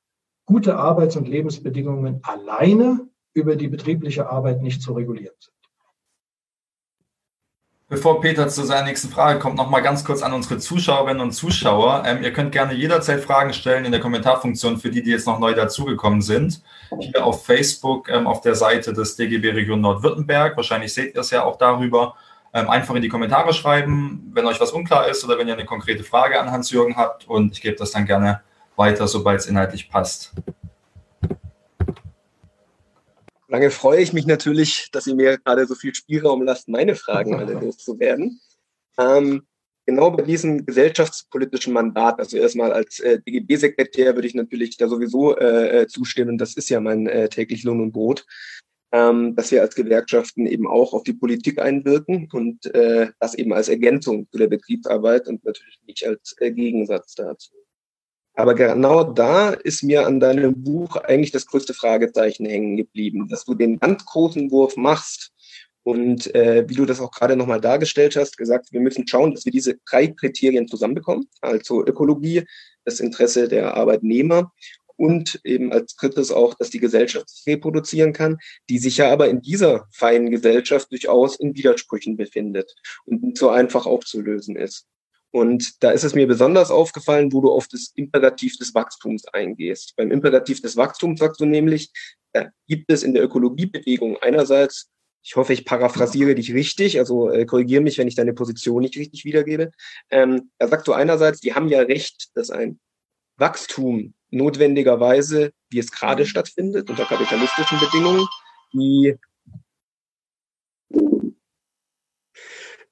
gute 0.45 0.77
Arbeits- 0.77 1.15
und 1.15 1.27
Lebensbedingungen 1.27 2.19
alleine 2.23 3.07
über 3.33 3.55
die 3.55 3.67
betriebliche 3.67 4.29
Arbeit 4.29 4.61
nicht 4.61 4.81
zu 4.81 4.93
regulieren 4.93 5.35
sind. 5.39 5.55
Bevor 7.91 8.21
Peter 8.21 8.47
zu 8.47 8.63
seiner 8.63 8.85
nächsten 8.85 9.09
Frage 9.09 9.37
kommt, 9.37 9.57
noch 9.57 9.69
mal 9.69 9.81
ganz 9.81 10.05
kurz 10.05 10.23
an 10.23 10.31
unsere 10.31 10.59
Zuschauerinnen 10.59 11.21
und 11.21 11.33
Zuschauer. 11.33 12.03
Ähm, 12.05 12.23
ihr 12.23 12.31
könnt 12.31 12.53
gerne 12.53 12.73
jederzeit 12.73 13.21
Fragen 13.21 13.51
stellen 13.51 13.83
in 13.83 13.91
der 13.91 13.99
Kommentarfunktion 13.99 14.77
für 14.77 14.89
die, 14.89 15.03
die 15.03 15.11
jetzt 15.11 15.27
noch 15.27 15.39
neu 15.39 15.53
dazugekommen 15.53 16.21
sind. 16.21 16.61
Hier 17.01 17.25
auf 17.25 17.45
Facebook 17.45 18.07
ähm, 18.07 18.27
auf 18.27 18.39
der 18.39 18.55
Seite 18.55 18.93
des 18.93 19.17
DGB 19.17 19.49
Region 19.49 19.81
Nordwürttemberg. 19.81 20.55
Wahrscheinlich 20.55 20.93
seht 20.93 21.15
ihr 21.15 21.19
es 21.19 21.31
ja 21.31 21.43
auch 21.43 21.57
darüber. 21.57 22.15
Ähm, 22.53 22.69
einfach 22.69 22.95
in 22.95 23.01
die 23.01 23.09
Kommentare 23.09 23.51
schreiben, 23.51 24.31
wenn 24.33 24.45
euch 24.45 24.61
was 24.61 24.71
unklar 24.71 25.09
ist 25.09 25.25
oder 25.25 25.37
wenn 25.37 25.49
ihr 25.49 25.55
eine 25.55 25.65
konkrete 25.65 26.05
Frage 26.05 26.39
an 26.39 26.49
Hans-Jürgen 26.49 26.95
habt. 26.95 27.27
Und 27.27 27.51
ich 27.51 27.61
gebe 27.61 27.75
das 27.75 27.91
dann 27.91 28.05
gerne 28.05 28.39
weiter, 28.77 29.05
sobald 29.05 29.41
es 29.41 29.47
inhaltlich 29.47 29.89
passt. 29.89 30.31
Lange 33.51 33.69
freue 33.69 33.99
ich 33.99 34.13
mich 34.13 34.25
natürlich, 34.25 34.87
dass 34.93 35.07
ihr 35.07 35.15
mir 35.15 35.37
gerade 35.37 35.67
so 35.67 35.75
viel 35.75 35.93
Spielraum 35.93 36.41
lasst, 36.43 36.69
meine 36.69 36.95
Fragen 36.95 37.35
alle 37.35 37.51
loszuwerden. 37.59 38.39
Ähm, 38.97 39.45
genau 39.85 40.09
bei 40.11 40.23
diesem 40.23 40.65
gesellschaftspolitischen 40.65 41.73
Mandat, 41.73 42.19
also 42.19 42.37
erstmal 42.37 42.71
als 42.71 43.01
äh, 43.01 43.19
DGB-Sekretär 43.19 44.15
würde 44.15 44.29
ich 44.29 44.35
natürlich 44.35 44.77
da 44.77 44.87
sowieso 44.87 45.35
äh, 45.35 45.81
äh, 45.81 45.87
zustimmen, 45.87 46.37
das 46.37 46.55
ist 46.55 46.69
ja 46.69 46.79
mein 46.79 47.07
äh, 47.07 47.27
täglich 47.27 47.63
Lohn 47.63 47.81
und 47.81 47.91
Brot, 47.91 48.25
ähm, 48.93 49.35
dass 49.35 49.51
wir 49.51 49.61
als 49.61 49.75
Gewerkschaften 49.75 50.45
eben 50.45 50.65
auch 50.65 50.93
auf 50.93 51.03
die 51.03 51.11
Politik 51.11 51.59
einwirken 51.59 52.29
und 52.31 52.73
äh, 52.73 53.09
das 53.19 53.35
eben 53.35 53.51
als 53.51 53.67
Ergänzung 53.67 54.29
zu 54.31 54.37
der 54.37 54.47
Betriebsarbeit 54.47 55.27
und 55.27 55.43
natürlich 55.43 55.77
nicht 55.85 56.07
als 56.07 56.37
äh, 56.39 56.51
Gegensatz 56.51 57.15
dazu. 57.15 57.51
Aber 58.33 58.55
genau 58.55 59.03
da 59.03 59.49
ist 59.49 59.83
mir 59.83 60.07
an 60.07 60.19
deinem 60.19 60.63
Buch 60.63 60.95
eigentlich 60.95 61.31
das 61.31 61.45
größte 61.45 61.73
Fragezeichen 61.73 62.45
hängen 62.45 62.77
geblieben, 62.77 63.27
dass 63.27 63.45
du 63.45 63.55
den 63.55 63.79
ganz 63.79 64.05
großen 64.05 64.51
Wurf 64.51 64.77
machst 64.77 65.31
und 65.83 66.33
äh, 66.35 66.65
wie 66.69 66.75
du 66.75 66.85
das 66.85 66.99
auch 66.99 67.11
gerade 67.11 67.35
nochmal 67.35 67.59
dargestellt 67.59 68.15
hast, 68.15 68.37
gesagt, 68.37 68.71
wir 68.71 68.81
müssen 68.81 69.07
schauen, 69.07 69.33
dass 69.33 69.45
wir 69.45 69.51
diese 69.51 69.79
drei 69.89 70.07
Kriterien 70.07 70.67
zusammenbekommen, 70.67 71.27
also 71.41 71.85
Ökologie, 71.85 72.43
das 72.85 72.99
Interesse 72.99 73.47
der 73.47 73.75
Arbeitnehmer 73.75 74.51
und 74.95 75.41
eben 75.43 75.73
als 75.73 75.95
drittes 75.95 76.31
auch, 76.31 76.53
dass 76.53 76.69
die 76.69 76.79
Gesellschaft 76.79 77.29
sich 77.29 77.47
reproduzieren 77.47 78.13
kann, 78.13 78.37
die 78.69 78.77
sich 78.77 78.97
ja 78.97 79.11
aber 79.11 79.29
in 79.29 79.41
dieser 79.41 79.87
feinen 79.91 80.29
Gesellschaft 80.29 80.91
durchaus 80.91 81.35
in 81.39 81.55
Widersprüchen 81.55 82.15
befindet 82.15 82.75
und 83.05 83.23
nicht 83.23 83.37
so 83.37 83.49
einfach 83.49 83.87
aufzulösen 83.87 84.55
ist. 84.55 84.85
Und 85.31 85.81
da 85.81 85.91
ist 85.91 86.03
es 86.03 86.13
mir 86.13 86.27
besonders 86.27 86.71
aufgefallen, 86.71 87.31
wo 87.31 87.41
du 87.41 87.51
auf 87.51 87.67
das 87.67 87.91
Imperativ 87.95 88.57
des 88.57 88.75
Wachstums 88.75 89.25
eingehst. 89.25 89.95
Beim 89.95 90.11
Imperativ 90.11 90.61
des 90.61 90.75
Wachstums 90.75 91.19
sagst 91.19 91.39
du 91.39 91.45
nämlich, 91.45 91.89
da 92.33 92.49
gibt 92.67 92.91
es 92.91 93.03
in 93.03 93.13
der 93.13 93.23
Ökologiebewegung 93.23 94.17
einerseits, 94.17 94.89
ich 95.23 95.35
hoffe, 95.35 95.53
ich 95.53 95.65
paraphrasiere 95.65 96.35
dich 96.35 96.53
richtig, 96.53 96.97
also 96.97 97.29
äh, 97.29 97.45
korrigiere 97.45 97.81
mich, 97.81 97.97
wenn 97.97 98.07
ich 98.07 98.15
deine 98.15 98.33
Position 98.33 98.81
nicht 98.81 98.97
richtig 98.97 99.23
wiedergebe. 99.23 99.71
Ähm, 100.09 100.51
da 100.57 100.67
sagst 100.67 100.87
du 100.87 100.93
einerseits, 100.93 101.39
die 101.39 101.53
haben 101.53 101.67
ja 101.69 101.81
recht, 101.81 102.29
dass 102.35 102.49
ein 102.49 102.79
Wachstum 103.37 104.13
notwendigerweise, 104.31 105.51
wie 105.69 105.79
es 105.79 105.91
gerade 105.91 106.25
stattfindet, 106.25 106.89
unter 106.89 107.05
kapitalistischen 107.05 107.79
Bedingungen, 107.79 108.27
die 108.73 109.15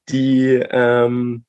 die 0.10 0.66
ähm, 0.72 1.46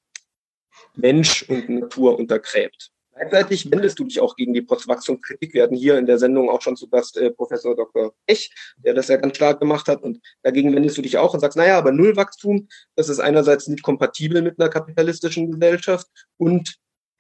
Mensch 0.95 1.45
und 1.49 1.69
Natur 1.69 2.19
untergräbt. 2.19 2.91
Gleichzeitig 3.13 3.71
wendest 3.71 3.99
du 3.99 4.05
dich 4.05 4.21
auch 4.21 4.35
gegen 4.35 4.55
die 4.55 4.63
Postwachstumskritik. 4.63 5.53
Wir 5.53 5.65
hatten 5.65 5.75
hier 5.75 5.99
in 5.99 6.07
der 6.07 6.19
Sendung 6.19 6.49
auch 6.49 6.63
schon 6.63 6.77
zu 6.77 6.89
Gast 6.89 7.19
äh, 7.19 7.31
Professor 7.31 7.77
Dr. 7.77 8.15
Ech, 8.27 8.51
der 8.79 8.95
das 8.95 9.09
ja 9.09 9.17
ganz 9.17 9.37
stark 9.37 9.61
gemacht 9.61 9.89
hat. 9.89 10.03
Und 10.03 10.21
dagegen 10.43 10.75
wendest 10.75 10.97
du 10.97 11.03
dich 11.03 11.19
auch 11.19 11.35
und 11.35 11.41
sagst, 11.41 11.57
naja, 11.57 11.77
aber 11.77 11.93
Nullwachstum, 11.93 12.69
das 12.97 13.09
ist 13.09 13.21
einerseits 13.21 13.69
nicht 13.69 13.83
kompatibel 13.83 14.41
mit 14.41 14.59
einer 14.59 14.71
kapitalistischen 14.71 15.51
Gesellschaft 15.53 16.07
und 16.39 16.77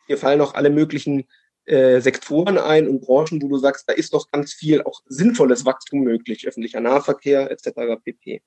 hier 0.07 0.17
fallen 0.17 0.41
auch 0.41 0.55
alle 0.55 0.71
möglichen 0.71 1.25
äh, 1.67 2.01
Sektoren 2.01 2.59
ein 2.59 2.89
und 2.89 3.03
Branchen, 3.03 3.41
wo 3.43 3.49
du 3.49 3.59
sagst, 3.59 3.89
da 3.89 3.93
ist 3.93 4.15
doch 4.15 4.31
ganz 4.31 4.53
viel 4.53 4.83
auch 4.83 5.03
sinnvolles 5.07 5.65
Wachstum 5.65 6.01
möglich, 6.01 6.49
öffentlicher 6.49 6.81
Nahverkehr 6.81 7.51
etc. 7.51 8.01
pp. 8.03 8.43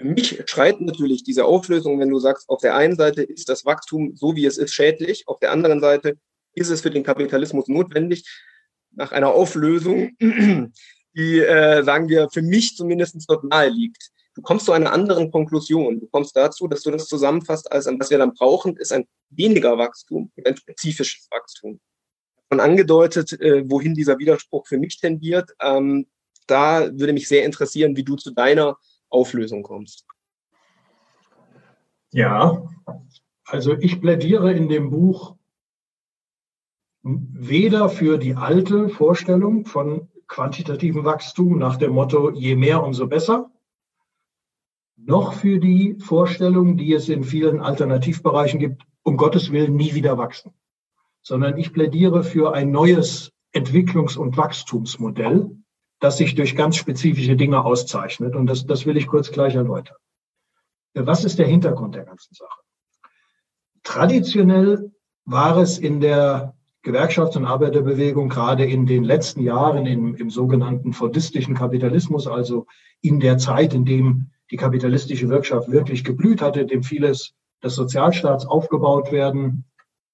Mich 0.00 0.42
schreit 0.46 0.80
natürlich 0.80 1.24
diese 1.24 1.44
Auflösung, 1.44 1.98
wenn 1.98 2.10
du 2.10 2.20
sagst, 2.20 2.48
auf 2.48 2.60
der 2.60 2.76
einen 2.76 2.96
Seite 2.96 3.22
ist 3.22 3.48
das 3.48 3.64
Wachstum 3.64 4.14
so 4.14 4.36
wie 4.36 4.46
es 4.46 4.56
ist 4.56 4.72
schädlich, 4.72 5.26
auf 5.26 5.40
der 5.40 5.50
anderen 5.50 5.80
Seite 5.80 6.16
ist 6.54 6.70
es 6.70 6.82
für 6.82 6.90
den 6.90 7.02
Kapitalismus 7.02 7.68
notwendig, 7.68 8.24
nach 8.92 9.12
einer 9.12 9.32
Auflösung, 9.32 10.16
die, 11.16 11.40
äh, 11.40 11.82
sagen 11.82 12.08
wir, 12.08 12.28
für 12.30 12.42
mich 12.42 12.76
zumindest 12.76 13.16
dort 13.28 13.44
nahe 13.44 13.68
liegt. 13.68 14.10
Du 14.34 14.42
kommst 14.42 14.66
zu 14.66 14.72
einer 14.72 14.92
anderen 14.92 15.32
Konklusion. 15.32 15.98
Du 15.98 16.06
kommst 16.06 16.36
dazu, 16.36 16.68
dass 16.68 16.82
du 16.82 16.92
das 16.92 17.06
zusammenfasst, 17.06 17.70
als 17.72 17.86
was 17.86 18.10
wir 18.10 18.18
dann 18.18 18.34
brauchen, 18.34 18.76
ist 18.76 18.92
ein 18.92 19.04
weniger 19.30 19.78
Wachstum, 19.78 20.30
ein 20.44 20.56
spezifisches 20.56 21.26
Wachstum. 21.30 21.80
Von 22.48 22.60
angedeutet, 22.60 23.32
äh, 23.40 23.68
wohin 23.68 23.94
dieser 23.94 24.18
Widerspruch 24.18 24.66
für 24.66 24.78
mich 24.78 25.00
tendiert. 25.00 25.50
Ähm, 25.60 26.06
da 26.46 26.88
würde 26.92 27.12
mich 27.12 27.28
sehr 27.28 27.44
interessieren, 27.44 27.96
wie 27.96 28.04
du 28.04 28.16
zu 28.16 28.30
deiner 28.30 28.78
Auflösung 29.10 29.62
kommst. 29.62 30.06
Ja, 32.10 32.62
also 33.44 33.74
ich 33.74 34.00
plädiere 34.00 34.52
in 34.52 34.68
dem 34.68 34.90
Buch 34.90 35.36
weder 37.02 37.88
für 37.88 38.18
die 38.18 38.34
alte 38.34 38.88
Vorstellung 38.88 39.64
von 39.64 40.08
quantitativem 40.26 41.04
Wachstum 41.04 41.58
nach 41.58 41.76
dem 41.76 41.92
Motto, 41.92 42.30
je 42.30 42.56
mehr, 42.56 42.82
umso 42.82 43.06
besser, 43.06 43.50
noch 44.96 45.32
für 45.32 45.58
die 45.58 45.96
Vorstellung, 45.98 46.76
die 46.76 46.92
es 46.92 47.08
in 47.08 47.24
vielen 47.24 47.60
Alternativbereichen 47.60 48.58
gibt, 48.58 48.82
um 49.02 49.16
Gottes 49.16 49.52
Willen 49.52 49.76
nie 49.76 49.94
wieder 49.94 50.18
wachsen, 50.18 50.52
sondern 51.22 51.56
ich 51.56 51.72
plädiere 51.72 52.24
für 52.24 52.52
ein 52.52 52.70
neues 52.70 53.32
Entwicklungs- 53.54 54.18
und 54.18 54.36
Wachstumsmodell, 54.36 55.56
das 56.00 56.16
sich 56.16 56.34
durch 56.34 56.56
ganz 56.56 56.76
spezifische 56.76 57.36
Dinge 57.36 57.64
auszeichnet. 57.64 58.36
Und 58.36 58.46
das, 58.46 58.66
das 58.66 58.86
will 58.86 58.96
ich 58.96 59.06
kurz 59.06 59.30
gleich 59.30 59.54
erläutern. 59.54 59.96
Was 60.94 61.24
ist 61.24 61.38
der 61.38 61.46
Hintergrund 61.46 61.94
der 61.94 62.04
ganzen 62.04 62.34
Sache? 62.34 62.60
Traditionell 63.82 64.92
war 65.24 65.56
es 65.56 65.78
in 65.78 66.00
der 66.00 66.54
Gewerkschafts- 66.84 67.36
und 67.36 67.44
Arbeiterbewegung 67.44 68.28
gerade 68.28 68.64
in 68.64 68.86
den 68.86 69.04
letzten 69.04 69.42
Jahren 69.42 69.86
im, 69.86 70.14
im 70.14 70.30
sogenannten 70.30 70.92
fordistischen 70.92 71.54
Kapitalismus, 71.54 72.26
also 72.26 72.66
in 73.00 73.20
der 73.20 73.38
Zeit, 73.38 73.74
in 73.74 73.84
dem 73.84 74.30
die 74.50 74.56
kapitalistische 74.56 75.28
Wirtschaft 75.28 75.70
wirklich 75.70 76.04
geblüht 76.04 76.40
hatte, 76.40 76.64
dem 76.64 76.82
vieles 76.82 77.34
des 77.62 77.74
Sozialstaats 77.74 78.46
aufgebaut 78.46 79.12
werden 79.12 79.64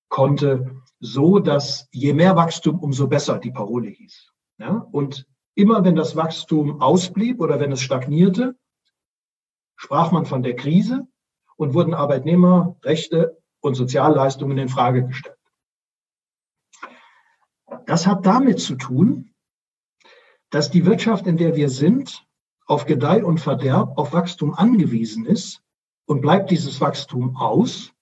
konnte, 0.08 0.76
so 0.98 1.38
dass 1.38 1.88
je 1.92 2.12
mehr 2.14 2.36
Wachstum, 2.36 2.78
umso 2.78 3.06
besser 3.06 3.38
die 3.38 3.52
Parole 3.52 3.88
hieß. 3.88 4.32
Ja? 4.58 4.86
Und 4.90 5.26
immer 5.54 5.84
wenn 5.84 5.96
das 5.96 6.16
Wachstum 6.16 6.80
ausblieb 6.80 7.40
oder 7.40 7.60
wenn 7.60 7.72
es 7.72 7.80
stagnierte, 7.80 8.56
sprach 9.76 10.12
man 10.12 10.26
von 10.26 10.42
der 10.42 10.56
Krise 10.56 11.06
und 11.56 11.74
wurden 11.74 11.94
Arbeitnehmerrechte 11.94 13.40
und 13.60 13.74
Sozialleistungen 13.74 14.58
in 14.58 14.68
Frage 14.68 15.06
gestellt. 15.06 15.38
Das 17.86 18.06
hat 18.06 18.26
damit 18.26 18.60
zu 18.60 18.76
tun, 18.76 19.34
dass 20.50 20.70
die 20.70 20.86
Wirtschaft, 20.86 21.26
in 21.26 21.36
der 21.36 21.56
wir 21.56 21.68
sind, 21.68 22.26
auf 22.66 22.86
Gedeih 22.86 23.24
und 23.24 23.40
Verderb, 23.40 23.98
auf 23.98 24.12
Wachstum 24.12 24.54
angewiesen 24.54 25.26
ist 25.26 25.62
und 26.06 26.20
bleibt 26.20 26.50
dieses 26.50 26.80
Wachstum 26.80 27.36
aus, 27.36 27.92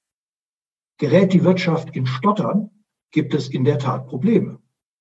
gerät 0.98 1.32
die 1.32 1.44
Wirtschaft 1.44 1.96
in 1.96 2.06
Stottern, 2.06 2.70
gibt 3.10 3.34
es 3.34 3.48
in 3.48 3.64
der 3.64 3.78
Tat 3.78 4.06
Probleme. 4.06 4.60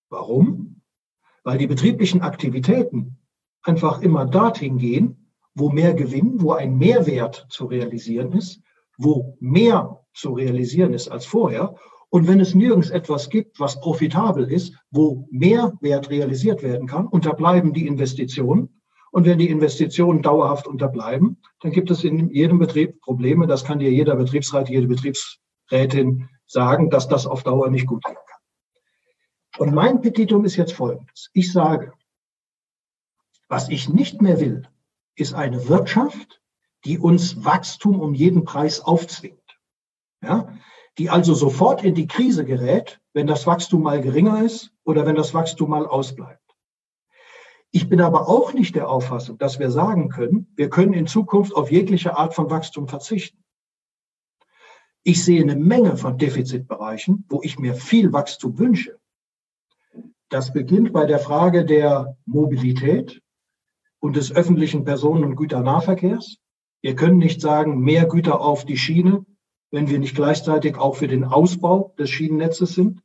Warum? 0.10 0.70
Weil 1.44 1.58
die 1.58 1.68
betrieblichen 1.68 2.22
Aktivitäten 2.22 3.18
einfach 3.64 4.02
immer 4.02 4.26
dorthin 4.26 4.78
gehen, 4.78 5.32
wo 5.54 5.70
mehr 5.70 5.94
Gewinn, 5.94 6.42
wo 6.42 6.54
ein 6.54 6.78
Mehrwert 6.78 7.48
zu 7.50 7.66
realisieren 7.66 8.32
ist, 8.34 8.62
wo 8.98 9.38
mehr 9.39 10.00
zu 10.14 10.34
realisieren 10.34 10.94
ist 10.94 11.10
als 11.10 11.26
vorher 11.26 11.76
und 12.14 12.28
wenn 12.28 12.42
es 12.42 12.54
nirgends 12.54 12.89
etwas 12.89 13.30
gibt, 13.30 13.58
was 13.62 13.80
profitabel 13.80 14.52
ist, 14.52 14.76
wo 14.92 15.26
mehr 15.32 15.74
Wert 15.80 16.10
realisiert 16.10 16.62
werden 16.62 16.86
kann, 16.86 17.08
unterbleiben 17.08 17.72
die 17.72 17.88
Investitionen. 17.88 18.82
Und 19.12 19.26
wenn 19.26 19.39
die 19.39 19.50
Investitionen 19.50 20.22
dauerhaft 20.22 20.68
unterbleiben, 20.68 21.38
dann 21.62 21.72
gibt 21.72 21.89
es 21.89 22.04
in 22.04 22.30
jedem 22.30 22.60
Betrieb 22.60 23.00
Probleme. 23.00 23.48
Das 23.48 23.64
kann 23.64 23.80
dir 23.80 23.92
jeder 23.92 24.18
Betriebsrat, 24.18 24.70
jede 24.70 24.88
Betriebsrätin 24.88 26.28
sagen, 26.48 26.89
dass 26.89 27.08
das 27.08 27.26
auf 27.26 27.44
Dauer 27.44 27.70
nicht 27.70 27.88
gut 27.88 28.04
kann. 28.04 28.18
Und 29.58 29.74
mein 29.74 30.02
Petitum 30.02 30.45
ist 30.45 30.56
jetzt 30.56 30.74
folgendes. 30.74 31.30
Ich 31.34 31.52
sage, 31.52 31.93
was 33.47 33.70
ich 33.70 33.89
nicht 33.89 34.22
mehr 34.22 34.39
will, 34.39 34.68
ist 35.16 35.34
eine 35.34 35.68
Wirtschaft, 35.68 36.41
die 36.86 36.97
uns 36.97 37.43
Wachstum 37.43 37.99
um 37.99 38.14
jeden 38.14 38.45
Preis 38.45 38.80
aufzwingt. 38.80 39.39
Ja? 40.22 40.54
die 40.97 41.10
also 41.10 41.34
sofort 41.34 41.84
in 41.84 41.95
die 41.95 42.08
Krise 42.08 42.45
gerät, 42.45 43.02
wenn 43.14 43.28
das 43.28 43.47
Wachstum 43.47 43.82
mal 43.82 44.02
geringer 44.02 44.43
ist 44.43 44.72
oder 44.84 45.06
wenn 45.06 45.16
das 45.16 45.34
Wachstum 45.34 45.70
mal 45.70 45.88
ausbleibt. 45.88 46.39
Ich 47.72 47.88
bin 47.88 48.02
aber 48.02 48.28
auch 48.28 48.54
nicht 48.54 48.76
der 48.76 48.89
Auffassung, 48.89 49.38
dass 49.38 49.58
wir 49.58 49.72
sagen 49.72 50.10
können, 50.10 50.52
wir 50.56 50.70
können 50.70 50.93
in 50.93 51.08
Zukunft 51.08 51.56
auf 51.56 51.72
jegliche 51.72 52.18
Art 52.18 52.36
von 52.36 52.49
Wachstum 52.49 52.88
verzichten. 52.88 53.43
Ich 55.04 55.24
sehe 55.24 55.41
eine 55.41 55.56
Menge 55.56 55.97
von 55.97 56.18
Defizitbereichen, 56.18 57.26
wo 57.30 57.41
ich 57.41 57.58
mir 57.58 57.74
viel 57.74 58.14
Wachstum 58.14 58.60
wünsche. 58.60 58.99
Das 60.32 60.53
beginnt 60.53 60.93
bei 60.93 61.05
der 61.05 61.19
Frage 61.19 61.65
der 61.65 62.17
Mobilität 62.25 63.21
und 63.99 64.15
des 64.15 64.34
öffentlichen 64.34 64.86
Personen- 64.86 65.25
und 65.25 65.36
Güternahverkehrs. 65.36 66.38
Wir 66.82 66.95
können 66.95 67.17
nicht 67.17 67.41
sagen, 67.41 67.82
mehr 67.82 68.05
Güter 68.05 68.39
auf 68.39 68.63
die 68.63 68.77
Schiene, 68.77 69.25
wenn 69.71 69.89
wir 69.89 69.99
nicht 69.99 70.15
gleichzeitig 70.15 70.77
auch 70.77 70.95
für 70.95 71.09
den 71.09 71.25
Ausbau 71.25 71.93
des 71.99 72.09
Schienennetzes 72.11 72.75
sind. 72.75 73.03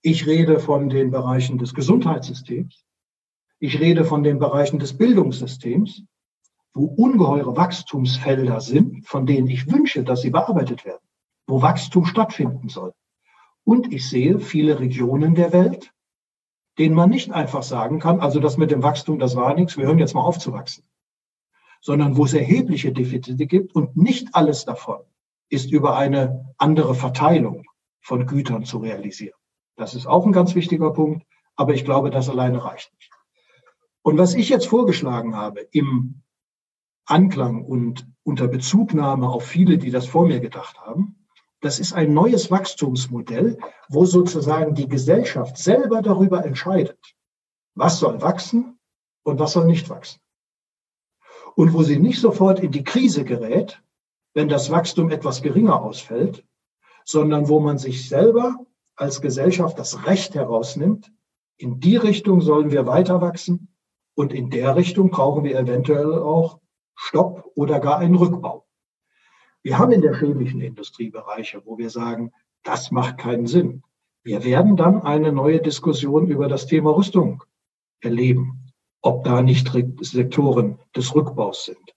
Ich 0.00 0.26
rede 0.26 0.58
von 0.58 0.88
den 0.88 1.10
Bereichen 1.10 1.58
des 1.58 1.74
Gesundheitssystems. 1.74 2.82
Ich 3.58 3.78
rede 3.78 4.06
von 4.06 4.22
den 4.22 4.38
Bereichen 4.38 4.78
des 4.78 4.96
Bildungssystems, 4.96 6.04
wo 6.72 6.86
ungeheure 6.86 7.58
Wachstumsfelder 7.58 8.62
sind, 8.62 9.06
von 9.06 9.26
denen 9.26 9.48
ich 9.48 9.70
wünsche, 9.70 10.02
dass 10.02 10.22
sie 10.22 10.30
bearbeitet 10.30 10.86
werden, 10.86 11.06
wo 11.46 11.60
Wachstum 11.60 12.06
stattfinden 12.06 12.70
soll. 12.70 12.94
Und 13.64 13.92
ich 13.92 14.08
sehe 14.08 14.40
viele 14.40 14.80
Regionen 14.80 15.34
der 15.34 15.52
Welt, 15.52 15.92
denen 16.78 16.94
man 16.94 17.10
nicht 17.10 17.32
einfach 17.32 17.62
sagen 17.62 17.98
kann, 17.98 18.20
also 18.20 18.40
das 18.40 18.56
mit 18.56 18.70
dem 18.70 18.82
Wachstum, 18.82 19.18
das 19.18 19.36
war 19.36 19.54
nichts, 19.54 19.76
wir 19.76 19.86
hören 19.86 19.98
jetzt 19.98 20.14
mal 20.14 20.22
auf 20.22 20.38
zu 20.38 20.52
wachsen, 20.52 20.84
sondern 21.80 22.16
wo 22.16 22.24
es 22.24 22.34
erhebliche 22.34 22.92
Defizite 22.92 23.46
gibt 23.46 23.74
und 23.74 23.96
nicht 23.96 24.34
alles 24.34 24.64
davon 24.64 25.00
ist 25.48 25.72
über 25.72 25.96
eine 25.96 26.54
andere 26.58 26.94
Verteilung 26.94 27.64
von 28.00 28.26
Gütern 28.26 28.64
zu 28.64 28.78
realisieren. 28.78 29.38
Das 29.76 29.94
ist 29.94 30.06
auch 30.06 30.26
ein 30.26 30.32
ganz 30.32 30.54
wichtiger 30.54 30.92
Punkt, 30.92 31.26
aber 31.56 31.74
ich 31.74 31.84
glaube, 31.84 32.10
das 32.10 32.28
alleine 32.28 32.64
reicht 32.64 32.92
nicht. 32.94 33.10
Und 34.02 34.18
was 34.18 34.34
ich 34.34 34.48
jetzt 34.48 34.66
vorgeschlagen 34.66 35.36
habe 35.36 35.60
im 35.72 36.22
Anklang 37.04 37.64
und 37.64 38.06
unter 38.22 38.48
Bezugnahme 38.48 39.28
auf 39.28 39.44
viele, 39.44 39.78
die 39.78 39.90
das 39.90 40.06
vor 40.06 40.26
mir 40.26 40.40
gedacht 40.40 40.78
haben, 40.80 41.17
das 41.60 41.78
ist 41.80 41.92
ein 41.92 42.14
neues 42.14 42.50
Wachstumsmodell, 42.50 43.58
wo 43.88 44.04
sozusagen 44.04 44.74
die 44.74 44.88
Gesellschaft 44.88 45.56
selber 45.56 46.02
darüber 46.02 46.44
entscheidet, 46.44 47.16
was 47.74 47.98
soll 47.98 48.20
wachsen 48.22 48.78
und 49.24 49.38
was 49.38 49.52
soll 49.52 49.66
nicht 49.66 49.88
wachsen. 49.88 50.20
Und 51.56 51.72
wo 51.72 51.82
sie 51.82 51.98
nicht 51.98 52.20
sofort 52.20 52.60
in 52.60 52.70
die 52.70 52.84
Krise 52.84 53.24
gerät, 53.24 53.82
wenn 54.34 54.48
das 54.48 54.70
Wachstum 54.70 55.10
etwas 55.10 55.42
geringer 55.42 55.82
ausfällt, 55.82 56.44
sondern 57.04 57.48
wo 57.48 57.58
man 57.58 57.78
sich 57.78 58.08
selber 58.08 58.56
als 58.94 59.20
Gesellschaft 59.20 59.78
das 59.78 60.06
Recht 60.06 60.34
herausnimmt, 60.34 61.10
in 61.56 61.80
die 61.80 61.96
Richtung 61.96 62.40
sollen 62.40 62.70
wir 62.70 62.86
weiter 62.86 63.20
wachsen 63.20 63.74
und 64.14 64.32
in 64.32 64.50
der 64.50 64.76
Richtung 64.76 65.10
brauchen 65.10 65.42
wir 65.42 65.58
eventuell 65.58 66.12
auch 66.14 66.60
Stopp 66.94 67.50
oder 67.56 67.80
gar 67.80 67.98
einen 67.98 68.14
Rückbau. 68.14 68.67
Wir 69.68 69.78
haben 69.78 69.92
in 69.92 70.00
der 70.00 70.18
chemischen 70.18 70.62
Industrie 70.62 71.10
Bereiche, 71.10 71.60
wo 71.66 71.76
wir 71.76 71.90
sagen, 71.90 72.32
das 72.62 72.90
macht 72.90 73.18
keinen 73.18 73.46
Sinn. 73.46 73.82
Wir 74.22 74.42
werden 74.42 74.78
dann 74.78 75.02
eine 75.02 75.30
neue 75.30 75.60
Diskussion 75.60 76.26
über 76.26 76.48
das 76.48 76.66
Thema 76.66 76.96
Rüstung 76.96 77.44
erleben, 78.00 78.72
ob 79.02 79.24
da 79.24 79.42
nicht 79.42 79.70
Sektoren 80.00 80.78
des 80.96 81.14
Rückbaus 81.14 81.66
sind. 81.66 81.94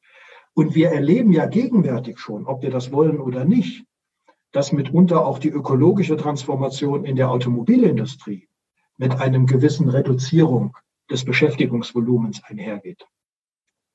Und 0.53 0.75
wir 0.75 0.89
erleben 0.89 1.31
ja 1.31 1.45
gegenwärtig 1.45 2.19
schon, 2.19 2.45
ob 2.45 2.61
wir 2.61 2.71
das 2.71 2.91
wollen 2.91 3.21
oder 3.21 3.45
nicht, 3.45 3.85
dass 4.51 4.73
mitunter 4.73 5.25
auch 5.25 5.39
die 5.39 5.47
ökologische 5.47 6.17
Transformation 6.17 7.05
in 7.05 7.15
der 7.15 7.31
Automobilindustrie 7.31 8.49
mit 8.97 9.21
einem 9.21 9.45
gewissen 9.45 9.87
Reduzierung 9.87 10.75
des 11.09 11.23
Beschäftigungsvolumens 11.23 12.43
einhergeht. 12.43 13.07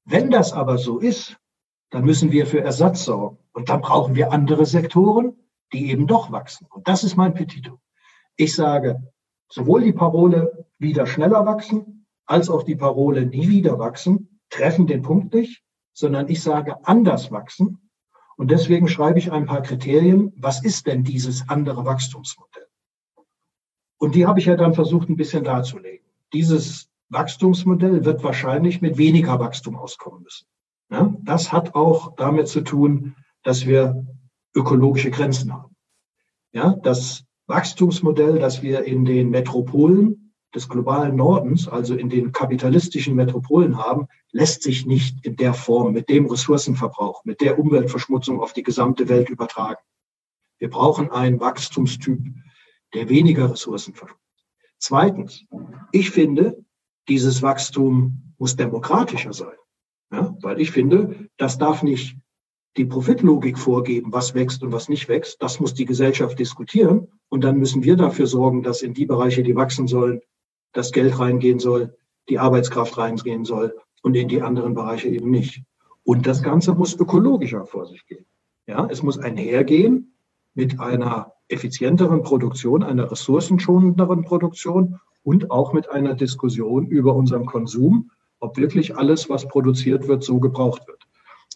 Wenn 0.07 0.31
das 0.31 0.55
aber 0.55 0.79
so 0.79 0.99
ist, 0.99 1.37
dann 1.91 2.07
müssen 2.07 2.33
wir 2.33 2.47
für 2.47 2.62
Ersatz 2.62 3.05
sorgen. 3.05 3.37
Und 3.57 3.70
dann 3.70 3.80
brauchen 3.80 4.14
wir 4.14 4.32
andere 4.32 4.66
Sektoren, 4.66 5.34
die 5.72 5.90
eben 5.90 6.07
doch 6.07 6.30
wachsen. 6.30 6.66
Und 6.68 6.88
das 6.88 7.04
ist 7.04 7.16
mein 7.16 7.32
Petito. 7.32 7.80
Ich 8.36 8.54
sage, 8.54 9.02
sowohl 9.48 9.82
die 9.82 9.94
Parole 9.94 10.66
wieder 10.78 11.07
schneller 11.07 11.46
wachsen, 11.46 12.07
als 12.26 12.50
auch 12.50 12.64
die 12.64 12.76
Parole 12.76 13.24
nie 13.24 13.48
wieder 13.48 13.78
wachsen, 13.78 14.40
treffen 14.50 14.86
den 14.86 15.00
Punkt 15.00 15.32
nicht, 15.32 15.62
sondern 15.94 16.28
ich 16.28 16.42
sage 16.42 16.84
anders 16.84 17.32
wachsen. 17.32 17.90
Und 18.36 18.50
deswegen 18.50 18.88
schreibe 18.88 19.18
ich 19.18 19.32
ein 19.32 19.46
paar 19.46 19.62
Kriterien. 19.62 20.34
Was 20.36 20.62
ist 20.62 20.86
denn 20.86 21.02
dieses 21.02 21.48
andere 21.48 21.86
Wachstumsmodell? 21.86 22.66
Und 23.96 24.14
die 24.14 24.26
habe 24.26 24.38
ich 24.38 24.44
ja 24.44 24.57
dann 24.57 24.74
versucht, 24.74 25.09
ein 25.09 25.16
bisschen 25.16 25.44
darzulegen. 25.44 26.07
Dieses 26.34 26.90
Wachstumsmodell 27.09 28.04
wird 28.04 28.22
wahrscheinlich 28.22 28.82
mit 28.82 28.98
weniger 28.98 29.40
Wachstum 29.40 29.76
auskommen 29.76 30.24
müssen. 30.24 30.46
Ja, 30.90 31.14
das 31.22 31.52
hat 31.52 31.74
auch 31.74 32.14
damit 32.16 32.48
zu 32.48 32.61
tun, 32.61 33.16
dass 33.47 33.64
wir 33.64 34.05
ökologische 34.57 35.12
Grenzen 35.12 35.53
haben. 35.53 35.76
Ja, 36.53 36.74
das 36.82 37.22
Wachstumsmodell, 37.47 38.40
das 38.40 38.61
wir 38.61 38.82
in 38.82 39.05
den 39.05 39.30
Metropolen 39.30 40.32
des 40.53 40.68
globalen 40.68 41.14
Nordens, 41.14 41.68
also 41.68 41.94
in 41.94 42.09
den 42.09 42.32
kapitalistischen 42.32 43.14
Metropolen 43.14 43.78
haben, 43.78 44.09
lässt 44.32 44.64
sich 44.64 44.84
nicht 44.84 45.24
in 45.24 45.36
der 45.36 45.55
Form, 45.55 45.92
mit 45.92 46.09
dem 46.09 46.26
Ressourcenverbrauch, 46.26 47.24
mit 47.24 47.40
der 47.40 47.57
Umweltverschmutzung 47.61 48.40
auf 48.40 48.53
die 48.53 48.64
gesamte 48.64 49.09
Welt 49.09 49.30
übertragen. 49.30 49.80
Wir 50.59 50.68
brauchen 50.68 51.12
einen 51.12 51.38
Wachstumstyp, 51.38 52.18
der 52.94 53.09
weniger 53.09 53.53
Ressourcen 53.53 53.94
verschmutzt. 53.94 54.24
Zweitens, 54.78 55.44
ich 55.92 56.11
finde, 56.11 56.64
dieses 57.09 57.42
Wachstum 57.42 58.34
muss 58.38 58.57
demokratischer 58.57 59.32
sein. 59.32 59.57
Ja, 60.11 60.36
weil 60.40 60.61
ich 60.61 60.72
finde, 60.72 61.28
das 61.36 61.59
darf 61.59 61.84
nicht 61.84 62.16
die 62.77 62.85
Profitlogik 62.85 63.59
vorgeben, 63.59 64.12
was 64.12 64.35
wächst 64.35 64.62
und 64.62 64.72
was 64.72 64.89
nicht 64.89 65.09
wächst. 65.09 65.43
Das 65.43 65.61
muss 65.61 65.74
die 65.74 65.87
Gesellschaft 65.87 66.39
diskutieren. 66.39 67.09
Und 67.29 67.43
dann 67.43 67.59
müssen 67.59 67.83
wir 67.83 67.97
dafür 67.97 68.27
sorgen, 68.27 68.62
dass 68.62 68.83
in 68.83 68.95
die 68.95 69.07
Bereiche, 69.07 69.43
die 69.43 69.57
wachsen 69.57 69.87
sollen, 69.87 70.20
das 70.72 70.93
Geld 70.93 71.18
reingehen 71.18 71.59
soll, 71.59 71.97
die 72.29 72.39
Arbeitskraft 72.39 72.99
reingehen 72.99 73.45
soll 73.45 73.74
und 74.03 74.14
in 74.14 74.29
die 74.29 74.43
anderen 74.43 74.74
Bereiche 74.74 75.09
eben 75.09 75.31
nicht. 75.31 75.62
Und 76.05 76.27
das 76.27 76.43
Ganze 76.43 76.74
muss 76.74 76.95
ökologischer 76.95 77.64
vor 77.66 77.87
sich 77.87 78.07
gehen. 78.07 78.27
Ja, 78.66 78.87
es 78.91 79.03
muss 79.03 79.18
einhergehen 79.18 80.14
mit 80.55 80.81
einer 80.81 81.33
effizienteren 81.49 82.22
Produktion, 82.22 82.83
einer 82.83 83.11
ressourcenschonenderen 83.11 84.24
Produktion 84.24 85.01
und 85.22 85.51
auch 85.51 85.72
mit 85.72 85.91
einer 85.91 86.14
Diskussion 86.14 86.87
über 86.87 87.14
unseren 87.14 87.47
Konsum, 87.47 88.11
ob 88.39 88.57
wirklich 88.57 88.97
alles, 88.97 89.31
was 89.31 89.49
produziert 89.49 90.09
wird, 90.09 90.22
so 90.22 90.41
gebraucht 90.41 90.87
wird. 90.87 91.07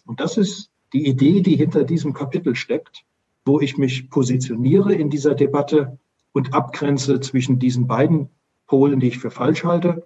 Und 0.05 0.19
das 0.19 0.37
ist 0.37 0.70
die 0.93 1.07
Idee, 1.07 1.41
die 1.41 1.55
hinter 1.55 1.83
diesem 1.83 2.13
Kapitel 2.13 2.55
steckt, 2.55 3.03
wo 3.45 3.59
ich 3.59 3.77
mich 3.77 4.09
positioniere 4.09 4.93
in 4.93 5.09
dieser 5.09 5.35
Debatte 5.35 5.97
und 6.31 6.53
abgrenze 6.53 7.19
zwischen 7.19 7.59
diesen 7.59 7.87
beiden 7.87 8.29
Polen, 8.67 8.99
die 8.99 9.07
ich 9.07 9.19
für 9.19 9.31
falsch 9.31 9.63
halte. 9.63 10.05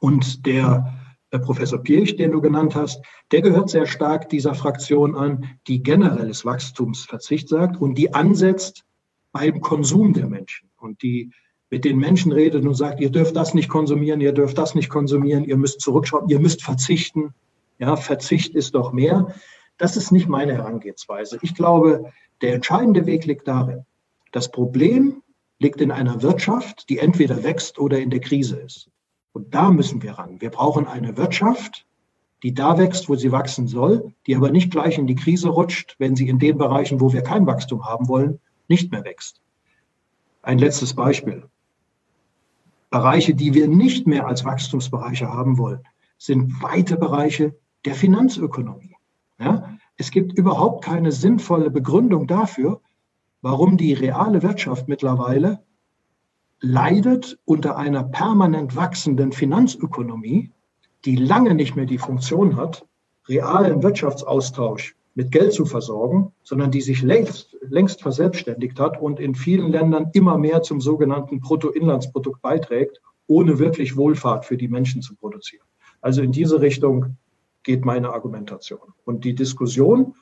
Und 0.00 0.46
der 0.46 0.98
äh, 1.30 1.38
Professor 1.38 1.78
Pirch, 1.78 2.16
den 2.16 2.32
du 2.32 2.40
genannt 2.40 2.74
hast, 2.74 3.02
der 3.30 3.42
gehört 3.42 3.70
sehr 3.70 3.86
stark 3.86 4.28
dieser 4.28 4.54
Fraktion 4.54 5.14
an, 5.14 5.46
die 5.66 5.82
generelles 5.82 6.44
Wachstumsverzicht 6.44 7.48
sagt 7.48 7.80
und 7.80 7.96
die 7.96 8.12
ansetzt 8.12 8.84
beim 9.32 9.60
Konsum 9.60 10.12
der 10.12 10.26
Menschen 10.26 10.70
und 10.78 11.02
die 11.02 11.30
mit 11.70 11.84
den 11.84 11.98
Menschen 11.98 12.32
redet 12.32 12.64
und 12.64 12.74
sagt, 12.74 13.00
ihr 13.00 13.10
dürft 13.10 13.36
das 13.36 13.54
nicht 13.54 13.68
konsumieren, 13.68 14.20
ihr 14.20 14.32
dürft 14.32 14.58
das 14.58 14.74
nicht 14.74 14.88
konsumieren, 14.88 15.44
ihr 15.44 15.56
müsst 15.56 15.80
zurückschauen, 15.80 16.28
ihr 16.28 16.40
müsst 16.40 16.62
verzichten. 16.62 17.32
Ja, 17.78 17.96
Verzicht 17.96 18.54
ist 18.56 18.74
doch 18.74 18.92
mehr. 18.92 19.32
Das 19.80 19.96
ist 19.96 20.12
nicht 20.12 20.28
meine 20.28 20.52
Herangehensweise. 20.52 21.38
Ich 21.40 21.54
glaube, 21.54 22.12
der 22.42 22.52
entscheidende 22.52 23.06
Weg 23.06 23.24
liegt 23.24 23.48
darin, 23.48 23.86
das 24.30 24.50
Problem 24.50 25.22
liegt 25.58 25.80
in 25.80 25.90
einer 25.90 26.20
Wirtschaft, 26.20 26.90
die 26.90 26.98
entweder 26.98 27.42
wächst 27.44 27.78
oder 27.78 27.98
in 27.98 28.10
der 28.10 28.20
Krise 28.20 28.58
ist. 28.58 28.90
Und 29.32 29.54
da 29.54 29.70
müssen 29.70 30.02
wir 30.02 30.12
ran. 30.12 30.38
Wir 30.42 30.50
brauchen 30.50 30.86
eine 30.86 31.16
Wirtschaft, 31.16 31.86
die 32.42 32.52
da 32.52 32.76
wächst, 32.76 33.08
wo 33.08 33.14
sie 33.14 33.32
wachsen 33.32 33.68
soll, 33.68 34.12
die 34.26 34.36
aber 34.36 34.50
nicht 34.50 34.70
gleich 34.70 34.98
in 34.98 35.06
die 35.06 35.14
Krise 35.14 35.48
rutscht, 35.48 35.96
wenn 35.98 36.14
sie 36.14 36.28
in 36.28 36.38
den 36.38 36.58
Bereichen, 36.58 37.00
wo 37.00 37.14
wir 37.14 37.22
kein 37.22 37.46
Wachstum 37.46 37.86
haben 37.86 38.06
wollen, 38.06 38.38
nicht 38.68 38.92
mehr 38.92 39.06
wächst. 39.06 39.40
Ein 40.42 40.58
letztes 40.58 40.92
Beispiel. 40.92 41.44
Bereiche, 42.90 43.34
die 43.34 43.54
wir 43.54 43.66
nicht 43.66 44.06
mehr 44.06 44.26
als 44.26 44.44
Wachstumsbereiche 44.44 45.32
haben 45.32 45.56
wollen, 45.56 45.80
sind 46.18 46.62
weite 46.62 46.98
Bereiche 46.98 47.56
der 47.86 47.94
Finanzökonomie. 47.94 48.96
Ja? 49.40 49.76
Es 49.96 50.10
gibt 50.10 50.36
überhaupt 50.38 50.84
keine 50.84 51.12
sinnvolle 51.12 51.70
Begründung 51.70 52.26
dafür, 52.26 52.80
warum 53.42 53.76
die 53.76 53.92
reale 53.92 54.42
Wirtschaft 54.42 54.88
mittlerweile 54.88 55.60
leidet 56.60 57.38
unter 57.46 57.76
einer 57.76 58.04
permanent 58.04 58.76
wachsenden 58.76 59.32
Finanzökonomie, 59.32 60.52
die 61.04 61.16
lange 61.16 61.54
nicht 61.54 61.74
mehr 61.74 61.86
die 61.86 61.98
Funktion 61.98 62.56
hat, 62.56 62.86
realen 63.28 63.82
Wirtschaftsaustausch 63.82 64.94
mit 65.14 65.32
Geld 65.32 65.52
zu 65.52 65.64
versorgen, 65.64 66.32
sondern 66.42 66.70
die 66.70 66.82
sich 66.82 67.02
längst, 67.02 67.56
längst 67.62 68.02
verselbstständigt 68.02 68.78
hat 68.78 69.00
und 69.00 69.20
in 69.20 69.34
vielen 69.34 69.72
Ländern 69.72 70.10
immer 70.12 70.38
mehr 70.38 70.62
zum 70.62 70.80
sogenannten 70.80 71.40
Bruttoinlandsprodukt 71.40 72.42
beiträgt, 72.42 73.00
ohne 73.26 73.58
wirklich 73.58 73.96
Wohlfahrt 73.96 74.44
für 74.44 74.56
die 74.56 74.68
Menschen 74.68 75.02
zu 75.02 75.14
produzieren. 75.16 75.66
Also 76.00 76.22
in 76.22 76.32
diese 76.32 76.60
Richtung 76.60 77.16
geht 77.62 77.84
meine 77.84 78.10
Argumentation. 78.10 78.94
Und 79.04 79.24
die 79.24 79.34
Diskussion, 79.34 80.14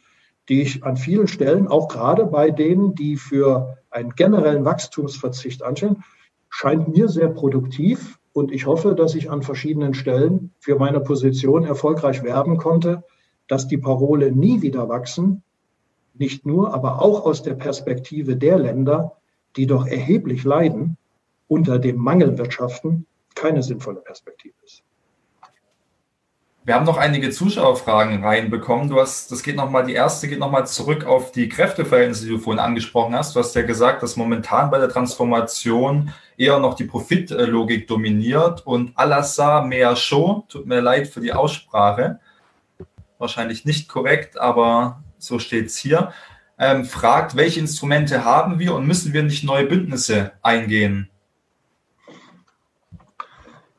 die 0.48 0.62
ich 0.62 0.84
an 0.84 0.96
vielen 0.96 1.28
Stellen, 1.28 1.68
auch 1.68 1.88
gerade 1.88 2.26
bei 2.26 2.50
denen, 2.50 2.94
die 2.94 3.16
für 3.16 3.78
einen 3.90 4.14
generellen 4.14 4.64
Wachstumsverzicht 4.64 5.62
anstellen, 5.62 6.02
scheint 6.48 6.88
mir 6.88 7.08
sehr 7.08 7.28
produktiv. 7.28 8.18
Und 8.32 8.52
ich 8.52 8.66
hoffe, 8.66 8.94
dass 8.94 9.14
ich 9.14 9.30
an 9.30 9.42
verschiedenen 9.42 9.94
Stellen 9.94 10.52
für 10.58 10.76
meine 10.76 11.00
Position 11.00 11.64
erfolgreich 11.64 12.22
werben 12.22 12.56
konnte, 12.56 13.04
dass 13.46 13.68
die 13.68 13.78
Parole 13.78 14.32
nie 14.32 14.62
wieder 14.62 14.88
wachsen, 14.88 15.42
nicht 16.14 16.46
nur, 16.46 16.74
aber 16.74 17.00
auch 17.00 17.24
aus 17.24 17.42
der 17.42 17.54
Perspektive 17.54 18.36
der 18.36 18.58
Länder, 18.58 19.16
die 19.56 19.66
doch 19.66 19.86
erheblich 19.86 20.44
leiden 20.44 20.96
unter 21.46 21.78
dem 21.78 21.96
Mangelwirtschaften, 21.96 23.06
keine 23.34 23.62
sinnvolle 23.62 24.00
Perspektive 24.00 24.54
ist. 24.64 24.82
Wir 26.68 26.74
haben 26.74 26.84
noch 26.84 26.98
einige 26.98 27.30
Zuschauerfragen 27.30 28.22
reinbekommen. 28.22 28.90
Du 28.90 29.00
hast, 29.00 29.32
das 29.32 29.42
geht 29.42 29.56
nochmal, 29.56 29.86
die 29.86 29.94
erste 29.94 30.28
geht 30.28 30.38
nochmal 30.38 30.66
zurück 30.66 31.06
auf 31.06 31.32
die 31.32 31.48
Kräfteverhältnisse, 31.48 32.26
die 32.26 32.32
du 32.32 32.38
vorhin 32.38 32.60
angesprochen 32.60 33.14
hast. 33.14 33.34
Du 33.34 33.40
hast 33.40 33.54
ja 33.54 33.62
gesagt, 33.62 34.02
dass 34.02 34.16
momentan 34.16 34.70
bei 34.70 34.78
der 34.78 34.90
Transformation 34.90 36.12
eher 36.36 36.58
noch 36.58 36.74
die 36.74 36.84
Profitlogik 36.84 37.88
dominiert 37.88 38.66
und 38.66 38.92
Alassar 38.98 39.64
mehr 39.64 39.96
Show. 39.96 40.44
Tut 40.50 40.66
mir 40.66 40.82
leid 40.82 41.08
für 41.08 41.22
die 41.22 41.32
Aussprache. 41.32 42.20
Wahrscheinlich 43.16 43.64
nicht 43.64 43.88
korrekt, 43.88 44.38
aber 44.38 45.02
so 45.16 45.38
steht 45.38 45.68
es 45.68 45.78
hier. 45.78 46.12
Ähm, 46.58 46.84
fragt, 46.84 47.34
welche 47.34 47.60
Instrumente 47.60 48.26
haben 48.26 48.58
wir 48.58 48.74
und 48.74 48.86
müssen 48.86 49.14
wir 49.14 49.22
nicht 49.22 49.42
neue 49.42 49.64
Bündnisse 49.64 50.32
eingehen? 50.42 51.08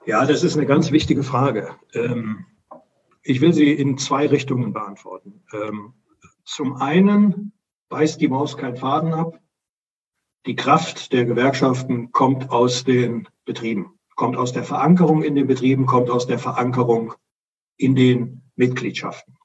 Ja, 0.07 0.25
das 0.25 0.43
ist 0.43 0.57
eine 0.57 0.65
ganz 0.65 0.91
wichtige 0.91 1.21
Frage. 1.21 1.75
Ähm, 1.93 2.47
ich 3.21 3.41
will 3.41 3.53
sie 3.53 3.71
in 3.71 3.97
zwei 3.97 4.27
Richtungen 4.27 4.73
beantworten. 4.73 5.43
Ähm, 5.53 5.93
zum 6.45 6.75
einen 6.77 7.53
beißt 7.89 8.19
die 8.21 8.27
Maus 8.27 8.57
keinen 8.57 8.77
Faden 8.77 9.13
ab. 9.13 9.39
Die 10.45 10.55
Kraft 10.55 11.11
der 11.11 11.25
Gewerkschaften 11.25 12.11
kommt 12.11 12.49
aus 12.49 12.83
den 12.83 13.27
Betrieben, 13.45 13.99
kommt 14.15 14.37
aus 14.37 14.53
der 14.53 14.63
Verankerung 14.63 15.21
in 15.21 15.35
den 15.35 15.47
Betrieben, 15.47 15.85
kommt 15.85 16.09
aus 16.09 16.27
der 16.27 16.39
Verankerung 16.39 17.13
in 17.77 17.95
den 17.95 18.43
Mitgliedschaften. 18.55 19.38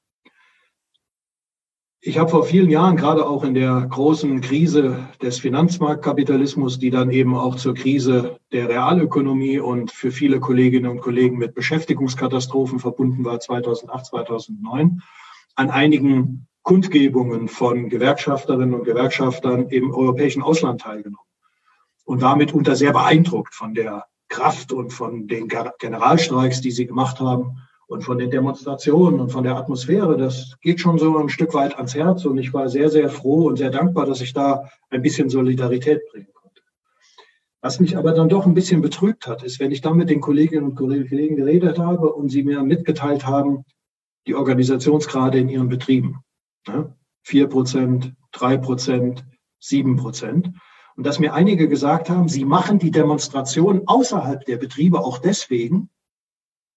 Ich 2.07 2.19
habe 2.19 2.29
vor 2.29 2.43
vielen 2.43 2.69
Jahren, 2.69 2.97
gerade 2.97 3.25
auch 3.25 3.43
in 3.43 3.55
der 3.55 3.87
großen 3.89 4.39
Krise 4.39 5.07
des 5.23 5.39
Finanzmarktkapitalismus, 5.39 6.77
die 6.77 6.91
dann 6.91 7.09
eben 7.09 7.35
auch 7.35 7.55
zur 7.55 7.73
Krise 7.73 8.37
der 8.51 8.69
Realökonomie 8.69 9.57
und 9.57 9.89
für 9.89 10.11
viele 10.11 10.39
Kolleginnen 10.39 10.91
und 10.91 11.01
Kollegen 11.01 11.39
mit 11.39 11.55
Beschäftigungskatastrophen 11.55 12.77
verbunden 12.77 13.25
war, 13.25 13.39
2008, 13.39 14.05
2009, 14.05 15.01
an 15.55 15.71
einigen 15.71 16.45
Kundgebungen 16.61 17.47
von 17.47 17.89
Gewerkschafterinnen 17.89 18.75
und 18.75 18.83
Gewerkschaftern 18.83 19.69
im 19.69 19.91
europäischen 19.91 20.43
Ausland 20.43 20.81
teilgenommen 20.81 21.25
und 22.03 22.21
war 22.21 22.35
mitunter 22.35 22.75
sehr 22.75 22.93
beeindruckt 22.93 23.55
von 23.55 23.73
der 23.73 24.05
Kraft 24.27 24.71
und 24.71 24.93
von 24.93 25.25
den 25.25 25.47
Generalstreiks, 25.79 26.61
die 26.61 26.69
sie 26.69 26.85
gemacht 26.85 27.19
haben 27.19 27.63
und 27.87 28.03
von 28.03 28.17
den 28.17 28.31
Demonstrationen 28.31 29.19
und 29.19 29.31
von 29.31 29.43
der 29.43 29.55
Atmosphäre, 29.55 30.17
das 30.17 30.57
geht 30.61 30.79
schon 30.79 30.97
so 30.97 31.17
ein 31.17 31.29
Stück 31.29 31.53
weit 31.53 31.75
ans 31.75 31.93
Herz. 31.93 32.25
Und 32.25 32.37
ich 32.37 32.53
war 32.53 32.67
sehr, 32.69 32.89
sehr 32.89 33.09
froh 33.09 33.47
und 33.47 33.57
sehr 33.57 33.69
dankbar, 33.69 34.05
dass 34.05 34.21
ich 34.21 34.33
da 34.33 34.69
ein 34.89 35.01
bisschen 35.01 35.29
Solidarität 35.29 36.01
bringen 36.09 36.27
konnte. 36.33 36.61
Was 37.61 37.79
mich 37.79 37.97
aber 37.97 38.13
dann 38.13 38.29
doch 38.29 38.45
ein 38.45 38.53
bisschen 38.53 38.81
betrübt 38.81 39.27
hat, 39.27 39.43
ist, 39.43 39.59
wenn 39.59 39.71
ich 39.71 39.81
da 39.81 39.93
mit 39.93 40.09
den 40.09 40.21
Kolleginnen 40.21 40.65
und 40.65 40.75
Kollegen 40.75 41.35
geredet 41.35 41.77
habe 41.79 42.13
und 42.13 42.29
sie 42.29 42.43
mir 42.43 42.63
mitgeteilt 42.63 43.25
haben, 43.25 43.65
die 44.27 44.35
Organisationsgrade 44.35 45.37
in 45.37 45.49
ihren 45.49 45.69
Betrieben. 45.69 46.21
Vier 47.21 47.47
Prozent, 47.47 48.13
drei 48.31 48.57
Prozent, 48.57 49.23
sieben 49.59 49.95
Prozent. 49.97 50.49
Und 50.95 51.05
dass 51.05 51.19
mir 51.19 51.33
einige 51.33 51.67
gesagt 51.67 52.09
haben, 52.09 52.29
sie 52.29 52.45
machen 52.45 52.79
die 52.79 52.91
Demonstration 52.91 53.83
außerhalb 53.85 54.43
der 54.45 54.57
Betriebe 54.57 54.99
auch 54.99 55.19
deswegen, 55.19 55.89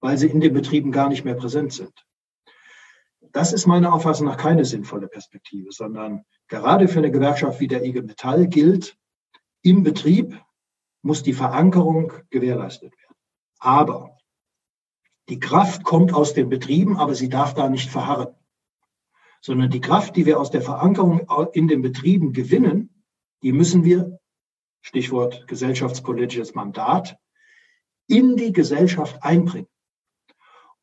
weil 0.01 0.19
sie 0.19 0.29
in 0.29 0.41
den 0.41 0.53
Betrieben 0.53 0.93
gar 0.93 1.09
nicht 1.09 1.25
mehr 1.25 1.35
präsent 1.35 1.73
sind. 1.73 1.93
Das 3.33 3.53
ist 3.53 3.67
meiner 3.67 3.93
Auffassung 3.93 4.27
nach 4.27 4.37
keine 4.37 4.65
sinnvolle 4.65 5.09
Perspektive, 5.09 5.73
sondern 5.73 6.25
gerade 6.49 6.89
für 6.89 6.99
eine 6.99 7.11
Gewerkschaft 7.11 7.61
wie 7.61 7.69
der 7.69 7.85
IG 7.85 8.03
Metall 8.03 8.47
gilt, 8.47 8.97
im 9.63 9.83
Betrieb 9.83 10.41
muss 11.03 11.23
die 11.23 11.33
Verankerung 11.33 12.13
gewährleistet 12.31 12.93
werden. 12.97 13.17
Aber 13.59 14.17
die 15.29 15.41
Kraft 15.41 15.85
kommt 15.85 16.15
aus 16.15 16.33
den 16.33 16.49
Betrieben, 16.49 16.97
aber 16.97 17.15
sie 17.15 17.29
darf 17.29 17.55
da 17.55 17.69
nicht 17.69 17.91
verharren, 17.91 18.35
sondern 19.41 19.71
die 19.71 19.81
Kraft, 19.81 20.17
die 20.17 20.27
wir 20.27 20.41
aus 20.41 20.51
der 20.51 20.63
Verankerung 20.63 21.29
in 21.53 21.69
den 21.69 21.83
Betrieben 21.83 22.33
gewinnen, 22.33 23.05
die 23.43 23.53
müssen 23.53 23.85
wir, 23.85 24.19
Stichwort 24.81 25.47
gesellschaftspolitisches 25.47 26.55
Mandat, 26.55 27.19
in 28.07 28.37
die 28.37 28.53
Gesellschaft 28.53 29.23
einbringen. 29.23 29.69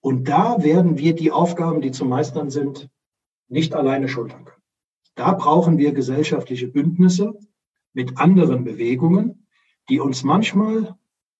Und 0.05 0.29
da 0.29 0.61
werden 0.61 0.99
wir 0.99 1.15
die 1.15 1.31
Aufgaben, 1.31 1.81
die 1.81 1.89
zu 1.89 2.05
meistern 2.05 2.51
sind, 2.51 2.91
nicht 3.47 3.73
alleine 3.73 4.07
schultern 4.07 4.45
können. 4.45 4.61
Da 5.15 5.31
brauchen 5.31 5.79
wir 5.79 5.93
gesellschaftliche 5.93 6.67
Bündnisse 6.67 7.33
mit 7.91 8.15
anderen 8.19 8.63
Bewegungen, 8.65 9.47
die 9.89 9.99
uns 9.99 10.23
manchmal 10.23 10.95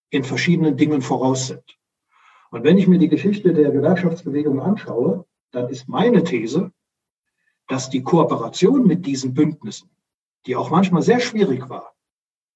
in 0.10 0.24
verschiedenen 0.24 0.78
Dingen 0.78 1.04
voraus 1.04 1.46
sind. 1.46 1.78
Und 2.50 2.64
wenn 2.64 2.80
ich 2.80 2.88
mir 2.88 2.98
die 2.98 3.08
Geschichte 3.08 3.54
der 3.54 3.70
Gewerkschaftsbewegung 3.70 4.60
anschaue, 4.60 5.28
dann 5.52 5.70
ist 5.70 5.88
meine 5.88 6.24
These, 6.24 6.72
dass 7.68 7.92
die 7.92 8.02
Kooperation 8.02 8.88
mit 8.88 9.06
diesen 9.06 9.36
Bündnissen, 9.36 9.92
die 10.48 10.56
auch 10.56 10.72
manchmal 10.72 11.04
sehr 11.04 11.20
schwierig 11.20 11.70
war, 11.70 11.94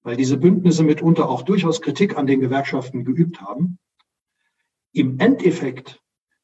weil 0.02 0.16
diese 0.18 0.38
Bündnisse 0.38 0.82
mitunter 0.82 1.30
auch 1.30 1.44
durchaus 1.44 1.84
Kritik 1.84 2.18
an 2.18 2.26
den 2.26 2.40
Gewerkschaften 2.40 3.06
geübt 3.06 3.42
haben, 3.42 3.78
im 5.00 5.20
Endeffekt 5.20 6.02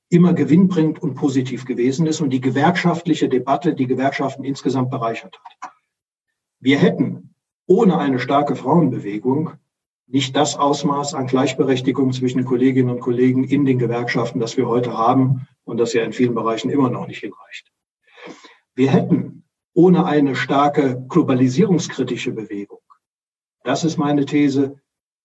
immer 0.10 0.34
gewinnbringend 0.34 1.02
und 1.02 1.16
positiv 1.16 1.66
gewesen 1.66 2.06
ist 2.06 2.22
und 2.22 2.30
die 2.30 2.42
gewerkschaftliche 2.42 3.28
Debatte 3.28 3.74
die 3.74 3.88
Gewerkschaften 3.88 4.44
insgesamt 4.44 4.90
bereichert 4.90 5.40
hat. 5.44 5.72
Wir 6.60 6.78
hätten 6.78 7.36
ohne 7.68 7.98
eine 7.98 8.20
starke 8.20 8.56
Frauenbewegung 8.56 9.54
nicht 10.08 10.36
das 10.36 10.56
Ausmaß 10.56 11.16
an 11.16 11.28
Gleichberechtigung 11.28 12.14
zwischen 12.14 12.46
Kolleginnen 12.46 12.92
und 12.92 13.00
Kollegen 13.00 13.44
in 13.44 13.66
den 13.66 13.80
Gewerkschaften, 13.80 14.40
das 14.40 14.56
wir 14.56 14.68
heute 14.68 14.96
haben 14.96 15.48
und 15.64 15.78
das 15.78 15.94
ja 15.94 16.04
in 16.04 16.14
vielen 16.14 16.36
Bereichen 16.36 16.70
immer 16.70 16.90
noch 16.90 17.08
nicht 17.08 17.20
hinreicht. 17.20 17.72
Wir 18.76 18.92
hätten 18.92 19.44
ohne 19.74 20.06
eine 20.06 20.36
starke 20.36 21.04
globalisierungskritische 21.10 22.32
Bewegung, 22.32 22.80
das 23.64 23.84
ist 23.84 23.98
meine 23.98 24.26
These, 24.26 24.80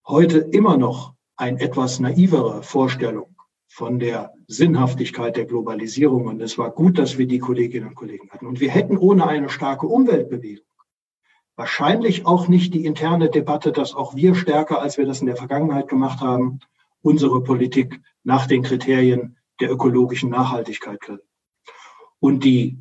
heute 0.07 0.39
immer 0.39 0.78
noch 0.78 1.14
ein 1.41 1.59
etwas 1.59 2.01
naivere 2.01 2.62
Vorstellung 2.62 3.34
von 3.66 3.99
der 3.99 4.32
Sinnhaftigkeit 4.47 5.36
der 5.36 5.47
Globalisierung. 5.47 6.26
Und 6.26 6.41
es 6.41 6.59
war 6.59 6.70
gut, 6.70 6.99
dass 6.99 7.18
wir 7.18 7.26
die 7.26 7.38
Kolleginnen 7.38 7.88
und 7.88 7.95
Kollegen 7.95 8.30
hatten. 8.30 8.47
Und 8.47 8.61
wir 8.61 8.70
hätten 8.70 8.99
ohne 8.99 9.26
eine 9.26 9.49
starke 9.49 9.86
Umweltbewegung 9.86 10.64
wahrscheinlich 11.61 12.24
auch 12.24 12.49
nicht 12.49 12.72
die 12.72 12.86
interne 12.86 13.28
Debatte, 13.28 13.70
dass 13.70 13.95
auch 13.95 14.16
wir 14.16 14.34
stärker, 14.34 14.80
als 14.80 14.97
wir 14.97 15.05
das 15.05 15.20
in 15.20 15.26
der 15.26 15.36
Vergangenheit 15.36 15.88
gemacht 15.88 16.22
haben, 16.22 16.61
unsere 17.03 17.43
Politik 17.43 18.01
nach 18.24 18.47
den 18.47 18.62
Kriterien 18.62 19.36
der 19.61 19.70
ökologischen 19.70 20.30
Nachhaltigkeit 20.30 20.99
kriegen. 21.03 21.20
Und 22.18 22.45
die 22.45 22.78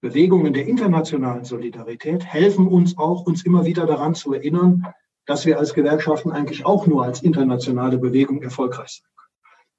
Bewegungen 0.00 0.54
der 0.54 0.66
internationalen 0.66 1.44
Solidarität 1.44 2.24
helfen 2.24 2.68
uns 2.68 2.96
auch, 2.96 3.26
uns 3.26 3.44
immer 3.44 3.66
wieder 3.66 3.84
daran 3.84 4.14
zu 4.14 4.32
erinnern, 4.32 4.86
dass 5.30 5.46
wir 5.46 5.60
als 5.60 5.74
Gewerkschaften 5.74 6.32
eigentlich 6.32 6.66
auch 6.66 6.88
nur 6.88 7.04
als 7.04 7.22
internationale 7.22 7.98
Bewegung 7.98 8.42
erfolgreich 8.42 9.00
sein 9.00 9.10
können. 9.16 9.30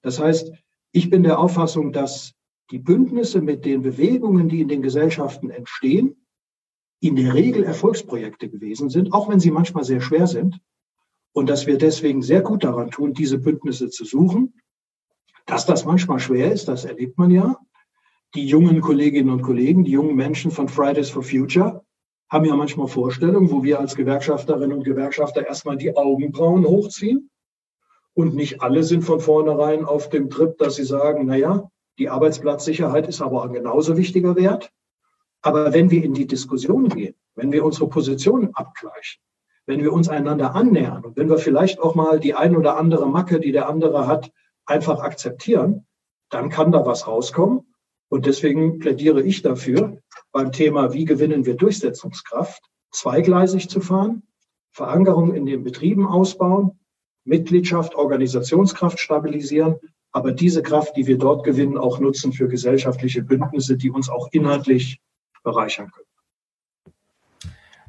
Das 0.02 0.18
heißt, 0.18 0.54
ich 0.94 1.10
bin 1.10 1.24
der 1.24 1.40
Auffassung, 1.40 1.92
dass 1.92 2.34
die 2.72 2.80
Bündnisse 2.80 3.42
mit 3.42 3.66
den 3.66 3.82
Bewegungen, 3.82 4.48
die 4.48 4.62
in 4.62 4.70
den 4.70 4.82
Gesellschaften 4.82 5.50
entstehen, 5.50 6.26
in 7.02 7.18
der 7.18 7.34
Regel 7.34 7.66
Erfolgsprojekte 7.66 8.48
gewesen 8.48 8.90
sind, 8.90 9.12
auch 9.12 9.28
wenn 9.28 9.42
sie 9.42 9.52
manchmal 9.52 9.84
sehr 9.84 10.00
schwer 10.00 10.26
sind. 10.26 10.62
Und 11.34 11.50
dass 11.50 11.68
wir 11.68 11.78
deswegen 11.78 12.22
sehr 12.22 12.42
gut 12.42 12.64
daran 12.64 12.90
tun, 12.90 13.14
diese 13.14 13.38
Bündnisse 13.38 13.90
zu 13.90 14.06
suchen. 14.06 14.54
Dass 15.48 15.66
das 15.66 15.84
manchmal 15.84 16.20
schwer 16.20 16.50
ist, 16.54 16.70
das 16.70 16.86
erlebt 16.86 17.18
man 17.18 17.30
ja. 17.30 17.60
Die 18.36 18.46
jungen 18.46 18.80
Kolleginnen 18.80 19.30
und 19.30 19.42
Kollegen, 19.42 19.84
die 19.84 19.92
jungen 19.92 20.16
Menschen 20.16 20.50
von 20.50 20.70
Fridays 20.70 21.10
for 21.10 21.24
Future, 21.24 21.84
haben 22.32 22.46
ja 22.46 22.56
manchmal 22.56 22.88
Vorstellungen, 22.88 23.52
wo 23.52 23.62
wir 23.62 23.80
als 23.80 23.96
Gewerkschafterinnen 23.96 24.78
und 24.78 24.86
Gewerkschafter 24.86 25.46
erstmal 25.46 25.76
die 25.76 25.96
Augenbrauen 25.98 26.66
hochziehen. 26.66 27.30
Und 28.14 28.36
nicht 28.36 28.62
alle 28.62 28.84
sind 28.84 29.04
von 29.04 29.20
vornherein 29.20 29.84
auf 29.84 30.10
dem 30.10 30.30
Trip, 30.30 30.58
dass 30.58 30.76
sie 30.76 30.86
sagen, 30.86 31.26
naja, 31.26 31.70
die 32.00 32.10
Arbeitsplatzsicherheit 32.10 33.08
ist 33.08 33.22
aber 33.22 33.44
ein 33.44 33.54
genauso 33.54 33.98
wichtiger 33.98 34.38
Wert. 34.38 34.72
Aber 35.42 35.74
wenn 35.74 35.92
wir 35.92 36.04
in 36.04 36.14
die 36.14 36.26
Diskussion 36.26 36.88
gehen, 36.88 37.16
wenn 37.36 37.52
wir 37.52 37.66
unsere 37.66 37.90
Positionen 37.90 38.56
abgleichen, 38.56 39.22
wenn 39.66 39.82
wir 39.82 39.92
uns 39.92 40.08
einander 40.08 40.56
annähern 40.56 41.04
und 41.04 41.18
wenn 41.18 41.30
wir 41.30 41.38
vielleicht 41.38 41.80
auch 41.80 41.96
mal 41.96 42.20
die 42.20 42.34
ein 42.34 42.56
oder 42.56 42.78
andere 42.78 43.08
Macke, 43.08 43.42
die 43.42 43.52
der 43.52 43.68
andere 43.68 44.08
hat, 44.08 44.32
einfach 44.66 45.02
akzeptieren, 45.02 45.86
dann 46.30 46.50
kann 46.50 46.72
da 46.72 46.86
was 46.86 47.08
rauskommen. 47.08 47.74
Und 48.10 48.26
deswegen 48.26 48.80
plädiere 48.80 49.22
ich 49.22 49.42
dafür, 49.42 49.98
beim 50.32 50.52
Thema, 50.52 50.94
wie 50.94 51.06
gewinnen 51.06 51.46
wir 51.46 51.56
Durchsetzungskraft, 51.56 52.62
zweigleisig 52.92 53.70
zu 53.70 53.82
fahren, 53.82 54.24
Verankerung 54.72 55.34
in 55.34 55.46
den 55.46 55.64
Betrieben 55.64 56.08
ausbauen, 56.08 56.80
Mitgliedschaft, 57.26 57.96
Organisationskraft 57.96 59.00
stabilisieren, 59.00 59.76
aber 60.12 60.32
diese 60.32 60.62
Kraft, 60.62 60.96
die 60.98 61.08
wir 61.08 61.18
dort 61.18 61.44
gewinnen, 61.44 61.78
auch 61.78 62.00
nutzen 62.00 62.34
für 62.34 62.48
gesellschaftliche 62.48 63.24
Bündnisse, 63.24 63.78
die 63.78 63.92
uns 63.92 64.10
auch 64.10 64.30
inhaltlich 64.32 65.00
bereichern 65.44 65.92
können. 65.92 66.06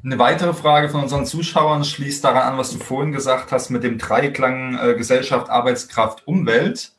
Eine 0.05 0.19
weitere 0.19 0.53
Frage 0.53 0.89
von 0.89 1.03
unseren 1.03 1.27
Zuschauern 1.27 1.85
schließt 1.85 2.25
daran 2.25 2.55
an, 2.55 2.59
was 2.59 2.73
du 2.73 2.79
vorhin 2.79 3.13
gesagt 3.13 3.53
hast 3.53 3.71
mit 3.71 3.85
dem 3.85 3.99
Dreiklang 3.99 4.77
äh, 4.77 4.95
Gesellschaft, 4.95 5.49
Arbeitskraft, 5.49 6.27
Umwelt. 6.27 6.93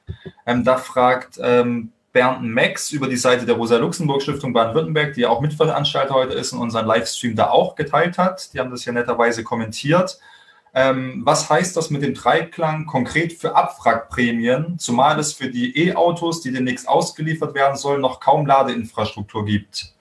Ähm, 0.45 0.63
da 0.63 0.77
fragt 0.77 1.37
ähm, 1.41 1.91
Bernd 2.13 2.43
Max 2.43 2.91
über 2.91 3.07
die 3.07 3.17
Seite 3.17 3.45
der 3.45 3.55
Rosa-Luxemburg-Stiftung 3.55 4.53
Baden-Württemberg, 4.53 5.15
die 5.15 5.21
ja 5.21 5.29
auch 5.29 5.41
Mitveranstalter 5.41 6.13
heute 6.13 6.33
ist 6.33 6.53
und 6.53 6.59
unseren 6.59 6.85
Livestream 6.85 7.35
da 7.35 7.49
auch 7.49 7.75
geteilt 7.75 8.19
hat. 8.19 8.53
Die 8.53 8.59
haben 8.59 8.69
das 8.69 8.85
ja 8.85 8.93
netterweise 8.93 9.43
kommentiert. 9.43 10.19
Ähm, 10.75 11.21
was 11.23 11.49
heißt 11.49 11.75
das 11.75 11.89
mit 11.89 12.03
dem 12.03 12.13
Dreiklang 12.13 12.85
konkret 12.85 13.33
für 13.33 13.55
Abwrackprämien, 13.55 14.77
zumal 14.79 15.19
es 15.19 15.33
für 15.33 15.49
die 15.49 15.87
E-Autos, 15.87 16.41
die 16.41 16.51
demnächst 16.51 16.87
ausgeliefert 16.87 17.53
werden 17.55 17.77
sollen, 17.77 18.01
noch 18.01 18.19
kaum 18.19 18.45
Ladeinfrastruktur 18.45 19.45
gibt? 19.45 19.93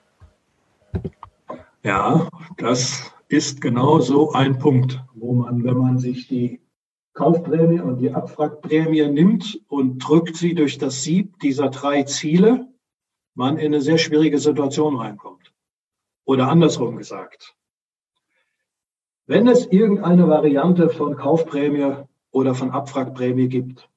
Ja, 1.83 2.27
das 2.57 3.11
ist 3.27 3.59
genau 3.59 3.99
so 3.99 4.31
ein 4.33 4.57
Punkt, 4.57 5.03
wo 5.15 5.33
man, 5.33 5.63
wenn 5.63 5.77
man 5.77 5.97
sich 5.99 6.27
die 6.27 6.59
Kaufprämie 7.13 7.79
und 7.79 7.99
die 7.99 8.11
Abwrackprämie 8.11 9.07
nimmt 9.07 9.61
und 9.67 9.99
drückt 9.99 10.35
sie 10.35 10.55
durch 10.55 10.77
das 10.77 11.03
Sieb 11.03 11.39
dieser 11.39 11.69
drei 11.69 12.03
Ziele, 12.03 12.67
man 13.35 13.57
in 13.57 13.67
eine 13.67 13.81
sehr 13.81 13.97
schwierige 13.97 14.39
Situation 14.39 14.95
reinkommt. 14.95 15.53
Oder 16.25 16.49
andersrum 16.49 16.97
gesagt. 16.97 17.55
Wenn 19.25 19.47
es 19.47 19.67
irgendeine 19.67 20.27
Variante 20.27 20.89
von 20.89 21.15
Kaufprämie 21.15 22.03
oder 22.31 22.55
von 22.55 22.71
Abwrackprämie 22.71 23.47
gibt, 23.47 23.89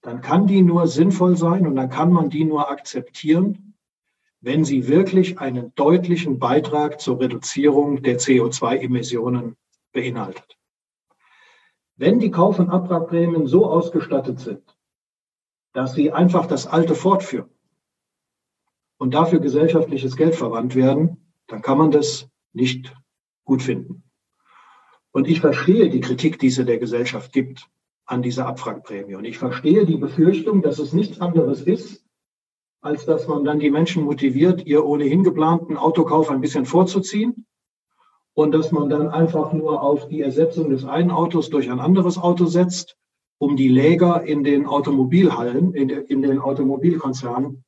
dann 0.00 0.20
kann 0.20 0.46
die 0.46 0.62
nur 0.62 0.86
sinnvoll 0.86 1.36
sein 1.36 1.66
und 1.66 1.74
dann 1.74 1.90
kann 1.90 2.12
man 2.12 2.30
die 2.30 2.44
nur 2.44 2.70
akzeptieren, 2.70 3.74
wenn 4.40 4.64
sie 4.64 4.86
wirklich 4.86 5.40
einen 5.40 5.74
deutlichen 5.74 6.38
Beitrag 6.38 7.00
zur 7.00 7.18
Reduzierung 7.18 8.02
der 8.02 8.18
CO2-Emissionen 8.18 9.56
beinhaltet. 9.92 10.55
Wenn 11.96 12.18
die 12.18 12.30
Kauf- 12.30 12.58
und 12.58 12.70
Abwrackprämien 12.70 13.46
so 13.46 13.66
ausgestattet 13.66 14.40
sind, 14.40 14.76
dass 15.72 15.94
sie 15.94 16.12
einfach 16.12 16.46
das 16.46 16.66
Alte 16.66 16.94
fortführen 16.94 17.50
und 18.98 19.14
dafür 19.14 19.40
gesellschaftliches 19.40 20.16
Geld 20.16 20.34
verwandt 20.34 20.74
werden, 20.74 21.32
dann 21.46 21.62
kann 21.62 21.78
man 21.78 21.90
das 21.90 22.28
nicht 22.52 22.94
gut 23.44 23.62
finden. 23.62 24.02
Und 25.12 25.28
ich 25.28 25.40
verstehe 25.40 25.88
die 25.90 26.00
Kritik, 26.00 26.38
die 26.38 26.48
es 26.48 26.58
in 26.58 26.66
der 26.66 26.78
Gesellschaft 26.78 27.32
gibt. 27.32 27.68
an 28.06 28.22
dieser 28.22 28.46
Abwrackprämie. 28.46 29.16
Und 29.16 29.24
ich 29.24 29.36
verstehe 29.38 29.84
die 29.84 29.96
Befürchtung, 29.96 30.62
dass 30.62 30.78
es 30.78 30.92
nichts 30.92 31.20
anderes 31.20 31.62
ist, 31.62 32.04
als 32.80 33.04
dass 33.04 33.26
man 33.26 33.44
dann 33.44 33.58
die 33.58 33.70
Menschen 33.70 34.04
motiviert, 34.04 34.64
ihr 34.64 34.84
ohnehin 34.84 35.24
geplanten 35.24 35.76
Autokauf 35.76 36.30
ein 36.30 36.40
bisschen 36.40 36.66
vorzuziehen 36.66 37.46
und 38.36 38.52
dass 38.52 38.70
man 38.70 38.90
dann 38.90 39.08
einfach 39.08 39.54
nur 39.54 39.82
auf 39.82 40.08
die 40.08 40.20
Ersetzung 40.20 40.68
des 40.68 40.84
einen 40.84 41.10
Autos 41.10 41.48
durch 41.48 41.70
ein 41.70 41.80
anderes 41.80 42.18
Auto 42.18 42.44
setzt, 42.44 42.98
um 43.38 43.56
die 43.56 43.68
Läger 43.68 44.24
in 44.24 44.44
den 44.44 44.66
Automobilhallen, 44.66 45.72
in, 45.72 45.88
in 45.88 46.20
den 46.20 46.38
Automobilkonzernen 46.38 47.64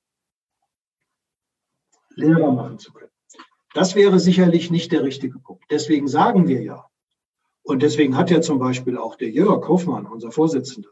leerer 2.16 2.52
machen 2.52 2.78
zu 2.78 2.92
können. 2.92 3.10
Das 3.72 3.94
wäre 3.94 4.20
sicherlich 4.20 4.70
nicht 4.70 4.92
der 4.92 5.04
richtige 5.04 5.38
Punkt. 5.38 5.64
Deswegen 5.70 6.06
sagen 6.06 6.48
wir 6.48 6.62
ja, 6.62 6.84
und 7.62 7.82
deswegen 7.82 8.18
hat 8.18 8.30
ja 8.30 8.42
zum 8.42 8.58
Beispiel 8.58 8.98
auch 8.98 9.16
der 9.16 9.30
Jörg 9.30 9.66
Hoffmann, 9.68 10.04
unser 10.04 10.32
Vorsitzender, 10.32 10.90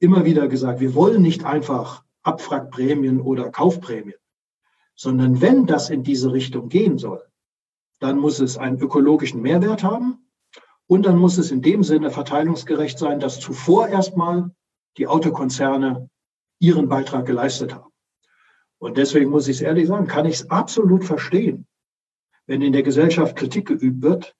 immer 0.00 0.24
wieder 0.24 0.48
gesagt, 0.48 0.80
wir 0.80 0.94
wollen 0.94 1.20
nicht 1.20 1.44
einfach 1.44 2.04
Abwrackprämien 2.22 3.20
oder 3.20 3.50
Kaufprämien, 3.50 4.18
sondern 4.94 5.42
wenn 5.42 5.66
das 5.66 5.90
in 5.90 6.02
diese 6.04 6.32
Richtung 6.32 6.70
gehen 6.70 6.96
soll, 6.96 7.27
dann 8.00 8.18
muss 8.18 8.40
es 8.40 8.56
einen 8.56 8.78
ökologischen 8.78 9.42
Mehrwert 9.42 9.82
haben 9.82 10.30
und 10.86 11.04
dann 11.06 11.18
muss 11.18 11.38
es 11.38 11.50
in 11.50 11.62
dem 11.62 11.82
Sinne 11.82 12.10
verteilungsgerecht 12.10 12.98
sein, 12.98 13.20
dass 13.20 13.40
zuvor 13.40 13.88
erstmal 13.88 14.50
die 14.96 15.06
Autokonzerne 15.06 16.08
ihren 16.60 16.88
Beitrag 16.88 17.26
geleistet 17.26 17.74
haben. 17.74 17.92
Und 18.78 18.96
deswegen 18.96 19.30
muss 19.30 19.48
ich 19.48 19.56
es 19.56 19.62
ehrlich 19.62 19.88
sagen, 19.88 20.06
kann 20.06 20.26
ich 20.26 20.36
es 20.36 20.50
absolut 20.50 21.04
verstehen, 21.04 21.66
wenn 22.46 22.62
in 22.62 22.72
der 22.72 22.82
Gesellschaft 22.82 23.36
Kritik 23.36 23.66
geübt 23.68 24.02
wird, 24.02 24.34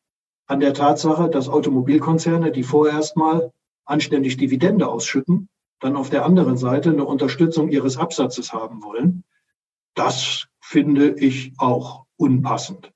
an 0.46 0.61
der 0.61 0.72
Tatsache, 0.72 1.28
dass 1.28 1.48
Automobilkonzerne, 1.48 2.50
die 2.52 2.62
vorerst 2.62 3.16
mal 3.16 3.52
anständig 3.84 4.36
Dividende 4.36 4.88
ausschütten, 4.88 5.48
dann 5.80 5.96
auf 5.96 6.11
der 6.11 6.24
anderen 6.24 6.56
Seite 6.56 6.90
eine 6.90 7.04
Unterstützung 7.04 7.68
ihres 7.68 7.98
Absatzes 7.98 8.52
haben 8.52 8.82
wollen. 8.82 9.24
Das 9.94 10.46
finde 10.61 11.11
ich 11.18 11.52
auch 11.59 12.06
unpassend. 12.16 12.92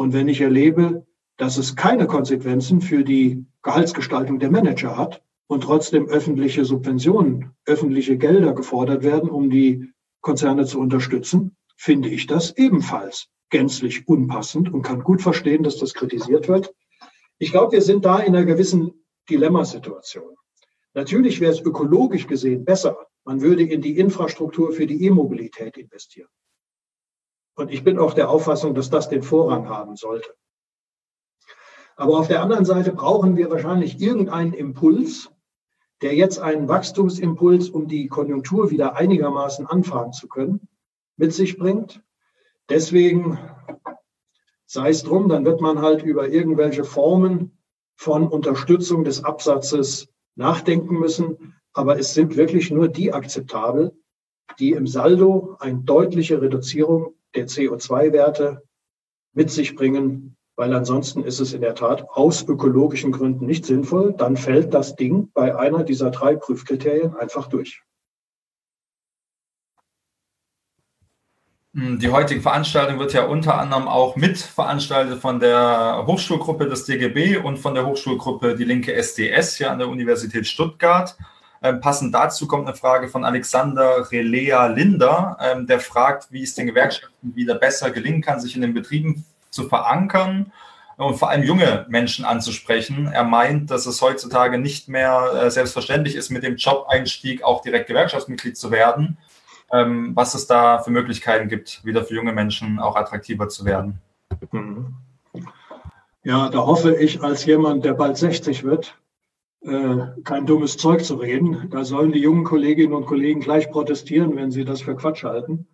Und 0.00 0.14
wenn 0.14 0.28
ich 0.28 0.40
erlebe, 0.40 1.06
dass 1.36 1.58
es 1.58 1.76
keine 1.76 2.06
Konsequenzen 2.06 2.80
für 2.80 3.04
die 3.04 3.44
Gehaltsgestaltung 3.60 4.38
der 4.38 4.50
Manager 4.50 4.96
hat 4.96 5.22
und 5.46 5.64
trotzdem 5.64 6.08
öffentliche 6.08 6.64
Subventionen, 6.64 7.50
öffentliche 7.66 8.16
Gelder 8.16 8.54
gefordert 8.54 9.02
werden, 9.02 9.28
um 9.28 9.50
die 9.50 9.92
Konzerne 10.22 10.64
zu 10.64 10.80
unterstützen, 10.80 11.54
finde 11.76 12.08
ich 12.08 12.26
das 12.26 12.56
ebenfalls 12.56 13.28
gänzlich 13.50 14.08
unpassend 14.08 14.72
und 14.72 14.80
kann 14.80 15.02
gut 15.02 15.20
verstehen, 15.20 15.64
dass 15.64 15.76
das 15.76 15.92
kritisiert 15.92 16.48
wird. 16.48 16.74
Ich 17.36 17.50
glaube, 17.50 17.72
wir 17.72 17.82
sind 17.82 18.06
da 18.06 18.20
in 18.20 18.34
einer 18.34 18.46
gewissen 18.46 19.04
Dilemmasituation. 19.28 20.34
Natürlich 20.94 21.42
wäre 21.42 21.52
es 21.52 21.60
ökologisch 21.60 22.26
gesehen 22.26 22.64
besser, 22.64 22.96
man 23.24 23.42
würde 23.42 23.64
in 23.64 23.82
die 23.82 23.98
Infrastruktur 23.98 24.72
für 24.72 24.86
die 24.86 25.04
E-Mobilität 25.04 25.76
investieren. 25.76 26.30
Und 27.54 27.70
ich 27.70 27.84
bin 27.84 27.98
auch 27.98 28.14
der 28.14 28.30
Auffassung, 28.30 28.74
dass 28.74 28.90
das 28.90 29.08
den 29.08 29.22
Vorrang 29.22 29.68
haben 29.68 29.96
sollte. 29.96 30.34
Aber 31.96 32.18
auf 32.18 32.28
der 32.28 32.42
anderen 32.42 32.64
Seite 32.64 32.92
brauchen 32.92 33.36
wir 33.36 33.50
wahrscheinlich 33.50 34.00
irgendeinen 34.00 34.54
Impuls, 34.54 35.30
der 36.00 36.14
jetzt 36.14 36.38
einen 36.38 36.68
Wachstumsimpuls, 36.68 37.68
um 37.68 37.88
die 37.88 38.08
Konjunktur 38.08 38.70
wieder 38.70 38.96
einigermaßen 38.96 39.66
anfahren 39.66 40.12
zu 40.12 40.26
können, 40.26 40.66
mit 41.16 41.34
sich 41.34 41.58
bringt. 41.58 42.02
Deswegen 42.70 43.38
sei 44.64 44.90
es 44.90 45.02
drum, 45.02 45.28
dann 45.28 45.44
wird 45.44 45.60
man 45.60 45.82
halt 45.82 46.02
über 46.02 46.28
irgendwelche 46.28 46.84
Formen 46.84 47.58
von 47.96 48.28
Unterstützung 48.28 49.04
des 49.04 49.24
Absatzes 49.24 50.08
nachdenken 50.36 50.98
müssen. 50.98 51.54
Aber 51.74 51.98
es 51.98 52.14
sind 52.14 52.36
wirklich 52.36 52.70
nur 52.70 52.88
die 52.88 53.12
akzeptabel, 53.12 53.92
die 54.58 54.70
im 54.72 54.86
Saldo 54.86 55.56
eine 55.58 55.80
deutliche 55.80 56.40
Reduzierung 56.40 57.14
der 57.34 57.46
CO2-Werte 57.46 58.62
mit 59.32 59.50
sich 59.50 59.74
bringen, 59.74 60.36
weil 60.56 60.74
ansonsten 60.74 61.24
ist 61.24 61.40
es 61.40 61.52
in 61.52 61.60
der 61.60 61.74
Tat 61.74 62.08
aus 62.10 62.42
ökologischen 62.42 63.12
Gründen 63.12 63.46
nicht 63.46 63.64
sinnvoll. 63.64 64.12
Dann 64.12 64.36
fällt 64.36 64.74
das 64.74 64.96
Ding 64.96 65.30
bei 65.32 65.56
einer 65.56 65.84
dieser 65.84 66.10
drei 66.10 66.36
Prüfkriterien 66.36 67.16
einfach 67.16 67.46
durch. 67.48 67.82
Hm, 71.72 72.00
die 72.00 72.10
heutige 72.10 72.40
Veranstaltung 72.40 72.98
wird 72.98 73.12
ja 73.12 73.26
unter 73.26 73.58
anderem 73.58 73.86
auch 73.86 74.16
mitveranstaltet 74.16 75.20
von 75.20 75.38
der 75.38 76.04
Hochschulgruppe 76.04 76.68
des 76.68 76.84
DGB 76.84 77.36
und 77.36 77.58
von 77.58 77.74
der 77.74 77.86
Hochschulgruppe 77.86 78.56
Die 78.56 78.64
Linke 78.64 78.92
SDS 78.92 79.56
hier 79.56 79.70
an 79.70 79.78
der 79.78 79.88
Universität 79.88 80.48
Stuttgart. 80.48 81.16
Ähm, 81.62 81.80
passend 81.80 82.14
dazu 82.14 82.46
kommt 82.46 82.66
eine 82.66 82.76
Frage 82.76 83.08
von 83.08 83.24
Alexander 83.24 84.10
Relea 84.10 84.66
Linder, 84.66 85.36
ähm, 85.40 85.66
der 85.66 85.80
fragt, 85.80 86.30
wie 86.30 86.42
es 86.42 86.54
den 86.54 86.66
Gewerkschaften 86.66 87.34
wieder 87.34 87.54
besser 87.54 87.90
gelingen 87.90 88.22
kann, 88.22 88.40
sich 88.40 88.54
in 88.54 88.62
den 88.62 88.74
Betrieben 88.74 89.24
zu 89.50 89.68
verankern 89.68 90.52
und 90.96 91.16
vor 91.16 91.30
allem 91.30 91.42
junge 91.42 91.86
Menschen 91.88 92.24
anzusprechen. 92.24 93.08
Er 93.12 93.24
meint, 93.24 93.70
dass 93.70 93.86
es 93.86 94.00
heutzutage 94.00 94.58
nicht 94.58 94.88
mehr 94.88 95.32
äh, 95.34 95.50
selbstverständlich 95.50 96.14
ist, 96.14 96.30
mit 96.30 96.42
dem 96.42 96.56
Job-Einstieg 96.56 97.42
auch 97.42 97.62
direkt 97.62 97.88
Gewerkschaftsmitglied 97.88 98.56
zu 98.56 98.70
werden 98.70 99.18
ähm, 99.72 100.12
was 100.14 100.34
es 100.34 100.46
da 100.46 100.78
für 100.78 100.90
Möglichkeiten 100.90 101.48
gibt, 101.48 101.84
wieder 101.84 102.04
für 102.04 102.14
junge 102.14 102.32
Menschen 102.32 102.78
auch 102.78 102.96
attraktiver 102.96 103.48
zu 103.48 103.64
werden. 103.64 104.00
Mhm. 104.50 104.94
Ja, 106.22 106.50
da 106.50 106.58
hoffe 106.58 106.94
ich 106.94 107.22
als 107.22 107.46
jemand, 107.46 107.84
der 107.84 107.94
bald 107.94 108.16
60 108.16 108.64
wird, 108.64 108.98
kein 109.62 110.46
dummes 110.46 110.78
Zeug 110.78 111.04
zu 111.04 111.16
reden. 111.16 111.68
Da 111.70 111.84
sollen 111.84 112.12
die 112.12 112.20
jungen 112.20 112.44
Kolleginnen 112.44 112.94
und 112.94 113.04
Kollegen 113.04 113.40
gleich 113.40 113.70
protestieren, 113.70 114.34
wenn 114.34 114.50
sie 114.50 114.64
das 114.64 114.80
für 114.80 114.96
Quatsch 114.96 115.22
halten. 115.22 115.68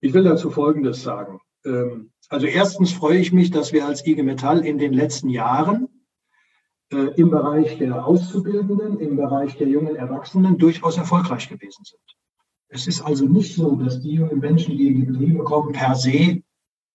Ich 0.00 0.12
will 0.12 0.24
dazu 0.24 0.50
Folgendes 0.50 1.02
sagen. 1.02 1.40
Ähm, 1.64 2.10
also 2.28 2.46
erstens 2.46 2.92
freue 2.92 3.18
ich 3.18 3.32
mich, 3.32 3.50
dass 3.50 3.72
wir 3.72 3.86
als 3.86 4.04
IG 4.06 4.22
Metall 4.22 4.64
in 4.64 4.78
den 4.78 4.92
letzten 4.92 5.28
Jahren 5.28 5.88
äh, 6.90 7.14
im 7.16 7.30
Bereich 7.30 7.78
der 7.78 8.04
Auszubildenden, 8.06 8.98
im 8.98 9.16
Bereich 9.16 9.56
der 9.56 9.68
jungen 9.68 9.96
Erwachsenen 9.96 10.58
durchaus 10.58 10.98
erfolgreich 10.98 11.48
gewesen 11.48 11.84
sind. 11.84 12.00
Es 12.68 12.86
ist 12.86 13.02
also 13.02 13.26
nicht 13.26 13.54
so, 13.54 13.76
dass 13.76 14.00
die 14.00 14.14
jungen 14.14 14.40
Menschen, 14.40 14.76
die 14.76 14.88
in 14.88 15.00
die 15.00 15.06
Betriebe 15.06 15.44
kommen, 15.44 15.72
per 15.72 15.94
se 15.94 16.42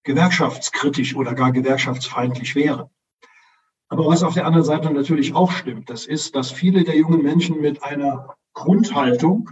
gewerkschaftskritisch 0.04 1.16
oder 1.16 1.34
gar 1.34 1.52
gewerkschaftsfeindlich 1.52 2.56
wären. 2.56 2.90
Aber 3.90 4.06
was 4.06 4.24
auf 4.24 4.34
der 4.34 4.46
anderen 4.46 4.66
Seite 4.66 4.92
natürlich 4.92 5.34
auch 5.34 5.52
stimmt, 5.52 5.90
das 5.90 6.06
ist, 6.06 6.36
dass 6.36 6.52
viele 6.52 6.84
der 6.84 6.98
jungen 6.98 7.22
Menschen 7.22 7.62
mit 7.62 7.84
einer 7.84 8.36
Grundhaltung 8.54 9.50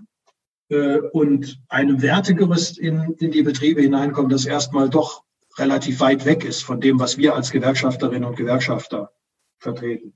äh, 0.69 0.97
und 0.97 1.61
einem 1.69 2.01
Wertegerüst 2.01 2.77
in, 2.77 3.15
in 3.19 3.31
die 3.31 3.43
Betriebe 3.43 3.81
hineinkommen, 3.81 4.29
das 4.29 4.45
erstmal 4.45 4.89
doch 4.89 5.23
relativ 5.57 5.99
weit 6.01 6.25
weg 6.25 6.43
ist 6.43 6.63
von 6.63 6.81
dem, 6.81 6.99
was 6.99 7.17
wir 7.17 7.35
als 7.35 7.51
Gewerkschafterinnen 7.51 8.25
und 8.25 8.35
Gewerkschafter 8.35 9.11
vertreten. 9.57 10.13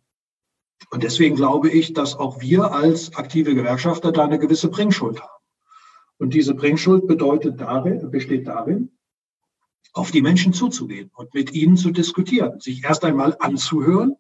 Und 0.91 1.03
deswegen 1.03 1.35
glaube 1.35 1.69
ich, 1.69 1.93
dass 1.93 2.15
auch 2.15 2.41
wir 2.41 2.73
als 2.73 3.15
aktive 3.15 3.55
Gewerkschafter 3.55 4.11
da 4.11 4.25
eine 4.25 4.39
gewisse 4.39 4.69
Bringschuld 4.69 5.21
haben. 5.21 5.43
Und 6.17 6.33
diese 6.33 6.53
Bringschuld 6.53 7.07
bedeutet 7.07 7.61
darin, 7.61 8.11
besteht 8.11 8.47
darin, 8.47 8.91
auf 9.93 10.11
die 10.11 10.21
Menschen 10.21 10.53
zuzugehen 10.53 11.11
und 11.15 11.33
mit 11.33 11.53
ihnen 11.53 11.77
zu 11.77 11.91
diskutieren, 11.91 12.59
sich 12.59 12.83
erst 12.83 13.03
einmal 13.03 13.35
anzuhören, 13.39 14.15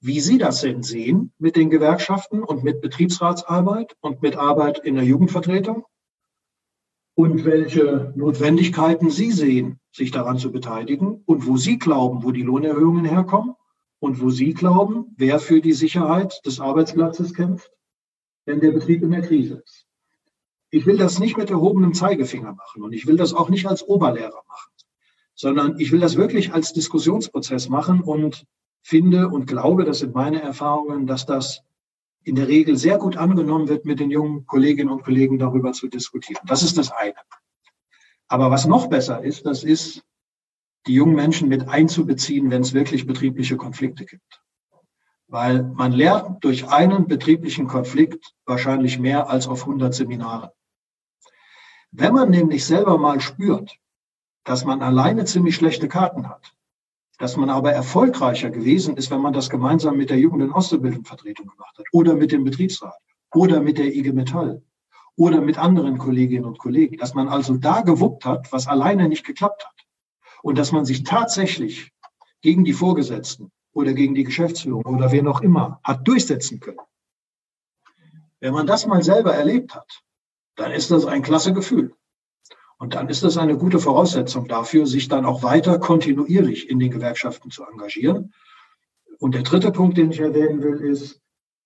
wie 0.00 0.20
sie 0.20 0.38
das 0.38 0.62
denn 0.62 0.82
sehen 0.82 1.32
mit 1.38 1.56
den 1.56 1.70
Gewerkschaften 1.70 2.42
und 2.42 2.64
mit 2.64 2.80
Betriebsratsarbeit 2.80 3.96
und 4.00 4.22
mit 4.22 4.36
Arbeit 4.36 4.78
in 4.78 4.94
der 4.94 5.04
Jugendvertretung 5.04 5.84
und 7.14 7.44
welche 7.44 8.12
Notwendigkeiten 8.16 9.10
sie 9.10 9.30
sehen, 9.30 9.78
sich 9.92 10.10
daran 10.10 10.38
zu 10.38 10.52
beteiligen 10.52 11.22
und 11.26 11.46
wo 11.46 11.58
sie 11.58 11.78
glauben, 11.78 12.22
wo 12.22 12.30
die 12.30 12.42
Lohnerhöhungen 12.42 13.04
herkommen 13.04 13.54
und 13.98 14.22
wo 14.22 14.30
sie 14.30 14.54
glauben, 14.54 15.14
wer 15.16 15.38
für 15.38 15.60
die 15.60 15.74
Sicherheit 15.74 16.40
des 16.46 16.60
Arbeitsplatzes 16.60 17.34
kämpft, 17.34 17.70
wenn 18.46 18.60
der 18.60 18.72
Betrieb 18.72 19.02
in 19.02 19.10
der 19.10 19.20
Krise 19.20 19.62
ist. 19.64 19.86
Ich 20.70 20.86
will 20.86 20.96
das 20.96 21.18
nicht 21.18 21.36
mit 21.36 21.50
erhobenem 21.50 21.92
Zeigefinger 21.92 22.54
machen 22.54 22.82
und 22.82 22.92
ich 22.92 23.06
will 23.06 23.16
das 23.16 23.34
auch 23.34 23.50
nicht 23.50 23.66
als 23.66 23.82
Oberlehrer 23.82 24.42
machen, 24.48 24.49
sondern 25.40 25.78
ich 25.78 25.90
will 25.90 26.00
das 26.00 26.16
wirklich 26.16 26.52
als 26.52 26.74
Diskussionsprozess 26.74 27.70
machen 27.70 28.02
und 28.02 28.44
finde 28.82 29.28
und 29.28 29.46
glaube, 29.46 29.84
das 29.84 30.00
sind 30.00 30.14
meine 30.14 30.42
Erfahrungen, 30.42 31.06
dass 31.06 31.24
das 31.24 31.62
in 32.22 32.34
der 32.34 32.46
Regel 32.46 32.76
sehr 32.76 32.98
gut 32.98 33.16
angenommen 33.16 33.66
wird, 33.66 33.86
mit 33.86 34.00
den 34.00 34.10
jungen 34.10 34.44
Kolleginnen 34.44 34.90
und 34.90 35.02
Kollegen 35.02 35.38
darüber 35.38 35.72
zu 35.72 35.88
diskutieren. 35.88 36.42
Das 36.46 36.62
ist 36.62 36.76
das 36.76 36.92
eine. 36.92 37.14
Aber 38.28 38.50
was 38.50 38.66
noch 38.66 38.88
besser 38.88 39.24
ist, 39.24 39.46
das 39.46 39.64
ist, 39.64 40.02
die 40.86 40.92
jungen 40.92 41.14
Menschen 41.14 41.48
mit 41.48 41.70
einzubeziehen, 41.70 42.50
wenn 42.50 42.60
es 42.60 42.74
wirklich 42.74 43.06
betriebliche 43.06 43.56
Konflikte 43.56 44.04
gibt. 44.04 44.42
Weil 45.26 45.62
man 45.62 45.92
lernt 45.92 46.44
durch 46.44 46.68
einen 46.68 47.06
betrieblichen 47.06 47.66
Konflikt 47.66 48.34
wahrscheinlich 48.44 48.98
mehr 48.98 49.30
als 49.30 49.48
auf 49.48 49.62
100 49.62 49.94
Seminaren. 49.94 50.50
Wenn 51.92 52.12
man 52.12 52.28
nämlich 52.28 52.66
selber 52.66 52.98
mal 52.98 53.22
spürt, 53.22 53.79
dass 54.50 54.64
man 54.64 54.82
alleine 54.82 55.26
ziemlich 55.26 55.54
schlechte 55.54 55.86
Karten 55.86 56.28
hat, 56.28 56.56
dass 57.18 57.36
man 57.36 57.50
aber 57.50 57.70
erfolgreicher 57.72 58.50
gewesen 58.50 58.96
ist, 58.96 59.08
wenn 59.12 59.20
man 59.20 59.32
das 59.32 59.48
gemeinsam 59.48 59.96
mit 59.96 60.10
der 60.10 60.18
Jugend- 60.18 60.42
und 60.42 60.52
Auszubildungsvertretung 60.52 61.46
gemacht 61.46 61.78
hat 61.78 61.86
oder 61.92 62.14
mit 62.16 62.32
dem 62.32 62.42
Betriebsrat 62.42 62.98
oder 63.32 63.60
mit 63.60 63.78
der 63.78 63.94
IG 63.94 64.10
Metall 64.10 64.60
oder 65.14 65.40
mit 65.40 65.56
anderen 65.56 65.98
Kolleginnen 65.98 66.46
und 66.46 66.58
Kollegen, 66.58 66.96
dass 66.96 67.14
man 67.14 67.28
also 67.28 67.58
da 67.58 67.82
gewuppt 67.82 68.24
hat, 68.24 68.50
was 68.52 68.66
alleine 68.66 69.08
nicht 69.08 69.24
geklappt 69.24 69.64
hat 69.64 69.86
und 70.42 70.58
dass 70.58 70.72
man 70.72 70.84
sich 70.84 71.04
tatsächlich 71.04 71.92
gegen 72.40 72.64
die 72.64 72.72
Vorgesetzten 72.72 73.52
oder 73.72 73.92
gegen 73.92 74.16
die 74.16 74.24
Geschäftsführung 74.24 74.84
oder 74.84 75.12
wer 75.12 75.22
noch 75.22 75.42
immer 75.42 75.78
hat 75.84 76.08
durchsetzen 76.08 76.58
können. 76.58 76.80
Wenn 78.40 78.54
man 78.54 78.66
das 78.66 78.84
mal 78.84 79.04
selber 79.04 79.32
erlebt 79.32 79.76
hat, 79.76 80.02
dann 80.56 80.72
ist 80.72 80.90
das 80.90 81.06
ein 81.06 81.22
klasse 81.22 81.52
Gefühl. 81.52 81.94
Und 82.80 82.94
dann 82.94 83.10
ist 83.10 83.22
das 83.22 83.36
eine 83.36 83.58
gute 83.58 83.78
Voraussetzung 83.78 84.48
dafür, 84.48 84.86
sich 84.86 85.06
dann 85.06 85.26
auch 85.26 85.42
weiter 85.42 85.78
kontinuierlich 85.78 86.70
in 86.70 86.78
den 86.78 86.90
Gewerkschaften 86.90 87.50
zu 87.50 87.62
engagieren. 87.62 88.32
Und 89.18 89.34
der 89.34 89.42
dritte 89.42 89.70
Punkt, 89.70 89.98
den 89.98 90.12
ich 90.12 90.20
erwähnen 90.20 90.62
will, 90.62 90.80
ist, 90.80 91.20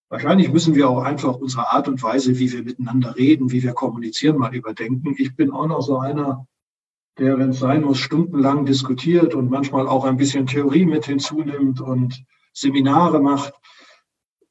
wahrscheinlich 0.08 0.52
müssen 0.52 0.74
wir 0.74 0.90
auch 0.90 1.04
einfach 1.04 1.36
unsere 1.36 1.72
Art 1.72 1.86
und 1.86 2.02
Weise, 2.02 2.36
wie 2.40 2.50
wir 2.50 2.64
miteinander 2.64 3.14
reden, 3.14 3.52
wie 3.52 3.62
wir 3.62 3.74
kommunizieren, 3.74 4.38
mal 4.38 4.56
überdenken. 4.56 5.14
Ich 5.16 5.36
bin 5.36 5.52
auch 5.52 5.68
noch 5.68 5.82
so 5.82 5.98
einer, 5.98 6.48
der, 7.16 7.38
wenn 7.38 7.50
es 7.50 7.60
sein 7.60 7.82
muss, 7.82 7.98
stundenlang 7.98 8.66
diskutiert 8.66 9.36
und 9.36 9.48
manchmal 9.48 9.86
auch 9.86 10.04
ein 10.04 10.16
bisschen 10.16 10.48
Theorie 10.48 10.84
mit 10.84 11.06
hinzunimmt 11.06 11.80
und 11.80 12.24
Seminare 12.52 13.20
macht. 13.20 13.54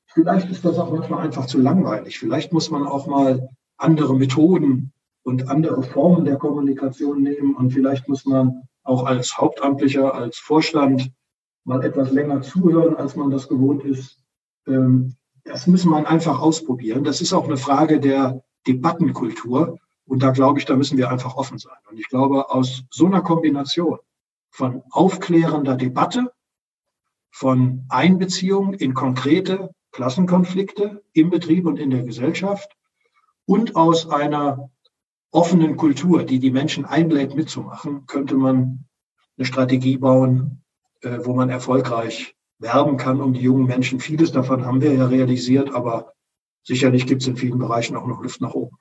Vielleicht 0.05 0.49
ist 0.49 0.63
das 0.63 0.79
auch 0.79 0.93
manchmal 0.93 1.25
einfach 1.25 1.45
zu 1.45 1.59
langweilig. 1.59 2.19
Vielleicht 2.19 2.53
muss 2.53 2.71
man 2.71 2.87
auch 2.87 3.05
mal 3.05 3.49
andere 3.75 4.15
Methoden 4.15 4.93
und 5.23 5.49
andere 5.49 5.81
Formen 5.83 6.25
der 6.25 6.37
Kommunikation 6.37 7.23
nehmen. 7.23 7.55
Und 7.55 7.71
vielleicht 7.71 8.07
muss 8.07 8.25
man 8.25 8.63
auch 8.83 9.05
als 9.05 9.37
Hauptamtlicher, 9.37 10.13
als 10.13 10.37
Vorstand 10.37 11.11
mal 11.63 11.83
etwas 11.83 12.11
länger 12.11 12.41
zuhören, 12.41 12.95
als 12.95 13.15
man 13.15 13.29
das 13.29 13.47
gewohnt 13.47 13.83
ist. 13.85 14.19
Ähm, 14.67 15.15
das 15.45 15.67
muss 15.67 15.85
man 15.85 16.05
einfach 16.05 16.41
ausprobieren. 16.41 17.03
Das 17.03 17.21
ist 17.21 17.33
auch 17.33 17.45
eine 17.45 17.57
Frage 17.57 17.99
der 17.99 18.43
Debattenkultur. 18.67 19.77
Und 20.05 20.23
da 20.23 20.31
glaube 20.31 20.59
ich, 20.59 20.65
da 20.65 20.75
müssen 20.75 20.97
wir 20.97 21.09
einfach 21.09 21.35
offen 21.35 21.57
sein. 21.57 21.77
Und 21.89 21.97
ich 21.97 22.09
glaube, 22.09 22.49
aus 22.49 22.83
so 22.89 23.05
einer 23.05 23.21
Kombination 23.21 23.99
von 24.49 24.83
aufklärender 24.91 25.75
Debatte, 25.75 26.31
von 27.31 27.85
Einbeziehung 27.89 28.73
in 28.73 28.93
konkrete 28.93 29.71
Klassenkonflikte 29.91 31.03
im 31.13 31.29
Betrieb 31.29 31.65
und 31.65 31.79
in 31.79 31.89
der 31.89 32.03
Gesellschaft 32.03 32.75
und 33.45 33.75
aus 33.75 34.07
einer 34.07 34.69
offenen 35.33 35.77
Kultur, 35.77 36.23
die 36.23 36.39
die 36.39 36.51
Menschen 36.51 36.85
einlädt 36.85 37.35
mitzumachen, 37.35 38.05
könnte 38.05 38.35
man 38.35 38.85
eine 39.37 39.45
Strategie 39.45 39.97
bauen, 39.97 40.63
äh, 41.01 41.19
wo 41.23 41.33
man 41.33 41.49
erfolgreich 41.49 42.35
werben 42.59 42.97
kann 42.97 43.19
um 43.19 43.33
die 43.33 43.41
jungen 43.41 43.65
Menschen. 43.65 43.99
Vieles 43.99 44.31
davon 44.31 44.65
haben 44.65 44.79
wir 44.79 44.93
ja 44.93 45.07
realisiert, 45.07 45.73
aber 45.73 46.13
sicherlich 46.63 47.07
gibt 47.07 47.23
es 47.23 47.27
in 47.27 47.35
vielen 47.35 47.57
Bereichen 47.57 47.97
auch 47.97 48.05
noch 48.05 48.21
Luft 48.21 48.41
nach 48.41 48.53
oben. 48.53 48.77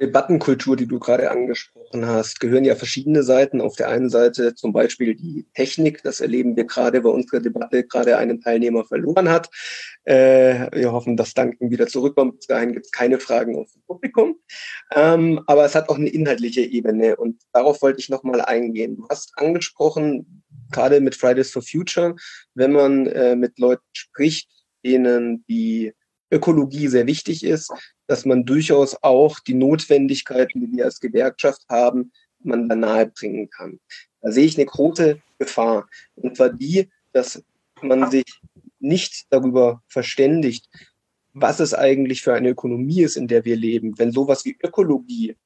Debattenkultur, 0.00 0.76
die 0.76 0.86
du 0.86 0.98
gerade 0.98 1.30
angesprochen 1.30 2.06
hast, 2.06 2.40
gehören 2.40 2.64
ja 2.64 2.74
verschiedene 2.74 3.22
Seiten. 3.22 3.60
Auf 3.60 3.76
der 3.76 3.88
einen 3.88 4.10
Seite 4.10 4.54
zum 4.54 4.72
Beispiel 4.72 5.14
die 5.14 5.46
Technik. 5.54 6.02
Das 6.02 6.20
erleben 6.20 6.56
wir 6.56 6.64
gerade, 6.64 7.02
weil 7.04 7.12
unsere 7.12 7.40
Debatte 7.40 7.84
gerade 7.84 8.16
einen 8.16 8.40
Teilnehmer 8.40 8.84
verloren 8.84 9.28
hat. 9.28 9.50
Äh, 10.04 10.68
wir 10.72 10.92
hoffen, 10.92 11.16
dass 11.16 11.34
Danken 11.34 11.70
wieder 11.70 11.86
zurückkommt. 11.86 12.38
Bis 12.38 12.46
dahin 12.46 12.72
gibt 12.72 12.86
es 12.86 12.92
keine 12.92 13.18
Fragen 13.18 13.56
aus 13.56 13.72
dem 13.72 13.82
Publikum. 13.86 14.36
Ähm, 14.94 15.40
aber 15.46 15.64
es 15.64 15.74
hat 15.74 15.88
auch 15.88 15.96
eine 15.96 16.08
inhaltliche 16.08 16.62
Ebene 16.62 17.16
und 17.16 17.42
darauf 17.52 17.82
wollte 17.82 18.00
ich 18.00 18.08
nochmal 18.08 18.40
eingehen. 18.40 18.96
Du 18.96 19.06
hast 19.08 19.32
angesprochen, 19.36 20.42
gerade 20.70 21.00
mit 21.00 21.14
Fridays 21.14 21.50
for 21.50 21.62
Future, 21.62 22.16
wenn 22.54 22.72
man 22.72 23.06
äh, 23.06 23.36
mit 23.36 23.58
Leuten 23.58 23.84
spricht, 23.92 24.48
denen 24.84 25.44
die 25.48 25.92
Ökologie 26.30 26.88
sehr 26.88 27.06
wichtig 27.06 27.44
ist, 27.44 27.72
dass 28.06 28.24
man 28.24 28.44
durchaus 28.44 28.96
auch 29.02 29.40
die 29.40 29.54
Notwendigkeiten, 29.54 30.60
die 30.60 30.76
wir 30.76 30.84
als 30.84 31.00
Gewerkschaft 31.00 31.62
haben, 31.68 32.12
man 32.40 32.68
da 32.68 32.76
nahe 32.76 33.06
bringen 33.06 33.50
kann. 33.50 33.80
Da 34.20 34.30
sehe 34.30 34.44
ich 34.44 34.56
eine 34.56 34.66
große 34.66 35.20
Gefahr. 35.38 35.88
Und 36.14 36.36
zwar 36.36 36.50
die, 36.50 36.88
dass 37.12 37.42
man 37.82 38.10
sich 38.10 38.24
nicht 38.78 39.26
darüber 39.30 39.82
verständigt, 39.88 40.68
was 41.32 41.60
es 41.60 41.74
eigentlich 41.74 42.22
für 42.22 42.34
eine 42.34 42.50
Ökonomie 42.50 43.02
ist, 43.02 43.16
in 43.16 43.28
der 43.28 43.44
wir 43.44 43.56
leben. 43.56 43.98
Wenn 43.98 44.12
sowas 44.12 44.44
wie 44.44 44.56
Ökologie 44.62 45.36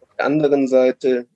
auf 0.00 0.16
der 0.16 0.26
anderen 0.26 0.66
Seite 0.66 1.26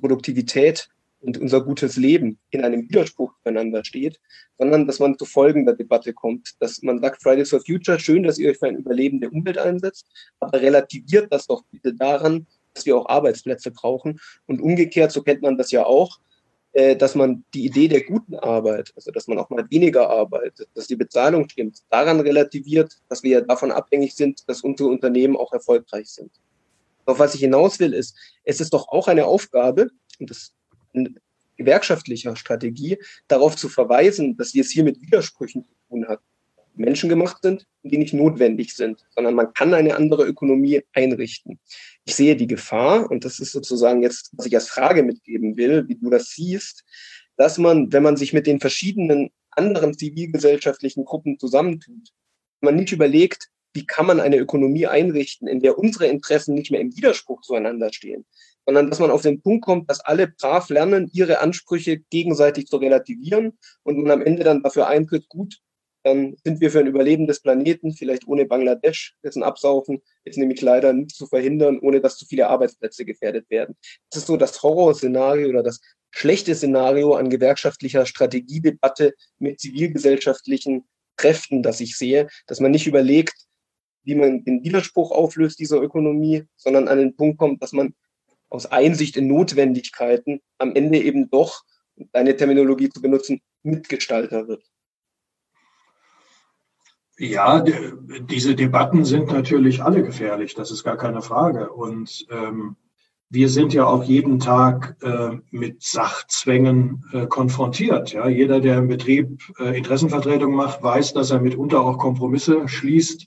Produktivität 0.00 0.88
und 1.20 1.38
unser 1.38 1.62
gutes 1.62 1.96
Leben 1.96 2.38
in 2.50 2.64
einem 2.64 2.88
Widerspruch 2.88 3.32
zueinander 3.42 3.84
steht, 3.84 4.20
sondern 4.58 4.86
dass 4.86 4.98
man 4.98 5.18
zu 5.18 5.24
folgender 5.24 5.74
Debatte 5.74 6.12
kommt, 6.12 6.54
dass 6.60 6.82
man 6.82 7.00
sagt, 7.00 7.22
Fridays 7.22 7.50
for 7.50 7.60
Future, 7.60 7.98
schön, 7.98 8.22
dass 8.22 8.38
ihr 8.38 8.50
euch 8.50 8.58
für 8.58 8.68
ein 8.68 8.76
Überleben 8.76 9.20
der 9.20 9.32
Umwelt 9.32 9.58
einsetzt, 9.58 10.06
aber 10.40 10.60
relativiert 10.60 11.32
das 11.32 11.46
doch 11.46 11.62
bitte 11.70 11.94
daran, 11.94 12.46
dass 12.74 12.86
wir 12.86 12.96
auch 12.96 13.08
Arbeitsplätze 13.08 13.70
brauchen. 13.70 14.20
Und 14.46 14.60
umgekehrt, 14.60 15.12
so 15.12 15.22
kennt 15.22 15.42
man 15.42 15.58
das 15.58 15.70
ja 15.70 15.84
auch, 15.84 16.18
äh, 16.72 16.96
dass 16.96 17.14
man 17.14 17.44
die 17.52 17.66
Idee 17.66 17.88
der 17.88 18.04
guten 18.04 18.36
Arbeit, 18.36 18.92
also 18.94 19.10
dass 19.10 19.26
man 19.26 19.38
auch 19.38 19.50
mal 19.50 19.66
weniger 19.70 20.08
arbeitet, 20.08 20.68
dass 20.74 20.86
die 20.86 20.96
Bezahlung 20.96 21.48
stimmt, 21.48 21.80
daran 21.90 22.20
relativiert, 22.20 22.96
dass 23.08 23.22
wir 23.22 23.30
ja 23.30 23.40
davon 23.40 23.72
abhängig 23.72 24.14
sind, 24.14 24.48
dass 24.48 24.62
unsere 24.62 24.88
Unternehmen 24.88 25.36
auch 25.36 25.52
erfolgreich 25.52 26.08
sind. 26.08 26.30
Auf 27.06 27.18
was 27.18 27.34
ich 27.34 27.40
hinaus 27.40 27.80
will, 27.80 27.92
ist, 27.92 28.16
es 28.44 28.60
ist 28.60 28.72
doch 28.72 28.88
auch 28.88 29.08
eine 29.08 29.26
Aufgabe, 29.26 29.88
und 30.20 30.30
das 30.30 30.52
gewerkschaftlicher 31.56 32.36
Strategie 32.36 32.98
darauf 33.28 33.56
zu 33.56 33.68
verweisen, 33.68 34.36
dass 34.36 34.54
wir 34.54 34.62
es 34.62 34.70
hier 34.70 34.84
mit 34.84 35.00
Widersprüchen 35.00 35.64
zu 35.64 35.74
tun 35.88 36.08
haben, 36.08 36.22
die 36.74 36.82
menschengemacht 36.82 37.42
sind 37.42 37.66
und 37.82 37.92
die 37.92 37.98
nicht 37.98 38.14
notwendig 38.14 38.74
sind, 38.74 39.04
sondern 39.14 39.34
man 39.34 39.52
kann 39.52 39.74
eine 39.74 39.96
andere 39.96 40.24
Ökonomie 40.24 40.82
einrichten. 40.92 41.58
Ich 42.04 42.14
sehe 42.14 42.36
die 42.36 42.46
Gefahr, 42.46 43.10
und 43.10 43.24
das 43.24 43.40
ist 43.40 43.52
sozusagen 43.52 44.02
jetzt, 44.02 44.30
was 44.32 44.46
ich 44.46 44.54
als 44.54 44.68
Frage 44.68 45.02
mitgeben 45.02 45.56
will, 45.56 45.86
wie 45.88 45.96
du 45.96 46.08
das 46.10 46.30
siehst, 46.30 46.84
dass 47.36 47.58
man, 47.58 47.92
wenn 47.92 48.02
man 48.02 48.16
sich 48.16 48.32
mit 48.32 48.46
den 48.46 48.60
verschiedenen 48.60 49.30
anderen 49.50 49.96
zivilgesellschaftlichen 49.96 51.04
Gruppen 51.04 51.38
zusammentut, 51.38 52.08
man 52.60 52.76
nicht 52.76 52.92
überlegt, 52.92 53.50
wie 53.72 53.86
kann 53.86 54.06
man 54.06 54.20
eine 54.20 54.36
Ökonomie 54.36 54.86
einrichten, 54.86 55.46
in 55.46 55.60
der 55.60 55.78
unsere 55.78 56.06
Interessen 56.06 56.54
nicht 56.54 56.70
mehr 56.70 56.80
im 56.80 56.96
Widerspruch 56.96 57.42
zueinander 57.42 57.92
stehen, 57.92 58.24
sondern 58.66 58.88
dass 58.90 58.98
man 58.98 59.10
auf 59.10 59.22
den 59.22 59.40
Punkt 59.40 59.64
kommt, 59.64 59.90
dass 59.90 60.00
alle 60.00 60.28
brav 60.28 60.68
lernen, 60.68 61.10
ihre 61.12 61.40
Ansprüche 61.40 61.98
gegenseitig 62.10 62.66
zu 62.66 62.76
relativieren 62.76 63.58
und 63.82 63.98
man 63.98 64.10
am 64.10 64.22
Ende 64.22 64.44
dann 64.44 64.62
dafür 64.62 64.86
eintritt, 64.86 65.28
gut, 65.28 65.60
dann 66.02 66.36
sind 66.44 66.60
wir 66.60 66.70
für 66.70 66.80
ein 66.80 66.86
Überleben 66.86 67.26
des 67.26 67.40
Planeten, 67.40 67.92
vielleicht 67.92 68.26
ohne 68.26 68.46
Bangladesch, 68.46 69.16
dessen 69.22 69.42
Absaufen 69.42 70.00
jetzt 70.24 70.38
nämlich 70.38 70.60
leider 70.62 70.92
nicht 70.92 71.14
zu 71.14 71.26
verhindern, 71.26 71.78
ohne 71.80 72.00
dass 72.00 72.16
zu 72.16 72.24
viele 72.24 72.48
Arbeitsplätze 72.48 73.04
gefährdet 73.04 73.50
werden. 73.50 73.76
Das 74.10 74.22
ist 74.22 74.26
so 74.26 74.36
das 74.36 74.62
Horrorszenario 74.62 75.48
oder 75.48 75.62
das 75.62 75.80
schlechte 76.10 76.54
Szenario 76.54 77.14
an 77.14 77.30
gewerkschaftlicher 77.30 78.06
Strategiedebatte 78.06 79.14
mit 79.38 79.60
zivilgesellschaftlichen 79.60 80.84
Kräften, 81.16 81.62
das 81.62 81.80
ich 81.80 81.96
sehe, 81.96 82.28
dass 82.46 82.60
man 82.60 82.70
nicht 82.70 82.86
überlegt, 82.86 83.34
wie 84.02 84.14
man 84.14 84.42
den 84.44 84.64
Widerspruch 84.64 85.10
auflöst 85.10 85.58
dieser 85.58 85.80
Ökonomie, 85.80 86.44
sondern 86.56 86.88
an 86.88 86.98
den 86.98 87.14
Punkt 87.14 87.38
kommt, 87.38 87.62
dass 87.62 87.72
man 87.72 87.94
aus 88.50 88.66
Einsicht 88.66 89.16
in 89.16 89.28
Notwendigkeiten 89.28 90.40
am 90.58 90.74
Ende 90.74 90.98
eben 90.98 91.30
doch, 91.30 91.62
deine 92.12 92.36
Terminologie 92.36 92.90
zu 92.90 93.00
benutzen, 93.00 93.40
Mitgestalter 93.62 94.48
wird. 94.48 94.64
Ja, 97.16 97.60
diese 97.60 98.54
Debatten 98.54 99.04
sind 99.04 99.30
natürlich 99.30 99.82
alle 99.82 100.02
gefährlich, 100.02 100.54
das 100.54 100.70
ist 100.70 100.84
gar 100.84 100.96
keine 100.96 101.20
Frage. 101.20 101.70
Und 101.70 102.26
ähm, 102.30 102.76
wir 103.28 103.50
sind 103.50 103.74
ja 103.74 103.84
auch 103.84 104.04
jeden 104.04 104.40
Tag 104.40 104.96
äh, 105.02 105.38
mit 105.50 105.82
Sachzwängen 105.82 107.04
äh, 107.12 107.26
konfrontiert. 107.26 108.12
Ja, 108.12 108.26
jeder, 108.26 108.60
der 108.60 108.78
im 108.78 108.88
Betrieb 108.88 109.38
äh, 109.58 109.76
Interessenvertretung 109.76 110.54
macht, 110.54 110.82
weiß, 110.82 111.12
dass 111.12 111.30
er 111.30 111.40
mitunter 111.40 111.82
auch 111.82 111.98
Kompromisse 111.98 112.66
schließt, 112.66 113.26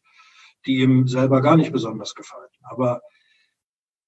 die 0.65 0.79
ihm 0.79 1.07
selber 1.07 1.41
gar 1.41 1.55
nicht 1.55 1.71
besonders 1.71 2.15
gefallen. 2.15 2.49
Aber 2.63 3.01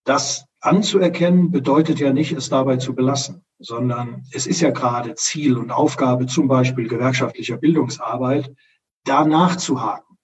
das 0.03 0.45
anzuerkennen 0.65 1.51
bedeutet 1.51 1.99
ja 1.99 2.11
nicht, 2.11 2.31
es 2.31 2.49
dabei 2.49 2.77
zu 2.77 2.95
belassen, 2.95 3.45
sondern 3.59 4.23
es 4.31 4.47
ist 4.47 4.61
ja 4.61 4.71
gerade 4.71 5.15
Ziel 5.15 5.57
und 5.57 5.71
Aufgabe 5.71 6.25
zum 6.25 6.47
Beispiel 6.47 6.87
gewerkschaftlicher 6.87 7.57
Bildungsarbeit, 7.57 8.53
da 9.03 9.25
nachzuhaken 9.25 10.17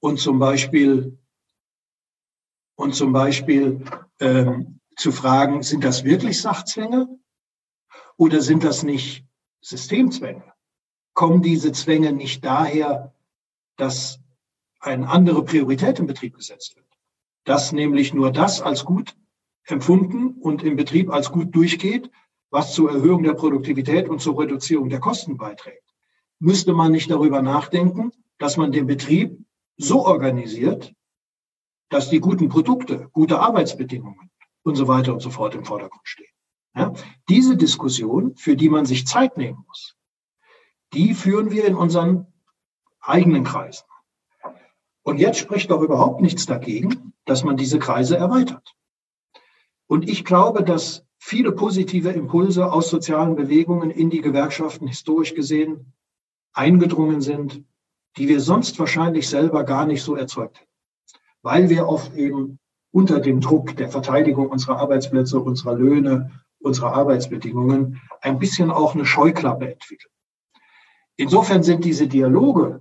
und 0.00 0.18
zum 0.18 0.38
Beispiel 0.38 1.18
und 2.76 2.94
zum 2.94 3.12
Beispiel 3.12 3.84
ähm, 4.20 4.80
zu 4.96 5.12
fragen, 5.12 5.62
sind 5.62 5.84
das 5.84 6.04
wirklich 6.04 6.40
Sachzwänge 6.40 7.08
oder 8.16 8.40
sind 8.40 8.64
das 8.64 8.82
nicht 8.82 9.24
Systemzwänge? 9.60 10.44
Kommen 11.14 11.42
diese 11.42 11.72
Zwänge 11.72 12.12
nicht 12.12 12.44
daher, 12.44 13.14
dass 13.76 14.20
eine 14.78 15.08
andere 15.08 15.44
Priorität 15.44 15.98
im 15.98 16.06
Betrieb 16.06 16.36
gesetzt 16.36 16.76
wird? 16.76 16.90
dass 17.44 17.72
nämlich 17.72 18.14
nur 18.14 18.32
das 18.32 18.60
als 18.60 18.84
gut 18.84 19.16
empfunden 19.70 20.34
und 20.40 20.62
im 20.62 20.76
Betrieb 20.76 21.10
als 21.10 21.30
gut 21.30 21.54
durchgeht, 21.54 22.10
was 22.50 22.74
zur 22.74 22.90
Erhöhung 22.90 23.22
der 23.22 23.34
Produktivität 23.34 24.08
und 24.08 24.20
zur 24.20 24.38
Reduzierung 24.38 24.88
der 24.88 25.00
Kosten 25.00 25.36
beiträgt, 25.36 25.84
müsste 26.40 26.72
man 26.72 26.92
nicht 26.92 27.10
darüber 27.10 27.42
nachdenken, 27.42 28.12
dass 28.38 28.56
man 28.56 28.72
den 28.72 28.86
Betrieb 28.86 29.38
so 29.76 30.04
organisiert, 30.04 30.92
dass 31.90 32.10
die 32.10 32.20
guten 32.20 32.48
Produkte, 32.48 33.08
gute 33.12 33.40
Arbeitsbedingungen 33.40 34.30
und 34.62 34.74
so 34.76 34.88
weiter 34.88 35.12
und 35.12 35.20
so 35.20 35.30
fort 35.30 35.54
im 35.54 35.64
Vordergrund 35.64 36.06
stehen. 36.06 36.32
Ja? 36.74 36.92
Diese 37.28 37.56
Diskussion, 37.56 38.36
für 38.36 38.56
die 38.56 38.68
man 38.68 38.86
sich 38.86 39.06
Zeit 39.06 39.36
nehmen 39.36 39.64
muss, 39.66 39.96
die 40.92 41.14
führen 41.14 41.50
wir 41.50 41.64
in 41.66 41.74
unseren 41.74 42.26
eigenen 43.00 43.44
Kreisen. 43.44 43.84
Und 45.02 45.18
jetzt 45.18 45.38
spricht 45.38 45.70
doch 45.70 45.82
überhaupt 45.82 46.20
nichts 46.20 46.46
dagegen, 46.46 47.14
dass 47.24 47.44
man 47.44 47.56
diese 47.56 47.78
Kreise 47.78 48.16
erweitert. 48.16 48.74
Und 49.90 50.08
ich 50.08 50.24
glaube, 50.24 50.62
dass 50.62 51.04
viele 51.18 51.50
positive 51.50 52.10
Impulse 52.10 52.72
aus 52.72 52.90
sozialen 52.90 53.34
Bewegungen 53.34 53.90
in 53.90 54.08
die 54.08 54.20
Gewerkschaften 54.20 54.86
historisch 54.86 55.34
gesehen 55.34 55.92
eingedrungen 56.52 57.20
sind, 57.20 57.64
die 58.16 58.28
wir 58.28 58.40
sonst 58.40 58.78
wahrscheinlich 58.78 59.28
selber 59.28 59.64
gar 59.64 59.86
nicht 59.86 60.04
so 60.04 60.14
erzeugt 60.14 60.60
hätten, 60.60 60.70
weil 61.42 61.70
wir 61.70 61.88
oft 61.88 62.14
eben 62.14 62.60
unter 62.92 63.18
dem 63.18 63.40
Druck 63.40 63.76
der 63.78 63.90
Verteidigung 63.90 64.48
unserer 64.48 64.78
Arbeitsplätze, 64.78 65.40
unserer 65.40 65.74
Löhne, 65.74 66.30
unserer 66.60 66.92
Arbeitsbedingungen 66.92 68.00
ein 68.20 68.38
bisschen 68.38 68.70
auch 68.70 68.94
eine 68.94 69.04
Scheuklappe 69.04 69.72
entwickeln. 69.72 70.12
Insofern 71.16 71.64
sind 71.64 71.84
diese 71.84 72.06
Dialoge, 72.06 72.80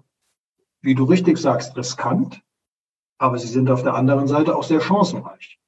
wie 0.82 0.93
du 0.93 1.05
richtig 1.05 1.39
sagst, 1.39 1.76
riskant, 1.76 2.43
aber 3.18 3.39
sie 3.39 3.47
sind 3.47 3.72
auf 3.72 3.82
der 3.82 3.95
anderen 3.95 4.28
Seite 4.28 4.55
auch 4.55 4.64
sehr 4.64 4.80
chancenreich. 4.80 5.60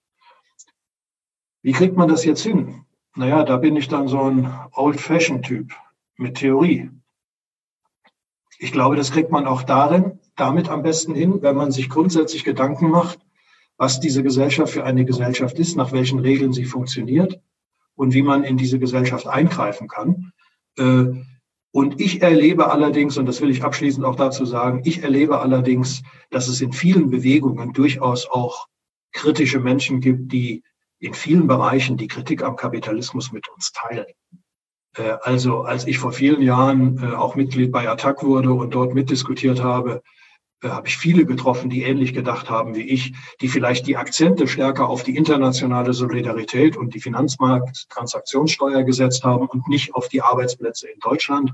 Wie 1.64 1.74
kriegt 1.74 1.96
man 1.96 2.10
das 2.10 2.26
jetzt 2.26 2.42
hin? 2.42 2.86
Naja, 3.16 3.44
da 3.44 3.58
bin 3.58 3.76
ich 3.76 3.88
dann 3.88 4.08
so 4.08 4.22
ein 4.22 4.52
Old-Fashioned-Typ 4.74 5.74
mit 6.18 6.36
Theorie. 6.36 6.90
Ich 8.58 8.72
glaube, 8.72 8.96
das 8.96 9.12
kriegt 9.12 9.32
man 9.32 9.46
auch 9.46 9.64
darin, 9.64 10.20
damit 10.36 10.70
am 10.70 10.82
besten 10.82 11.14
hin, 11.14 11.42
wenn 11.42 11.56
man 11.56 11.72
sich 11.72 11.90
grundsätzlich 11.90 12.44
Gedanken 12.44 12.90
macht, 12.90 13.20
was 13.78 14.00
diese 14.00 14.24
Gesellschaft 14.24 14.74
für 14.74 14.84
eine 14.84 15.06
Gesellschaft 15.06 15.60
ist, 15.60 15.76
nach 15.76 15.92
welchen 15.92 16.20
Regeln 16.20 16.54
sie 16.54 16.66
funktioniert 16.66 17.40
und 17.96 18.14
wie 18.14 18.22
man 18.22 18.44
in 18.44 18.58
diese 18.58 18.80
Gesellschaft 18.80 19.28
eingreifen 19.28 19.88
kann. 19.88 20.32
Äh, 20.78 21.06
und 21.72 22.02
ich 22.02 22.22
erlebe 22.22 22.72
allerdings, 22.72 23.18
und 23.18 23.26
das 23.26 23.42
will 23.42 23.50
ich 23.50 23.64
abschließend 23.64 24.06
auch 24.06 24.16
dazu 24.16 24.46
sagen, 24.46 24.82
ich 24.84 25.04
erlebe 25.04 25.40
allerdings, 25.40 26.04
dass 26.30 26.48
es 26.48 26.62
in 26.62 26.74
vielen 26.74 27.10
Bewegungen 27.10 27.74
durchaus 27.74 28.30
auch 28.30 28.68
kritische 29.14 29.60
Menschen 29.60 30.02
gibt, 30.02 30.32
die 30.32 30.64
in 31.02 31.14
vielen 31.16 31.48
Bereichen 31.48 31.98
die 31.98 32.08
Kritik 32.08 32.44
am 32.44 32.56
Kapitalismus 32.56 33.32
mit 33.32 33.50
uns 33.50 33.72
teilen. 33.74 34.06
Äh, 34.96 35.18
also 35.24 35.64
als 35.64 35.88
ich 35.88 35.98
vor 35.98 36.14
vielen 36.14 36.42
Jahren 36.42 37.02
äh, 37.04 37.16
auch 37.16 37.36
Mitglied 37.36 37.72
bei 37.72 37.90
Attac 37.90 38.24
wurde 38.24 38.54
und 38.54 38.74
dort 38.74 38.94
mitdiskutiert 38.94 39.64
habe, 39.64 40.04
äh, 40.62 40.70
habe 40.70 40.88
ich 40.88 40.98
viele 40.98 41.26
getroffen, 41.26 41.72
die 41.72 41.84
ähnlich 41.84 42.14
gedacht 42.14 42.52
haben 42.52 42.76
wie 42.76 42.88
ich, 42.88 43.14
die 43.42 43.48
vielleicht 43.48 43.88
die 43.88 43.98
Akzente 43.98 44.48
stärker 44.48 44.88
auf 44.88 45.02
die 45.02 45.16
internationale 45.16 45.94
Solidarität 45.94 46.78
und 46.78 46.94
die 46.94 47.02
Finanzmarkttransaktionssteuer 47.02 48.84
gesetzt 48.84 49.24
haben 49.24 49.48
und 49.48 49.68
nicht 49.68 49.96
auf 49.96 50.08
die 50.08 50.22
Arbeitsplätze 50.22 50.88
in 50.88 51.00
Deutschland, 51.00 51.52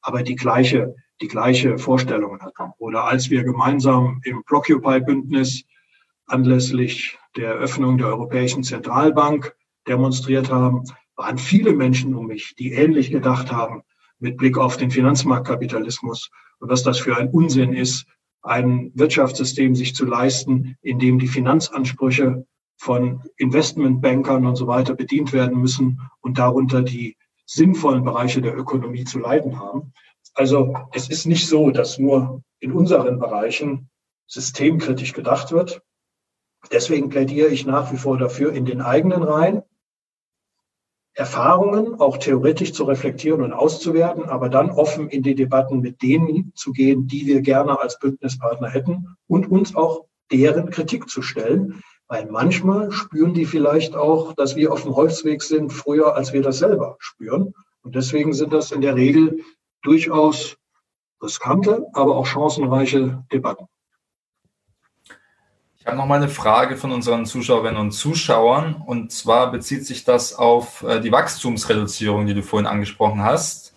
aber 0.00 0.22
die 0.22 0.36
gleiche, 0.36 0.94
die 1.20 1.28
gleiche 1.28 1.76
Vorstellungen 1.76 2.40
hatten. 2.40 2.72
Oder 2.78 3.04
als 3.04 3.28
wir 3.28 3.44
gemeinsam 3.44 4.22
im 4.24 4.42
Blockupy-Bündnis 4.44 5.64
anlässlich 6.26 7.18
der 7.36 7.50
Eröffnung 7.54 7.98
der 7.98 8.08
Europäischen 8.08 8.62
Zentralbank 8.62 9.54
demonstriert 9.86 10.50
haben, 10.50 10.84
waren 11.16 11.38
viele 11.38 11.72
Menschen 11.72 12.14
um 12.14 12.26
mich, 12.26 12.54
die 12.58 12.72
ähnlich 12.72 13.10
gedacht 13.10 13.52
haben 13.52 13.82
mit 14.18 14.36
Blick 14.36 14.58
auf 14.58 14.76
den 14.76 14.90
Finanzmarktkapitalismus 14.90 16.30
und 16.58 16.70
was 16.70 16.82
das 16.82 16.98
für 16.98 17.16
ein 17.16 17.30
Unsinn 17.30 17.72
ist, 17.72 18.06
ein 18.42 18.92
Wirtschaftssystem 18.94 19.74
sich 19.74 19.94
zu 19.94 20.06
leisten, 20.06 20.76
in 20.80 20.98
dem 20.98 21.18
die 21.18 21.28
Finanzansprüche 21.28 22.46
von 22.78 23.22
Investmentbankern 23.36 24.46
und 24.46 24.56
so 24.56 24.66
weiter 24.66 24.94
bedient 24.94 25.32
werden 25.32 25.60
müssen 25.60 26.00
und 26.20 26.38
darunter 26.38 26.82
die 26.82 27.16
sinnvollen 27.46 28.04
Bereiche 28.04 28.40
der 28.40 28.56
Ökonomie 28.56 29.04
zu 29.04 29.18
leiden 29.18 29.58
haben. 29.58 29.92
Also 30.34 30.74
es 30.92 31.08
ist 31.08 31.26
nicht 31.26 31.46
so, 31.48 31.70
dass 31.70 31.98
nur 31.98 32.42
in 32.60 32.72
unseren 32.72 33.18
Bereichen 33.18 33.88
systemkritisch 34.26 35.12
gedacht 35.12 35.52
wird. 35.52 35.82
Deswegen 36.72 37.08
plädiere 37.08 37.48
ich 37.48 37.66
nach 37.66 37.92
wie 37.92 37.96
vor 37.96 38.18
dafür, 38.18 38.52
in 38.52 38.64
den 38.64 38.80
eigenen 38.80 39.22
Reihen 39.22 39.62
Erfahrungen 41.16 41.98
auch 41.98 42.18
theoretisch 42.18 42.74
zu 42.74 42.84
reflektieren 42.84 43.40
und 43.40 43.54
auszuwerten, 43.54 44.24
aber 44.24 44.50
dann 44.50 44.70
offen 44.70 45.08
in 45.08 45.22
die 45.22 45.34
Debatten 45.34 45.80
mit 45.80 46.02
denen 46.02 46.52
zu 46.54 46.72
gehen, 46.72 47.06
die 47.06 47.26
wir 47.26 47.40
gerne 47.40 47.80
als 47.80 47.98
Bündnispartner 47.98 48.68
hätten 48.68 49.16
und 49.26 49.50
uns 49.50 49.74
auch 49.74 50.04
deren 50.30 50.68
Kritik 50.68 51.08
zu 51.08 51.22
stellen, 51.22 51.82
weil 52.06 52.26
manchmal 52.26 52.92
spüren 52.92 53.32
die 53.32 53.46
vielleicht 53.46 53.96
auch, 53.96 54.34
dass 54.34 54.56
wir 54.56 54.70
auf 54.72 54.82
dem 54.82 54.94
Holzweg 54.94 55.42
sind, 55.42 55.72
früher 55.72 56.14
als 56.14 56.34
wir 56.34 56.42
das 56.42 56.58
selber 56.58 56.96
spüren. 56.98 57.54
Und 57.82 57.94
deswegen 57.94 58.34
sind 58.34 58.52
das 58.52 58.70
in 58.70 58.82
der 58.82 58.94
Regel 58.94 59.40
durchaus 59.82 60.58
riskante, 61.22 61.86
aber 61.94 62.16
auch 62.16 62.26
chancenreiche 62.26 63.24
Debatten. 63.32 63.68
Habe 65.86 65.98
noch 65.98 66.06
mal 66.06 66.16
eine 66.16 66.28
Frage 66.28 66.76
von 66.76 66.90
unseren 66.90 67.26
Zuschauerinnen 67.26 67.80
und 67.80 67.92
Zuschauern. 67.92 68.74
Und 68.74 69.12
zwar 69.12 69.52
bezieht 69.52 69.86
sich 69.86 70.02
das 70.02 70.34
auf 70.34 70.82
äh, 70.82 71.00
die 71.00 71.12
Wachstumsreduzierung, 71.12 72.26
die 72.26 72.34
du 72.34 72.42
vorhin 72.42 72.66
angesprochen 72.66 73.22
hast. 73.22 73.72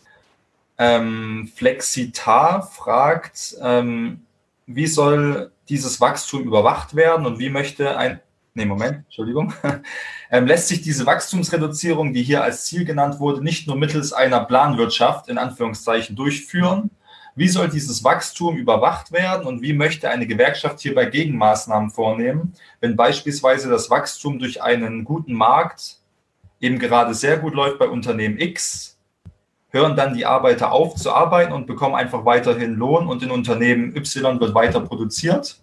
Ähm, 0.79 1.51
Flexitar 1.55 2.63
fragt, 2.63 3.55
ähm, 3.61 4.25
wie 4.65 4.87
soll 4.87 5.51
dieses 5.69 6.01
Wachstum 6.01 6.41
überwacht 6.41 6.95
werden 6.95 7.27
und 7.27 7.37
wie 7.37 7.51
möchte 7.51 7.95
ein, 7.95 8.19
nee, 8.55 8.65
Moment, 8.65 9.03
Entschuldigung, 9.05 9.53
ähm, 10.31 10.47
lässt 10.47 10.67
sich 10.67 10.81
diese 10.81 11.05
Wachstumsreduzierung, 11.05 12.11
die 12.13 12.23
hier 12.23 12.41
als 12.41 12.65
Ziel 12.65 12.85
genannt 12.85 13.19
wurde, 13.19 13.43
nicht 13.43 13.67
nur 13.67 13.75
mittels 13.75 14.13
einer 14.13 14.39
Planwirtschaft 14.45 15.27
in 15.27 15.37
Anführungszeichen 15.37 16.15
durchführen, 16.15 16.89
wie 17.35 17.47
soll 17.47 17.69
dieses 17.69 18.03
Wachstum 18.03 18.57
überwacht 18.57 19.11
werden 19.11 19.45
und 19.45 19.61
wie 19.61 19.73
möchte 19.73 20.09
eine 20.09 20.27
Gewerkschaft 20.27 20.79
hierbei 20.79 21.05
Gegenmaßnahmen 21.05 21.89
vornehmen, 21.89 22.53
wenn 22.81 22.95
beispielsweise 22.95 23.69
das 23.69 23.89
Wachstum 23.89 24.39
durch 24.39 24.61
einen 24.61 25.03
guten 25.03 25.33
Markt 25.33 25.99
eben 26.59 26.79
gerade 26.79 27.13
sehr 27.13 27.37
gut 27.37 27.53
läuft 27.53 27.79
bei 27.79 27.87
Unternehmen 27.87 28.39
X, 28.39 28.97
hören 29.69 29.95
dann 29.95 30.13
die 30.13 30.25
Arbeiter 30.25 30.71
auf 30.71 30.95
zu 30.95 31.13
arbeiten 31.13 31.53
und 31.53 31.67
bekommen 31.67 31.95
einfach 31.95 32.25
weiterhin 32.25 32.73
Lohn 32.73 33.07
und 33.07 33.23
in 33.23 33.31
Unternehmen 33.31 33.95
Y 33.95 34.39
wird 34.39 34.53
weiter 34.53 34.81
produziert? 34.81 35.61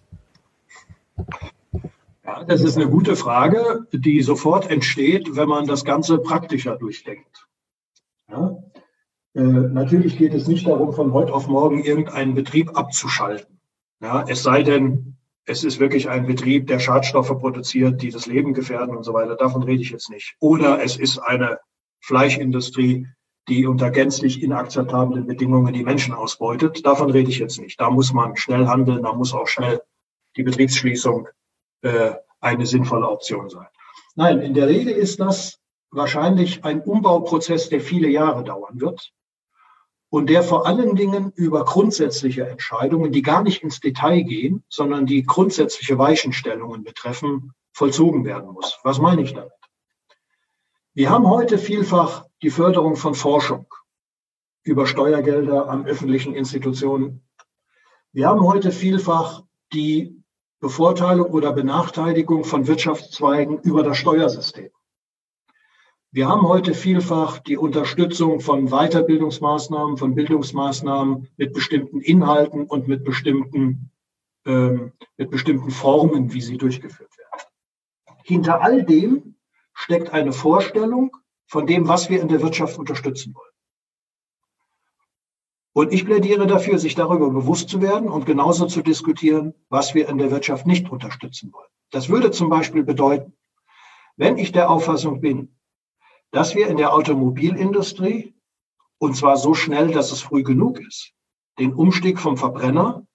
Ja, 2.25 2.43
das 2.43 2.61
ist 2.61 2.75
eine 2.75 2.89
gute 2.89 3.15
Frage, 3.15 3.87
die 3.91 4.21
sofort 4.21 4.69
entsteht, 4.69 5.35
wenn 5.35 5.47
man 5.47 5.65
das 5.65 5.85
Ganze 5.85 6.17
praktischer 6.17 6.75
durchdenkt. 6.75 7.47
Ja? 8.29 8.57
Äh, 9.37 9.41
natürlich 9.41 10.17
geht 10.17 10.33
es 10.33 10.47
nicht 10.47 10.65
darum, 10.65 10.93
von 10.93 11.13
heute 11.13 11.31
auf 11.31 11.47
morgen 11.47 11.83
irgendeinen 11.83 12.33
Betrieb 12.33 12.75
abzuschalten. 12.75 13.59
Ja, 14.01 14.25
es 14.27 14.41
sei 14.41 14.63
denn, 14.63 15.15
es 15.45 15.63
ist 15.63 15.79
wirklich 15.79 16.09
ein 16.09 16.25
Betrieb, 16.25 16.65
der 16.65 16.79
Schadstoffe 16.79 17.37
produziert, 17.37 18.01
die 18.01 18.09
das 18.09 18.25
Leben 18.25 18.55
gefährden 18.55 18.97
und 18.97 19.03
so 19.03 19.13
weiter. 19.13 19.35
Davon 19.35 19.61
rede 19.61 19.81
ich 19.81 19.91
jetzt 19.91 20.09
nicht. 20.09 20.35
Oder 20.39 20.83
es 20.83 20.97
ist 20.97 21.19
eine 21.19 21.59
Fleischindustrie, 21.99 23.05
die 23.47 23.67
unter 23.67 23.91
gänzlich 23.91 24.41
inakzeptablen 24.41 25.27
Bedingungen 25.27 25.71
die 25.71 25.83
Menschen 25.83 26.15
ausbeutet. 26.15 26.83
Davon 26.83 27.11
rede 27.11 27.29
ich 27.29 27.37
jetzt 27.37 27.59
nicht. 27.59 27.79
Da 27.79 27.91
muss 27.91 28.13
man 28.13 28.35
schnell 28.37 28.65
handeln, 28.65 29.03
da 29.03 29.13
muss 29.13 29.35
auch 29.35 29.47
schnell 29.47 29.81
die 30.35 30.43
Betriebsschließung 30.43 31.27
äh, 31.83 32.13
eine 32.39 32.65
sinnvolle 32.65 33.07
Option 33.07 33.49
sein. 33.49 33.67
Nein, 34.15 34.41
in 34.41 34.55
der 34.55 34.67
Regel 34.67 34.93
ist 34.93 35.19
das 35.19 35.59
wahrscheinlich 35.91 36.65
ein 36.65 36.81
Umbauprozess, 36.81 37.69
der 37.69 37.81
viele 37.81 38.09
Jahre 38.09 38.43
dauern 38.43 38.81
wird 38.81 39.13
und 40.09 40.29
der 40.29 40.43
vor 40.43 40.65
allen 40.65 40.95
Dingen 40.95 41.31
über 41.35 41.65
grundsätzliche 41.65 42.47
Entscheidungen, 42.47 43.11
die 43.11 43.21
gar 43.21 43.43
nicht 43.43 43.63
ins 43.63 43.79
Detail 43.79 44.21
gehen, 44.23 44.63
sondern 44.69 45.05
die 45.05 45.23
grundsätzliche 45.23 45.97
Weichenstellungen 45.97 46.83
betreffen, 46.83 47.53
vollzogen 47.73 48.25
werden 48.25 48.51
muss. 48.53 48.79
Was 48.83 48.99
meine 48.99 49.21
ich 49.21 49.33
damit? 49.33 49.51
Wir 50.93 51.09
haben 51.09 51.29
heute 51.29 51.57
vielfach 51.57 52.25
die 52.41 52.49
Förderung 52.49 52.95
von 52.95 53.13
Forschung 53.13 53.67
über 54.63 54.87
Steuergelder 54.87 55.69
an 55.69 55.85
öffentlichen 55.85 56.33
Institutionen. 56.33 57.23
Wir 58.11 58.27
haben 58.27 58.41
heute 58.41 58.71
vielfach 58.71 59.43
die 59.73 60.23
Bevorteilung 60.59 61.27
oder 61.27 61.53
Benachteiligung 61.53 62.43
von 62.43 62.65
Wirtschaftszweigen 62.65 63.59
über 63.59 63.83
das 63.83 63.97
Steuersystem. 63.97 64.71
Wir 66.17 66.27
haben 66.27 66.47
heute 66.47 66.73
vielfach 66.73 67.37
die 67.37 67.57
Unterstützung 67.57 68.39
von 68.39 68.69
Weiterbildungsmaßnahmen, 68.69 69.97
von 69.97 70.15
Bildungsmaßnahmen 70.15 71.27
mit 71.37 71.53
bestimmten 71.53 72.01
Inhalten 72.01 72.65
und 72.65 72.87
mit 72.87 73.03
bestimmten, 73.03 73.91
ähm, 74.43 74.93
mit 75.17 75.29
bestimmten 75.29 75.69
Formen, 75.69 76.33
wie 76.33 76.41
sie 76.41 76.57
durchgeführt 76.57 77.15
werden. 77.19 77.43
Hinter 78.23 78.61
all 78.63 78.83
dem 78.83 79.35
steckt 79.75 80.11
eine 80.11 80.31
Vorstellung, 80.31 81.15
von 81.45 81.67
dem, 81.67 81.87
was 81.87 82.09
wir 82.09 82.19
in 82.19 82.29
der 82.29 82.41
Wirtschaft 82.41 82.79
unterstützen 82.79 83.35
wollen. 83.35 83.53
Und 85.73 85.93
ich 85.93 86.03
plädiere 86.03 86.47
dafür, 86.47 86.79
sich 86.79 86.95
darüber 86.95 87.29
bewusst 87.29 87.69
zu 87.69 87.79
werden 87.79 88.09
und 88.09 88.25
genauso 88.25 88.65
zu 88.65 88.81
diskutieren, 88.81 89.53
was 89.69 89.93
wir 89.93 90.09
in 90.09 90.17
der 90.17 90.31
Wirtschaft 90.31 90.65
nicht 90.65 90.89
unterstützen 90.89 91.53
wollen. 91.53 91.69
Das 91.91 92.09
würde 92.09 92.31
zum 92.31 92.49
Beispiel 92.49 92.83
bedeuten, 92.83 93.33
wenn 94.15 94.39
ich 94.39 94.51
der 94.51 94.71
Auffassung 94.71 95.21
bin, 95.21 95.56
dass 96.31 96.55
wir 96.55 96.67
in 96.67 96.77
der 96.77 96.93
Automobilindustrie, 96.93 98.35
und 98.99 99.15
zwar 99.15 99.37
so 99.37 99.53
schnell, 99.53 99.91
dass 99.91 100.11
es 100.11 100.21
früh 100.21 100.43
genug 100.43 100.79
ist, 100.79 101.13
den 101.59 101.73
Umstieg 101.73 102.19
vom 102.19 102.37
Verbrenner 102.37 103.05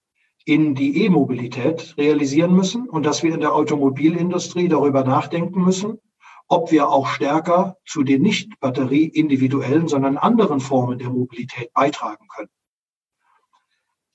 in 0.45 0.75
die 0.75 1.05
E-Mobilität 1.05 1.95
realisieren 1.97 2.53
müssen 2.53 2.89
und 2.89 3.05
dass 3.05 3.23
wir 3.23 3.33
in 3.33 3.39
der 3.39 3.53
Automobilindustrie 3.53 4.67
darüber 4.67 5.03
nachdenken 5.03 5.63
müssen, 5.63 5.99
ob 6.49 6.71
wir 6.71 6.89
auch 6.89 7.07
stärker 7.07 7.77
zu 7.85 8.03
den 8.03 8.21
nicht 8.21 8.59
batterieindividuellen, 8.59 9.87
sondern 9.87 10.17
anderen 10.17 10.59
Formen 10.59 10.99
der 10.99 11.09
Mobilität 11.09 11.71
beitragen 11.73 12.27
können. 12.27 12.49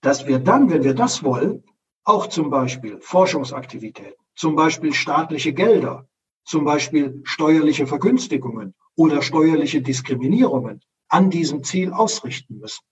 Dass 0.03 0.27
wir 0.27 0.39
dann, 0.39 0.71
wenn 0.71 0.85
wir 0.85 0.95
das 0.95 1.25
wollen, 1.25 1.65
auch 2.05 2.27
zum 2.27 2.51
Beispiel 2.51 3.01
Forschungsaktivitäten, 3.01 4.15
zum 4.37 4.55
Beispiel 4.55 4.93
staatliche 4.93 5.53
Gelder, 5.53 6.07
zum 6.45 6.65
Beispiel 6.65 7.21
steuerliche 7.25 7.87
Vergünstigungen 7.87 8.75
oder 8.99 9.23
steuerliche 9.23 9.81
Diskriminierungen 9.81 10.83
an 11.09 11.31
diesem 11.31 11.63
Ziel 11.63 11.93
ausrichten 11.93 12.59
müssen. 12.59 12.85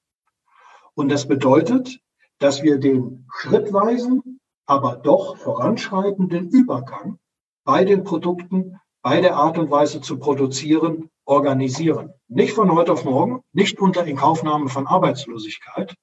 Und 0.95 1.11
das 1.11 1.27
bedeutet, 1.27 2.01
dass 2.39 2.63
wir 2.63 2.79
den 2.79 3.27
schrittweisen, 3.35 4.41
aber 4.67 4.97
doch 4.97 5.37
voranschreitenden 5.37 6.49
Übergang 6.49 7.19
bei 7.65 7.85
den 7.85 8.05
Produkten 8.05 8.81
bei 9.03 9.21
der 9.21 9.37
Art 9.37 9.59
und 9.59 9.71
Weise 9.71 10.01
zu 10.01 10.19
produzieren, 10.19 11.11
organisieren. 11.25 12.13
Nicht 12.29 12.55
von 12.55 12.73
heute 12.73 12.93
auf 12.93 13.05
morgen, 13.05 13.43
nicht 13.53 13.81
unter 13.81 14.05
Inkaufnahme 14.05 14.69
von 14.69 14.87
Arbeitslosigkeit, 14.87 15.97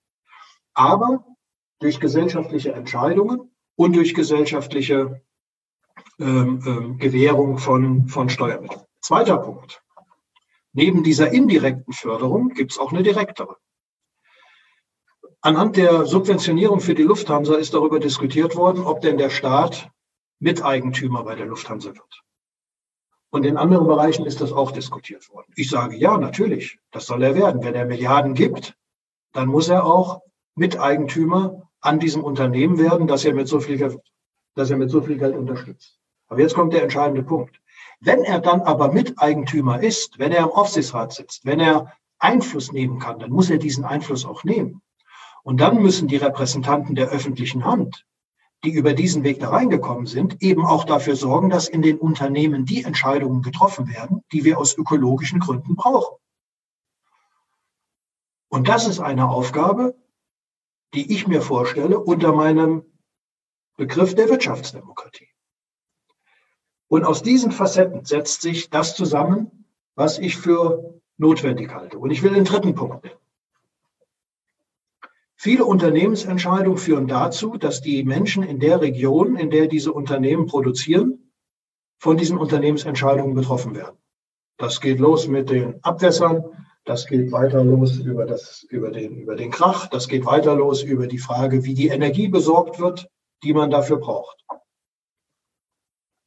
aber 0.73 1.25
durch 1.79 1.99
gesellschaftliche 1.99 2.73
Entscheidungen 2.73 3.51
und 3.75 3.95
durch 3.95 4.13
gesellschaftliche 4.13 5.21
ähm, 6.19 6.61
ähm, 6.65 6.97
Gewährung 6.97 7.57
von, 7.57 8.07
von 8.07 8.29
Steuermitteln. 8.29 8.81
Zweiter 9.01 9.37
Punkt. 9.37 9.82
Neben 10.73 11.03
dieser 11.03 11.31
indirekten 11.31 11.93
Förderung 11.93 12.49
gibt 12.49 12.71
es 12.71 12.79
auch 12.79 12.91
eine 12.91 13.03
direktere. 13.03 13.57
Anhand 15.41 15.77
der 15.77 16.05
Subventionierung 16.05 16.79
für 16.79 16.95
die 16.95 17.03
Lufthansa 17.03 17.55
ist 17.55 17.73
darüber 17.73 17.99
diskutiert 17.99 18.55
worden, 18.55 18.83
ob 18.83 19.01
denn 19.01 19.17
der 19.17 19.29
Staat 19.29 19.89
Miteigentümer 20.39 21.23
bei 21.23 21.35
der 21.35 21.45
Lufthansa 21.45 21.89
wird. 21.89 22.23
Und 23.29 23.45
in 23.45 23.57
anderen 23.57 23.87
Bereichen 23.87 24.25
ist 24.25 24.41
das 24.41 24.51
auch 24.51 24.71
diskutiert 24.71 25.29
worden. 25.29 25.51
Ich 25.55 25.69
sage 25.69 25.95
ja, 25.95 26.17
natürlich, 26.17 26.79
das 26.91 27.05
soll 27.05 27.23
er 27.23 27.35
werden. 27.35 27.63
Wenn 27.63 27.75
er 27.75 27.85
Milliarden 27.85 28.35
gibt, 28.35 28.75
dann 29.31 29.47
muss 29.47 29.69
er 29.69 29.85
auch 29.85 30.21
Miteigentümer 30.55 31.69
an 31.81 31.99
diesem 31.99 32.23
Unternehmen 32.23 32.77
werden, 32.77 33.07
dass 33.07 33.25
er 33.25 33.33
mit 33.33 33.47
so 33.47 33.59
viel, 33.59 33.99
dass 34.55 34.69
er 34.69 34.77
mit 34.77 34.89
so 34.89 35.01
viel 35.01 35.17
Geld 35.17 35.35
unterstützt. 35.35 35.99
Aber 36.27 36.41
jetzt 36.41 36.55
kommt 36.55 36.73
der 36.73 36.83
entscheidende 36.83 37.23
Punkt. 37.23 37.59
Wenn 38.05 38.23
er 38.23 38.39
dann 38.39 38.61
aber 38.61 38.91
Miteigentümer 38.91 39.81
ist, 39.81 40.19
wenn 40.19 40.31
er 40.31 40.43
im 40.43 40.51
Aufsichtsrat 40.51 41.13
sitzt, 41.13 41.45
wenn 41.45 41.59
er 41.59 41.93
Einfluss 42.19 42.71
nehmen 42.71 42.99
kann, 42.99 43.19
dann 43.19 43.31
muss 43.31 43.49
er 43.49 43.57
diesen 43.57 43.85
Einfluss 43.85 44.25
auch 44.25 44.43
nehmen. 44.43 44.81
Und 45.43 45.59
dann 45.59 45.81
müssen 45.81 46.07
die 46.07 46.17
Repräsentanten 46.17 46.95
der 46.95 47.09
öffentlichen 47.09 47.65
Hand 47.65 48.05
die 48.63 48.71
über 48.71 48.93
diesen 48.93 49.23
Weg 49.23 49.39
da 49.39 49.49
reingekommen 49.49 50.05
sind, 50.05 50.41
eben 50.41 50.65
auch 50.65 50.85
dafür 50.85 51.15
sorgen, 51.15 51.49
dass 51.49 51.67
in 51.67 51.81
den 51.81 51.97
Unternehmen 51.97 52.65
die 52.65 52.83
Entscheidungen 52.83 53.41
getroffen 53.41 53.89
werden, 53.89 54.23
die 54.31 54.45
wir 54.45 54.57
aus 54.57 54.77
ökologischen 54.77 55.39
Gründen 55.39 55.75
brauchen. 55.75 56.17
Und 58.47 58.69
das 58.69 58.87
ist 58.87 58.99
eine 58.99 59.29
Aufgabe, 59.29 59.95
die 60.93 61.11
ich 61.13 61.27
mir 61.27 61.41
vorstelle 61.41 61.99
unter 61.99 62.33
meinem 62.33 62.85
Begriff 63.75 64.15
der 64.15 64.29
Wirtschaftsdemokratie. 64.29 65.32
Und 66.93 67.05
aus 67.05 67.23
diesen 67.23 67.51
Facetten 67.51 68.05
setzt 68.05 68.43
sich 68.43 68.69
das 68.69 68.95
zusammen, 68.95 69.65
was 69.95 70.19
ich 70.19 70.37
für 70.37 70.93
notwendig 71.17 71.73
halte. 71.73 71.97
Und 71.97 72.11
ich 72.11 72.21
will 72.21 72.35
den 72.35 72.43
dritten 72.43 72.75
Punkt 72.75 73.03
nennen. 73.03 73.17
Viele 75.35 75.65
Unternehmensentscheidungen 75.65 76.77
führen 76.77 77.07
dazu, 77.07 77.57
dass 77.57 77.81
die 77.81 78.03
Menschen 78.03 78.43
in 78.43 78.59
der 78.59 78.79
Region, 78.79 79.37
in 79.37 79.49
der 79.49 79.65
diese 79.65 79.91
Unternehmen 79.91 80.45
produzieren, 80.45 81.31
von 81.97 82.15
diesen 82.15 82.37
Unternehmensentscheidungen 82.37 83.33
betroffen 83.33 83.73
werden. 83.73 83.97
Das 84.57 84.79
geht 84.79 84.99
los 84.99 85.27
mit 85.27 85.49
den 85.49 85.83
Abwässern, 85.83 86.43
das 86.85 87.07
geht 87.07 87.31
weiter 87.31 87.63
los 87.63 87.97
über, 87.97 88.27
das, 88.27 88.67
über, 88.69 88.91
den, 88.91 89.17
über 89.17 89.35
den 89.35 89.49
Krach, 89.49 89.87
das 89.87 90.07
geht 90.07 90.27
weiter 90.27 90.53
los 90.53 90.83
über 90.83 91.07
die 91.07 91.17
Frage, 91.17 91.63
wie 91.63 91.73
die 91.73 91.87
Energie 91.87 92.27
besorgt 92.27 92.79
wird, 92.79 93.09
die 93.43 93.55
man 93.55 93.71
dafür 93.71 93.97
braucht. 93.97 94.42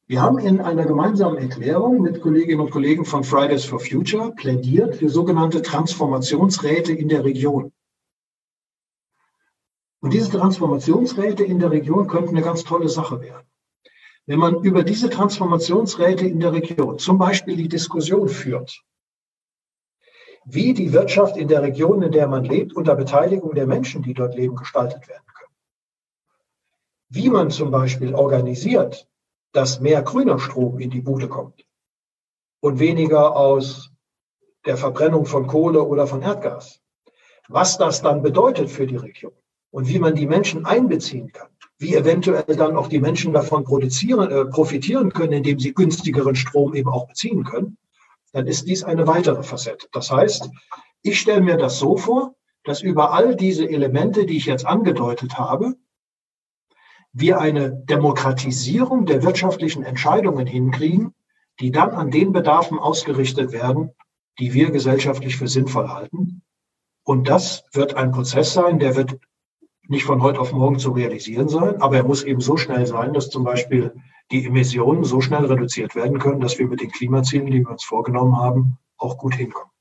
Wir 0.09 0.21
haben 0.21 0.39
in 0.39 0.61
einer 0.61 0.85
gemeinsamen 0.85 1.37
Erklärung 1.37 2.01
mit 2.01 2.21
Kolleginnen 2.21 2.61
und 2.61 2.71
Kollegen 2.71 3.03
von 3.03 3.25
Fridays 3.25 3.65
for 3.65 3.81
Future 3.81 4.31
plädiert 4.31 4.95
für 4.95 5.09
sogenannte 5.09 5.61
Transformationsräte 5.61 6.93
in 6.93 7.09
der 7.09 7.25
Region. 7.25 7.73
Und 9.99 10.13
diese 10.13 10.31
Transformationsräte 10.31 11.43
in 11.43 11.59
der 11.59 11.71
Region 11.71 12.07
könnten 12.07 12.29
eine 12.29 12.41
ganz 12.41 12.63
tolle 12.63 12.87
Sache 12.87 13.19
werden. 13.19 13.45
Wenn 14.25 14.39
man 14.39 14.63
über 14.63 14.83
diese 14.83 15.09
Transformationsräte 15.09 16.25
in 16.25 16.39
der 16.39 16.53
Region 16.53 16.99
zum 16.99 17.17
Beispiel 17.17 17.57
die 17.57 17.67
Diskussion 17.67 18.29
führt, 18.29 18.81
wie 20.45 20.73
die 20.73 20.93
Wirtschaft 20.93 21.35
in 21.35 21.49
der 21.49 21.63
Region, 21.63 22.01
in 22.01 22.13
der 22.13 22.29
man 22.29 22.45
lebt, 22.45 22.73
unter 22.73 22.95
Beteiligung 22.95 23.55
der 23.55 23.67
Menschen, 23.67 24.03
die 24.03 24.13
dort 24.13 24.35
leben, 24.35 24.55
gestaltet 24.55 25.09
werden 25.09 25.27
können. 25.33 25.55
Wie 27.09 27.29
man 27.29 27.51
zum 27.51 27.71
Beispiel 27.71 28.15
organisiert, 28.15 29.09
dass 29.53 29.79
mehr 29.79 30.01
grüner 30.01 30.39
Strom 30.39 30.79
in 30.79 30.89
die 30.89 31.01
Bude 31.01 31.27
kommt 31.27 31.65
und 32.59 32.79
weniger 32.79 33.35
aus 33.35 33.91
der 34.65 34.77
Verbrennung 34.77 35.25
von 35.25 35.47
Kohle 35.47 35.83
oder 35.83 36.07
von 36.07 36.21
Erdgas. 36.21 36.81
Was 37.47 37.77
das 37.77 38.01
dann 38.01 38.21
bedeutet 38.21 38.69
für 38.69 38.85
die 38.85 38.97
Region 38.97 39.33
und 39.71 39.87
wie 39.87 39.99
man 39.99 40.15
die 40.15 40.27
Menschen 40.27 40.65
einbeziehen 40.65 41.31
kann, 41.31 41.49
wie 41.77 41.95
eventuell 41.95 42.55
dann 42.55 42.75
auch 42.75 42.87
die 42.87 42.99
Menschen 42.99 43.33
davon 43.33 43.63
produzieren, 43.63 44.29
äh, 44.29 44.45
profitieren 44.45 45.13
können, 45.13 45.33
indem 45.33 45.59
sie 45.59 45.73
günstigeren 45.73 46.35
Strom 46.35 46.73
eben 46.73 46.89
auch 46.89 47.07
beziehen 47.07 47.43
können, 47.43 47.77
dann 48.33 48.47
ist 48.47 48.67
dies 48.67 48.83
eine 48.83 49.07
weitere 49.07 49.43
Facette. 49.43 49.87
Das 49.93 50.11
heißt, 50.11 50.49
ich 51.01 51.19
stelle 51.19 51.41
mir 51.41 51.57
das 51.57 51.79
so 51.79 51.95
vor, 51.95 52.35
dass 52.63 52.81
über 52.81 53.13
all 53.13 53.35
diese 53.35 53.69
Elemente, 53.69 54.25
die 54.25 54.37
ich 54.37 54.45
jetzt 54.45 54.65
angedeutet 54.65 55.37
habe, 55.37 55.75
wir 57.19 57.39
eine 57.39 57.71
Demokratisierung 57.71 59.05
der 59.05 59.23
wirtschaftlichen 59.23 59.83
Entscheidungen 59.83 60.45
hinkriegen, 60.45 61.13
die 61.59 61.71
dann 61.71 61.91
an 61.91 62.11
den 62.11 62.31
Bedarfen 62.31 62.77
ausgerichtet 62.77 63.51
werden, 63.51 63.91
die 64.39 64.53
wir 64.53 64.71
gesellschaftlich 64.71 65.37
für 65.37 65.47
sinnvoll 65.47 65.89
halten. 65.89 66.43
Und 67.03 67.27
das 67.27 67.63
wird 67.73 67.95
ein 67.95 68.11
Prozess 68.11 68.53
sein, 68.53 68.79
der 68.79 68.95
wird 68.95 69.17
nicht 69.87 70.03
von 70.03 70.21
heute 70.21 70.39
auf 70.39 70.51
morgen 70.51 70.79
zu 70.79 70.91
realisieren 70.91 71.47
sein, 71.49 71.81
aber 71.81 71.97
er 71.97 72.03
muss 72.03 72.23
eben 72.23 72.41
so 72.41 72.57
schnell 72.57 72.85
sein, 72.85 73.13
dass 73.13 73.29
zum 73.29 73.43
Beispiel 73.43 73.95
die 74.31 74.45
Emissionen 74.45 75.03
so 75.03 75.21
schnell 75.21 75.45
reduziert 75.45 75.95
werden 75.95 76.19
können, 76.19 76.41
dass 76.41 76.59
wir 76.59 76.67
mit 76.67 76.81
den 76.81 76.91
Klimazielen, 76.91 77.47
die 77.47 77.61
wir 77.61 77.71
uns 77.71 77.85
vorgenommen 77.85 78.37
haben, 78.37 78.77
auch 78.97 79.17
gut 79.17 79.35
hinkommen. 79.35 79.71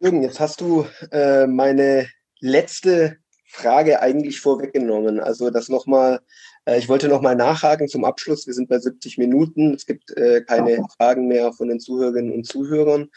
Jürgen, 0.00 0.22
jetzt 0.22 0.40
hast 0.40 0.60
du 0.60 0.84
äh, 1.10 1.46
meine 1.46 2.08
letzte 2.40 3.21
Frage 3.52 4.00
eigentlich 4.00 4.40
vorweggenommen. 4.40 5.20
Also 5.20 5.50
das 5.50 5.68
nochmal, 5.68 6.20
äh, 6.64 6.78
ich 6.78 6.88
wollte 6.88 7.08
nochmal 7.08 7.36
nachhaken 7.36 7.86
zum 7.86 8.06
Abschluss. 8.06 8.46
Wir 8.46 8.54
sind 8.54 8.70
bei 8.70 8.78
70 8.78 9.18
Minuten. 9.18 9.74
Es 9.74 9.84
gibt 9.84 10.16
äh, 10.16 10.40
keine 10.40 10.82
Fragen 10.96 11.28
mehr 11.28 11.52
von 11.52 11.68
den 11.68 11.78
Zuhörerinnen 11.78 12.32
und 12.32 12.46
Zuhörern. 12.46 13.10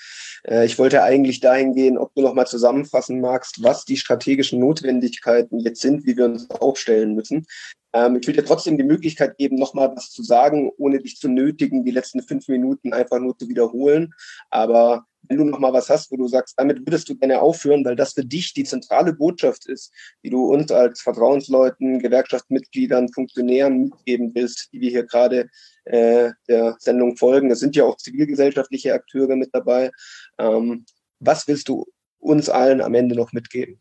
Äh, 0.43 0.65
ich 0.65 0.77
wollte 0.77 1.03
eigentlich 1.03 1.39
dahin 1.39 1.73
gehen, 1.73 1.97
ob 1.97 2.13
du 2.15 2.21
nochmal 2.21 2.47
zusammenfassen 2.47 3.21
magst, 3.21 3.63
was 3.63 3.85
die 3.85 3.95
strategischen 3.95 4.59
Notwendigkeiten 4.59 5.59
jetzt 5.59 5.81
sind, 5.81 6.05
wie 6.05 6.17
wir 6.17 6.25
uns 6.25 6.49
aufstellen 6.49 7.15
müssen. 7.15 7.45
Ähm, 7.93 8.17
ich 8.17 8.27
will 8.27 8.35
dir 8.35 8.43
trotzdem 8.43 8.77
die 8.77 8.83
Möglichkeit 8.83 9.37
geben, 9.37 9.55
nochmal 9.55 9.95
was 9.95 10.11
zu 10.11 10.21
sagen, 10.21 10.69
ohne 10.77 10.99
dich 10.99 11.15
zu 11.15 11.29
nötigen, 11.29 11.85
die 11.85 11.91
letzten 11.91 12.21
fünf 12.21 12.49
Minuten 12.49 12.91
einfach 12.91 13.19
nur 13.19 13.37
zu 13.37 13.47
wiederholen. 13.47 14.13
Aber 14.49 15.05
wenn 15.27 15.37
du 15.37 15.43
noch 15.45 15.59
mal 15.59 15.73
was 15.73 15.89
hast, 15.89 16.11
wo 16.11 16.17
du 16.17 16.27
sagst, 16.27 16.55
damit 16.57 16.79
würdest 16.79 17.09
du 17.09 17.15
gerne 17.15 17.41
aufhören, 17.41 17.83
weil 17.85 17.95
das 17.95 18.13
für 18.13 18.25
dich 18.25 18.53
die 18.53 18.63
zentrale 18.63 19.13
Botschaft 19.13 19.65
ist, 19.67 19.91
die 20.23 20.29
du 20.29 20.45
uns 20.45 20.71
als 20.71 21.01
Vertrauensleuten, 21.01 21.99
Gewerkschaftsmitgliedern, 21.99 23.11
Funktionären 23.11 23.83
mitgeben 23.83 24.31
willst, 24.33 24.69
die 24.73 24.81
wir 24.81 24.89
hier 24.89 25.05
gerade 25.05 25.49
äh, 25.85 26.31
der 26.47 26.75
Sendung 26.79 27.17
folgen. 27.17 27.51
Es 27.51 27.59
sind 27.59 27.75
ja 27.75 27.85
auch 27.85 27.97
zivilgesellschaftliche 27.97 28.93
Akteure 28.93 29.35
mit 29.35 29.49
dabei. 29.53 29.91
Ähm, 30.37 30.85
was 31.19 31.47
willst 31.47 31.69
du 31.69 31.85
uns 32.19 32.49
allen 32.49 32.81
am 32.81 32.93
Ende 32.93 33.15
noch 33.15 33.33
mitgeben? 33.33 33.79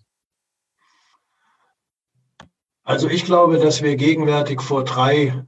Also 2.82 3.08
ich 3.08 3.24
glaube, 3.24 3.58
dass 3.58 3.82
wir 3.82 3.96
gegenwärtig 3.96 4.60
vor 4.60 4.84
drei 4.84 5.46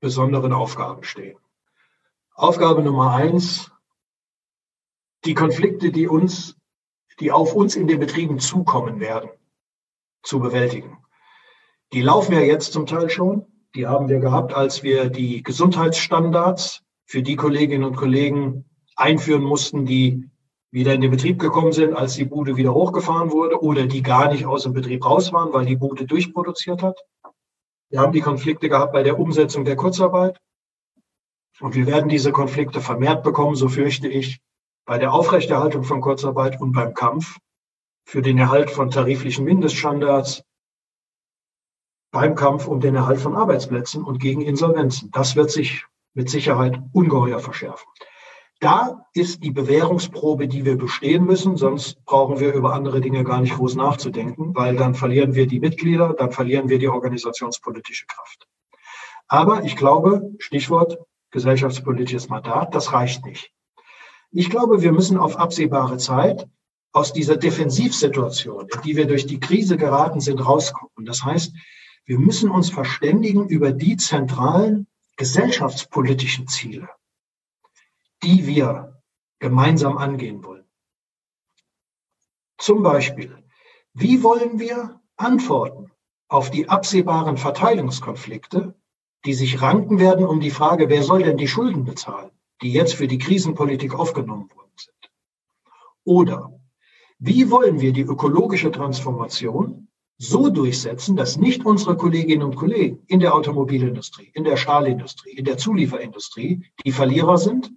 besonderen 0.00 0.52
Aufgaben 0.52 1.02
stehen. 1.02 1.38
Aufgabe 2.34 2.82
Nummer 2.82 3.14
eins, 3.14 3.70
die 5.24 5.34
Konflikte, 5.34 5.90
die 5.90 6.08
uns, 6.08 6.56
die 7.20 7.32
auf 7.32 7.54
uns 7.54 7.76
in 7.76 7.86
den 7.86 8.00
Betrieben 8.00 8.38
zukommen 8.38 9.00
werden, 9.00 9.30
zu 10.22 10.40
bewältigen. 10.40 10.98
Die 11.92 12.02
laufen 12.02 12.32
ja 12.32 12.40
jetzt 12.40 12.72
zum 12.72 12.86
Teil 12.86 13.08
schon. 13.08 13.46
Die 13.74 13.86
haben 13.86 14.08
wir 14.08 14.18
gehabt, 14.18 14.54
als 14.54 14.82
wir 14.82 15.10
die 15.10 15.42
Gesundheitsstandards 15.42 16.82
für 17.06 17.22
die 17.22 17.36
Kolleginnen 17.36 17.84
und 17.84 17.96
Kollegen 17.96 18.64
einführen 18.96 19.42
mussten, 19.42 19.86
die 19.86 20.30
wieder 20.70 20.92
in 20.92 21.00
den 21.00 21.10
Betrieb 21.10 21.38
gekommen 21.38 21.72
sind, 21.72 21.94
als 21.94 22.14
die 22.14 22.24
Bude 22.24 22.56
wieder 22.56 22.74
hochgefahren 22.74 23.30
wurde 23.30 23.62
oder 23.62 23.86
die 23.86 24.02
gar 24.02 24.32
nicht 24.32 24.44
aus 24.44 24.64
dem 24.64 24.72
Betrieb 24.72 25.04
raus 25.04 25.32
waren, 25.32 25.52
weil 25.52 25.66
die 25.66 25.76
Bude 25.76 26.04
durchproduziert 26.04 26.82
hat. 26.82 26.98
Wir 27.90 28.00
haben 28.00 28.12
die 28.12 28.20
Konflikte 28.20 28.68
gehabt 28.68 28.92
bei 28.92 29.04
der 29.04 29.18
Umsetzung 29.18 29.64
der 29.64 29.76
Kurzarbeit. 29.76 30.38
Und 31.60 31.76
wir 31.76 31.86
werden 31.86 32.08
diese 32.08 32.32
Konflikte 32.32 32.80
vermehrt 32.80 33.22
bekommen, 33.22 33.54
so 33.54 33.68
fürchte 33.68 34.08
ich, 34.08 34.40
bei 34.84 34.98
der 34.98 35.12
Aufrechterhaltung 35.12 35.84
von 35.84 36.00
Kurzarbeit 36.00 36.60
und 36.60 36.72
beim 36.72 36.94
Kampf 36.94 37.38
für 38.04 38.22
den 38.22 38.38
Erhalt 38.38 38.70
von 38.70 38.90
tariflichen 38.90 39.44
Mindeststandards, 39.44 40.44
beim 42.12 42.34
Kampf 42.34 42.68
um 42.68 42.80
den 42.80 42.94
Erhalt 42.94 43.20
von 43.20 43.34
Arbeitsplätzen 43.34 44.04
und 44.04 44.18
gegen 44.18 44.42
Insolvenzen. 44.42 45.10
Das 45.10 45.36
wird 45.36 45.50
sich 45.50 45.86
mit 46.12 46.30
Sicherheit 46.30 46.80
ungeheuer 46.92 47.40
verschärfen. 47.40 47.88
Da 48.60 49.04
ist 49.14 49.42
die 49.42 49.50
Bewährungsprobe, 49.50 50.48
die 50.48 50.64
wir 50.64 50.78
bestehen 50.78 51.24
müssen, 51.24 51.56
sonst 51.56 52.02
brauchen 52.04 52.38
wir 52.38 52.54
über 52.54 52.72
andere 52.72 53.00
Dinge 53.00 53.24
gar 53.24 53.40
nicht 53.40 53.54
groß 53.54 53.74
nachzudenken, 53.74 54.54
weil 54.54 54.76
dann 54.76 54.94
verlieren 54.94 55.34
wir 55.34 55.46
die 55.46 55.60
Mitglieder, 55.60 56.14
dann 56.14 56.30
verlieren 56.30 56.68
wir 56.68 56.78
die 56.78 56.88
organisationspolitische 56.88 58.06
Kraft. 58.06 58.46
Aber 59.26 59.64
ich 59.64 59.76
glaube, 59.76 60.30
Stichwort 60.38 60.98
gesellschaftspolitisches 61.30 62.28
Mandat, 62.28 62.74
das 62.74 62.92
reicht 62.92 63.26
nicht. 63.26 63.52
Ich 64.36 64.50
glaube, 64.50 64.82
wir 64.82 64.90
müssen 64.90 65.16
auf 65.16 65.36
absehbare 65.36 65.96
Zeit 65.96 66.48
aus 66.90 67.12
dieser 67.12 67.36
Defensivsituation, 67.36 68.66
in 68.68 68.82
die 68.82 68.96
wir 68.96 69.06
durch 69.06 69.26
die 69.26 69.38
Krise 69.38 69.76
geraten 69.76 70.20
sind, 70.20 70.44
rauskommen. 70.44 71.06
Das 71.06 71.22
heißt, 71.22 71.54
wir 72.04 72.18
müssen 72.18 72.50
uns 72.50 72.68
verständigen 72.68 73.48
über 73.48 73.70
die 73.70 73.96
zentralen 73.96 74.88
gesellschaftspolitischen 75.16 76.48
Ziele, 76.48 76.88
die 78.24 78.44
wir 78.44 79.00
gemeinsam 79.38 79.98
angehen 79.98 80.42
wollen. 80.42 80.64
Zum 82.58 82.82
Beispiel, 82.82 83.38
wie 83.92 84.24
wollen 84.24 84.58
wir 84.58 85.00
Antworten 85.16 85.92
auf 86.26 86.50
die 86.50 86.68
absehbaren 86.68 87.36
Verteilungskonflikte, 87.36 88.74
die 89.24 89.34
sich 89.34 89.62
ranken 89.62 90.00
werden 90.00 90.26
um 90.26 90.40
die 90.40 90.50
Frage, 90.50 90.88
wer 90.88 91.04
soll 91.04 91.22
denn 91.22 91.36
die 91.36 91.46
Schulden 91.46 91.84
bezahlen, 91.84 92.32
die 92.64 92.72
jetzt 92.72 92.94
für 92.94 93.06
die 93.06 93.18
Krisenpolitik 93.18 93.94
aufgenommen 93.94 94.50
worden 94.54 94.72
sind? 94.76 95.12
Oder 96.04 96.58
wie 97.18 97.50
wollen 97.50 97.80
wir 97.80 97.92
die 97.92 98.02
ökologische 98.02 98.72
Transformation 98.72 99.88
so 100.18 100.48
durchsetzen, 100.48 101.16
dass 101.16 101.36
nicht 101.36 101.66
unsere 101.66 101.96
Kolleginnen 101.96 102.42
und 102.42 102.56
Kollegen 102.56 103.02
in 103.06 103.20
der 103.20 103.34
Automobilindustrie, 103.34 104.30
in 104.32 104.44
der 104.44 104.56
Stahlindustrie, 104.56 105.32
in 105.32 105.44
der 105.44 105.58
Zulieferindustrie 105.58 106.64
die 106.84 106.92
Verlierer 106.92 107.36
sind, 107.36 107.72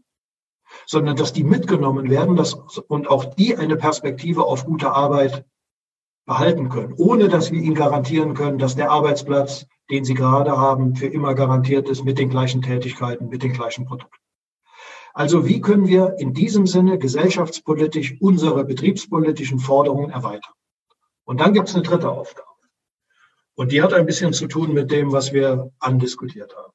sondern 0.85 1.15
dass 1.15 1.34
die 1.34 1.43
mitgenommen 1.43 2.09
werden 2.09 2.35
dass, 2.35 2.53
und 2.53 3.09
auch 3.09 3.26
die 3.26 3.57
eine 3.57 3.76
Perspektive 3.76 4.45
auf 4.45 4.65
gute 4.65 4.91
Arbeit 4.91 5.45
behalten 6.26 6.69
können, 6.69 6.93
ohne 6.97 7.27
dass 7.27 7.51
wir 7.51 7.61
ihnen 7.61 7.76
garantieren 7.76 8.34
können, 8.34 8.57
dass 8.57 8.76
der 8.76 8.91
Arbeitsplatz, 8.91 9.65
den 9.89 10.05
sie 10.05 10.14
gerade 10.14 10.57
haben, 10.57 10.95
für 10.95 11.07
immer 11.07 11.34
garantiert 11.35 11.89
ist 11.89 12.03
mit 12.03 12.19
den 12.19 12.30
gleichen 12.30 12.61
Tätigkeiten, 12.61 13.30
mit 13.30 13.43
den 13.43 13.53
gleichen 13.53 13.85
Produkten. 13.85 14.18
Also 15.18 15.48
wie 15.48 15.61
können 15.61 15.88
wir 15.88 16.14
in 16.19 16.35
diesem 16.35 16.68
Sinne 16.68 16.99
gesellschaftspolitisch 16.99 18.18
unsere 18.19 18.64
betriebspolitischen 18.64 19.57
Forderungen 19.57 20.11
erweitern? 20.11 20.53
Und 21.26 21.39
dann 21.39 21.53
gibt 21.53 21.69
es 21.69 21.73
eine 21.73 21.81
dritte 21.81 22.11
Aufgabe. 22.11 22.48
Und 23.56 23.72
die 23.72 23.81
hat 23.81 23.95
ein 23.95 24.06
bisschen 24.06 24.31
zu 24.31 24.45
tun 24.45 24.76
mit 24.76 24.91
dem, 24.91 25.11
was 25.11 25.34
wir 25.34 25.72
andiskutiert 25.80 26.56
haben. 26.56 26.72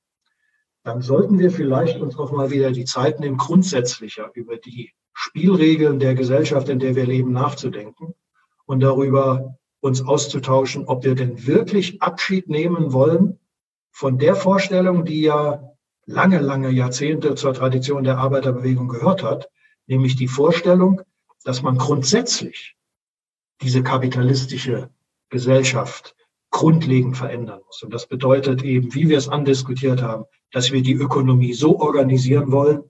Dann 0.83 1.03
sollten 1.03 1.39
wir 1.39 1.53
vielleicht 1.53 2.01
uns 2.01 2.19
auch 2.19 2.33
mal 2.33 2.51
wieder 2.51 2.73
die 2.73 2.85
Zeit 2.85 3.21
nehmen, 3.21 3.37
grundsätzlicher 3.37 4.33
über 4.35 4.57
die 4.57 4.91
Spielregeln 5.13 6.01
der 6.01 6.17
Gesellschaft, 6.17 6.69
in 6.69 6.81
der 6.81 6.97
wir 6.97 7.07
leben, 7.07 7.31
nachzudenken 7.31 8.13
und 8.67 8.81
darüber 8.81 9.57
uns 9.79 10.05
auszutauschen, 10.05 10.87
ob 10.87 11.05
wir 11.05 11.15
denn 11.15 11.47
wirklich 11.47 12.03
Abschied 12.03 12.49
nehmen 12.49 12.93
wollen 12.93 13.39
von 13.93 14.19
der 14.19 14.35
Vorstellung, 14.35 15.05
die 15.05 15.21
ja 15.21 15.72
lange, 16.07 16.41
lange 16.41 16.71
Jahrzehnte 16.71 17.35
zur 17.35 17.55
Tradition 17.55 18.05
der 18.05 18.19
Arbeiterbewegung 18.19 18.89
gehört 18.89 19.23
hat, 19.23 19.49
nämlich 19.87 20.17
die 20.17 20.29
Vorstellung, 20.29 21.01
dass 21.45 21.63
man 21.63 21.79
grundsätzlich 21.79 22.77
diese 23.61 23.83
kapitalistische 23.83 24.91
Gesellschaft 25.29 26.15
grundlegend 26.51 27.17
verändern 27.17 27.61
muss. 27.67 27.83
Und 27.83 27.93
das 27.95 28.07
bedeutet 28.07 28.63
eben, 28.63 28.95
wie 28.95 29.09
wir 29.09 29.19
es 29.19 29.29
andiskutiert 29.29 30.03
haben, 30.03 30.25
dass 30.51 30.71
wir 30.71 30.83
die 30.83 30.95
Ökonomie 30.95 31.55
so 31.55 31.81
organisieren 31.81 32.53
wollen, 32.53 32.83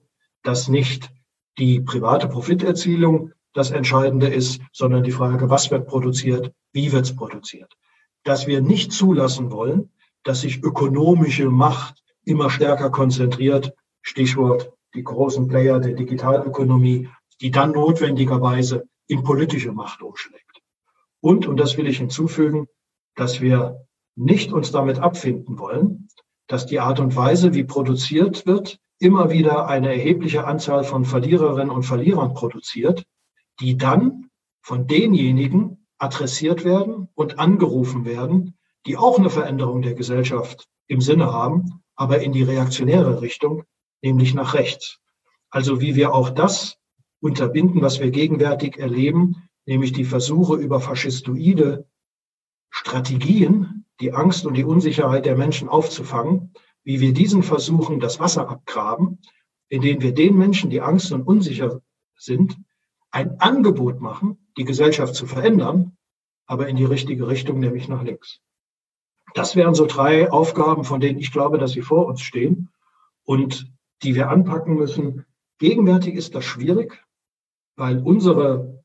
dass 0.43 0.67
nicht 0.67 1.11
die 1.57 1.79
private 1.79 2.27
Profiterzielung 2.27 3.31
das 3.53 3.71
Entscheidende 3.71 4.27
ist, 4.27 4.61
sondern 4.71 5.03
die 5.03 5.11
Frage, 5.11 5.49
was 5.49 5.71
wird 5.71 5.87
produziert, 5.87 6.51
wie 6.73 6.91
wird 6.91 7.05
es 7.05 7.15
produziert. 7.15 7.77
Dass 8.23 8.47
wir 8.47 8.61
nicht 8.61 8.91
zulassen 8.91 9.51
wollen, 9.51 9.91
dass 10.23 10.41
sich 10.41 10.63
ökonomische 10.63 11.49
Macht 11.49 12.03
immer 12.25 12.49
stärker 12.49 12.89
konzentriert, 12.89 13.73
Stichwort 14.01 14.71
die 14.93 15.03
großen 15.03 15.47
Player 15.47 15.79
der 15.79 15.93
Digitalökonomie, 15.93 17.09
die 17.41 17.51
dann 17.51 17.71
notwendigerweise 17.71 18.87
in 19.07 19.23
politische 19.23 19.71
Macht 19.71 20.01
umschlägt. 20.01 20.61
Und, 21.21 21.47
und 21.47 21.57
das 21.57 21.77
will 21.77 21.87
ich 21.87 21.97
hinzufügen, 21.97 22.67
dass 23.15 23.41
wir 23.41 23.85
nicht 24.15 24.51
uns 24.51 24.71
damit 24.71 24.99
abfinden 24.99 25.57
wollen, 25.57 26.07
dass 26.47 26.65
die 26.65 26.79
Art 26.79 26.99
und 26.99 27.15
Weise, 27.15 27.53
wie 27.53 27.63
produziert 27.63 28.45
wird, 28.45 28.79
immer 28.99 29.31
wieder 29.31 29.67
eine 29.67 29.89
erhebliche 29.89 30.45
Anzahl 30.45 30.83
von 30.83 31.05
Verliererinnen 31.05 31.71
und 31.71 31.83
Verlierern 31.83 32.33
produziert, 32.33 33.05
die 33.59 33.77
dann 33.77 34.29
von 34.61 34.87
denjenigen 34.87 35.87
adressiert 35.97 36.63
werden 36.63 37.09
und 37.15 37.39
angerufen 37.39 38.05
werden, 38.05 38.57
die 38.85 38.97
auch 38.97 39.17
eine 39.17 39.29
Veränderung 39.29 39.81
der 39.81 39.93
Gesellschaft 39.93 40.67
im 40.87 41.01
Sinne 41.01 41.31
haben, 41.31 41.82
aber 42.03 42.21
in 42.21 42.33
die 42.33 42.43
reaktionäre 42.43 43.21
Richtung, 43.21 43.63
nämlich 44.01 44.33
nach 44.33 44.55
rechts. 44.55 44.99
Also 45.49 45.79
wie 45.79 45.95
wir 45.95 46.13
auch 46.13 46.31
das 46.31 46.77
unterbinden, 47.21 47.81
was 47.81 48.01
wir 48.01 48.11
gegenwärtig 48.11 48.77
erleben, 48.77 49.47
nämlich 49.65 49.93
die 49.93 50.03
Versuche 50.03 50.55
über 50.55 50.81
faschistoide 50.81 51.87
Strategien, 52.69 53.85
die 54.01 54.11
Angst 54.11 54.45
und 54.45 54.55
die 54.55 54.65
Unsicherheit 54.65 55.25
der 55.25 55.37
Menschen 55.37 55.69
aufzufangen, 55.69 56.53
wie 56.83 56.99
wir 56.99 57.13
diesen 57.13 57.41
Versuchen 57.41 58.01
das 58.01 58.19
Wasser 58.19 58.49
abgraben, 58.49 59.21
indem 59.69 60.01
wir 60.01 60.13
den 60.13 60.35
Menschen, 60.37 60.69
die 60.69 60.81
Angst 60.81 61.13
und 61.13 61.21
unsicher 61.21 61.79
sind, 62.17 62.57
ein 63.11 63.39
Angebot 63.39 64.01
machen, 64.01 64.49
die 64.57 64.65
Gesellschaft 64.65 65.15
zu 65.15 65.25
verändern, 65.25 65.95
aber 66.47 66.67
in 66.67 66.75
die 66.75 66.83
richtige 66.83 67.29
Richtung, 67.29 67.59
nämlich 67.59 67.87
nach 67.87 68.03
links. 68.03 68.41
Das 69.33 69.55
wären 69.55 69.73
so 69.73 69.85
drei 69.87 70.31
Aufgaben, 70.31 70.83
von 70.83 70.99
denen 70.99 71.19
ich 71.19 71.31
glaube, 71.31 71.57
dass 71.57 71.71
sie 71.71 71.81
vor 71.81 72.05
uns 72.05 72.21
stehen 72.21 72.69
und 73.23 73.71
die 74.03 74.15
wir 74.15 74.29
anpacken 74.29 74.75
müssen. 74.75 75.25
Gegenwärtig 75.57 76.15
ist 76.15 76.35
das 76.35 76.45
schwierig, 76.45 77.03
weil 77.75 77.99
unsere 77.99 78.83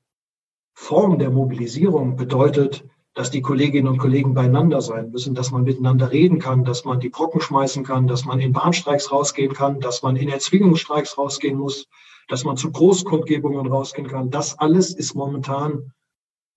Form 0.75 1.19
der 1.19 1.31
Mobilisierung 1.31 2.17
bedeutet, 2.17 2.85
dass 3.15 3.31
die 3.31 3.43
Kolleginnen 3.43 3.89
und 3.89 3.99
Kollegen 3.99 4.33
beieinander 4.33 4.81
sein 4.81 5.11
müssen, 5.11 5.35
dass 5.35 5.51
man 5.51 5.65
miteinander 5.65 6.13
reden 6.13 6.39
kann, 6.39 6.65
dass 6.65 6.85
man 6.85 7.01
die 7.01 7.09
Brocken 7.09 7.41
schmeißen 7.41 7.85
kann, 7.85 8.07
dass 8.07 8.25
man 8.25 8.39
in 8.39 8.53
Bahnstreiks 8.53 9.11
rausgehen 9.11 9.55
kann, 9.55 9.81
dass 9.81 10.03
man 10.03 10.15
in 10.17 10.29
Erzwingungsstreiks 10.29 11.19
rausgehen 11.19 11.59
muss, 11.59 11.89
dass 12.29 12.45
man 12.45 12.57
zu 12.57 12.71
Großkundgebungen 12.71 13.67
rausgehen 13.67 14.07
kann. 14.07 14.31
Das 14.31 14.59
alles 14.59 14.95
ist 14.95 15.15
momentan 15.15 15.93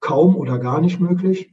kaum 0.02 0.36
oder 0.36 0.60
gar 0.60 0.82
nicht 0.82 1.00
möglich. 1.00 1.52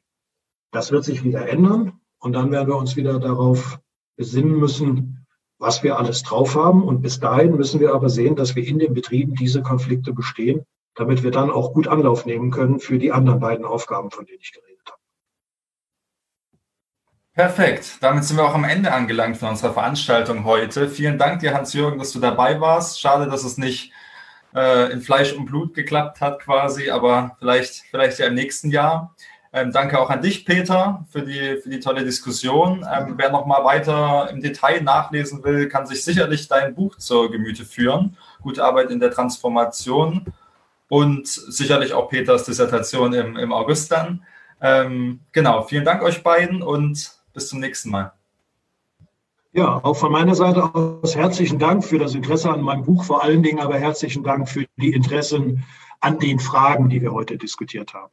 Das 0.72 0.92
wird 0.92 1.04
sich 1.04 1.24
wieder 1.24 1.48
ändern 1.48 1.98
und 2.20 2.32
dann 2.32 2.50
werden 2.50 2.68
wir 2.68 2.76
uns 2.76 2.96
wieder 2.96 3.18
darauf 3.18 3.78
besinnen 4.16 4.56
müssen, 4.58 5.26
was 5.58 5.82
wir 5.82 5.98
alles 5.98 6.22
drauf 6.22 6.54
haben. 6.54 6.82
Und 6.82 7.02
bis 7.02 7.20
dahin 7.20 7.56
müssen 7.56 7.80
wir 7.80 7.94
aber 7.94 8.08
sehen, 8.08 8.36
dass 8.36 8.54
wir 8.56 8.66
in 8.66 8.78
den 8.78 8.94
Betrieben 8.94 9.34
diese 9.34 9.62
Konflikte 9.62 10.12
bestehen 10.12 10.64
damit 10.98 11.22
wir 11.22 11.30
dann 11.30 11.50
auch 11.50 11.72
gut 11.72 11.88
Anlauf 11.88 12.26
nehmen 12.26 12.50
können 12.50 12.80
für 12.80 12.98
die 12.98 13.12
anderen 13.12 13.40
beiden 13.40 13.64
Aufgaben, 13.64 14.10
von 14.10 14.26
denen 14.26 14.40
ich 14.40 14.52
geredet 14.52 14.82
habe. 14.86 14.98
Perfekt. 17.34 17.98
Damit 18.00 18.24
sind 18.24 18.36
wir 18.36 18.44
auch 18.44 18.54
am 18.54 18.64
Ende 18.64 18.92
angelangt 18.92 19.36
von 19.36 19.50
unserer 19.50 19.72
Veranstaltung 19.72 20.44
heute. 20.44 20.88
Vielen 20.88 21.18
Dank 21.18 21.38
dir, 21.40 21.54
Hans-Jürgen, 21.54 21.98
dass 21.98 22.12
du 22.12 22.18
dabei 22.18 22.60
warst. 22.60 23.00
Schade, 23.00 23.30
dass 23.30 23.44
es 23.44 23.58
nicht 23.58 23.92
äh, 24.56 24.90
in 24.92 25.00
Fleisch 25.00 25.32
und 25.32 25.46
Blut 25.46 25.74
geklappt 25.74 26.20
hat 26.20 26.40
quasi, 26.40 26.90
aber 26.90 27.36
vielleicht, 27.38 27.84
vielleicht 27.90 28.18
ja 28.18 28.26
im 28.26 28.34
nächsten 28.34 28.70
Jahr. 28.70 29.14
Ähm, 29.52 29.72
danke 29.72 29.98
auch 29.98 30.10
an 30.10 30.20
dich, 30.20 30.44
Peter, 30.44 31.06
für 31.10 31.22
die, 31.22 31.56
für 31.62 31.70
die 31.70 31.80
tolle 31.80 32.04
Diskussion. 32.04 32.86
Ähm, 32.90 33.14
wer 33.16 33.30
noch 33.30 33.46
mal 33.46 33.64
weiter 33.64 34.28
im 34.30 34.42
Detail 34.42 34.82
nachlesen 34.82 35.42
will, 35.42 35.68
kann 35.68 35.86
sich 35.86 36.04
sicherlich 36.04 36.48
dein 36.48 36.74
Buch 36.74 36.96
zur 36.96 37.30
Gemüte 37.30 37.64
führen. 37.64 38.16
Gute 38.42 38.62
Arbeit 38.62 38.90
in 38.90 39.00
der 39.00 39.10
Transformation 39.10 40.26
und 40.88 41.26
sicherlich 41.26 41.94
auch 41.94 42.08
Peters 42.10 42.44
Dissertation 42.44 43.14
im, 43.14 43.36
im 43.36 43.52
August 43.52 43.90
dann. 43.90 44.22
Ähm, 44.60 45.20
genau, 45.32 45.62
vielen 45.62 45.84
Dank 45.84 46.02
euch 46.02 46.22
beiden 46.22 46.62
und 46.62 47.12
bis 47.32 47.48
zum 47.48 47.60
nächsten 47.60 47.90
Mal. 47.90 48.12
Ja, 49.52 49.80
auch 49.82 49.94
von 49.94 50.12
meiner 50.12 50.34
Seite 50.34 50.62
aus 50.74 51.16
herzlichen 51.16 51.58
Dank 51.58 51.84
für 51.84 51.98
das 51.98 52.14
Interesse 52.14 52.50
an 52.50 52.60
meinem 52.60 52.84
Buch, 52.84 53.04
vor 53.04 53.22
allen 53.22 53.42
Dingen 53.42 53.60
aber 53.60 53.78
herzlichen 53.78 54.22
Dank 54.22 54.48
für 54.48 54.66
die 54.76 54.92
Interessen 54.92 55.64
an 56.00 56.18
den 56.18 56.38
Fragen, 56.38 56.90
die 56.90 57.00
wir 57.00 57.12
heute 57.12 57.38
diskutiert 57.38 57.94
haben. 57.94 58.12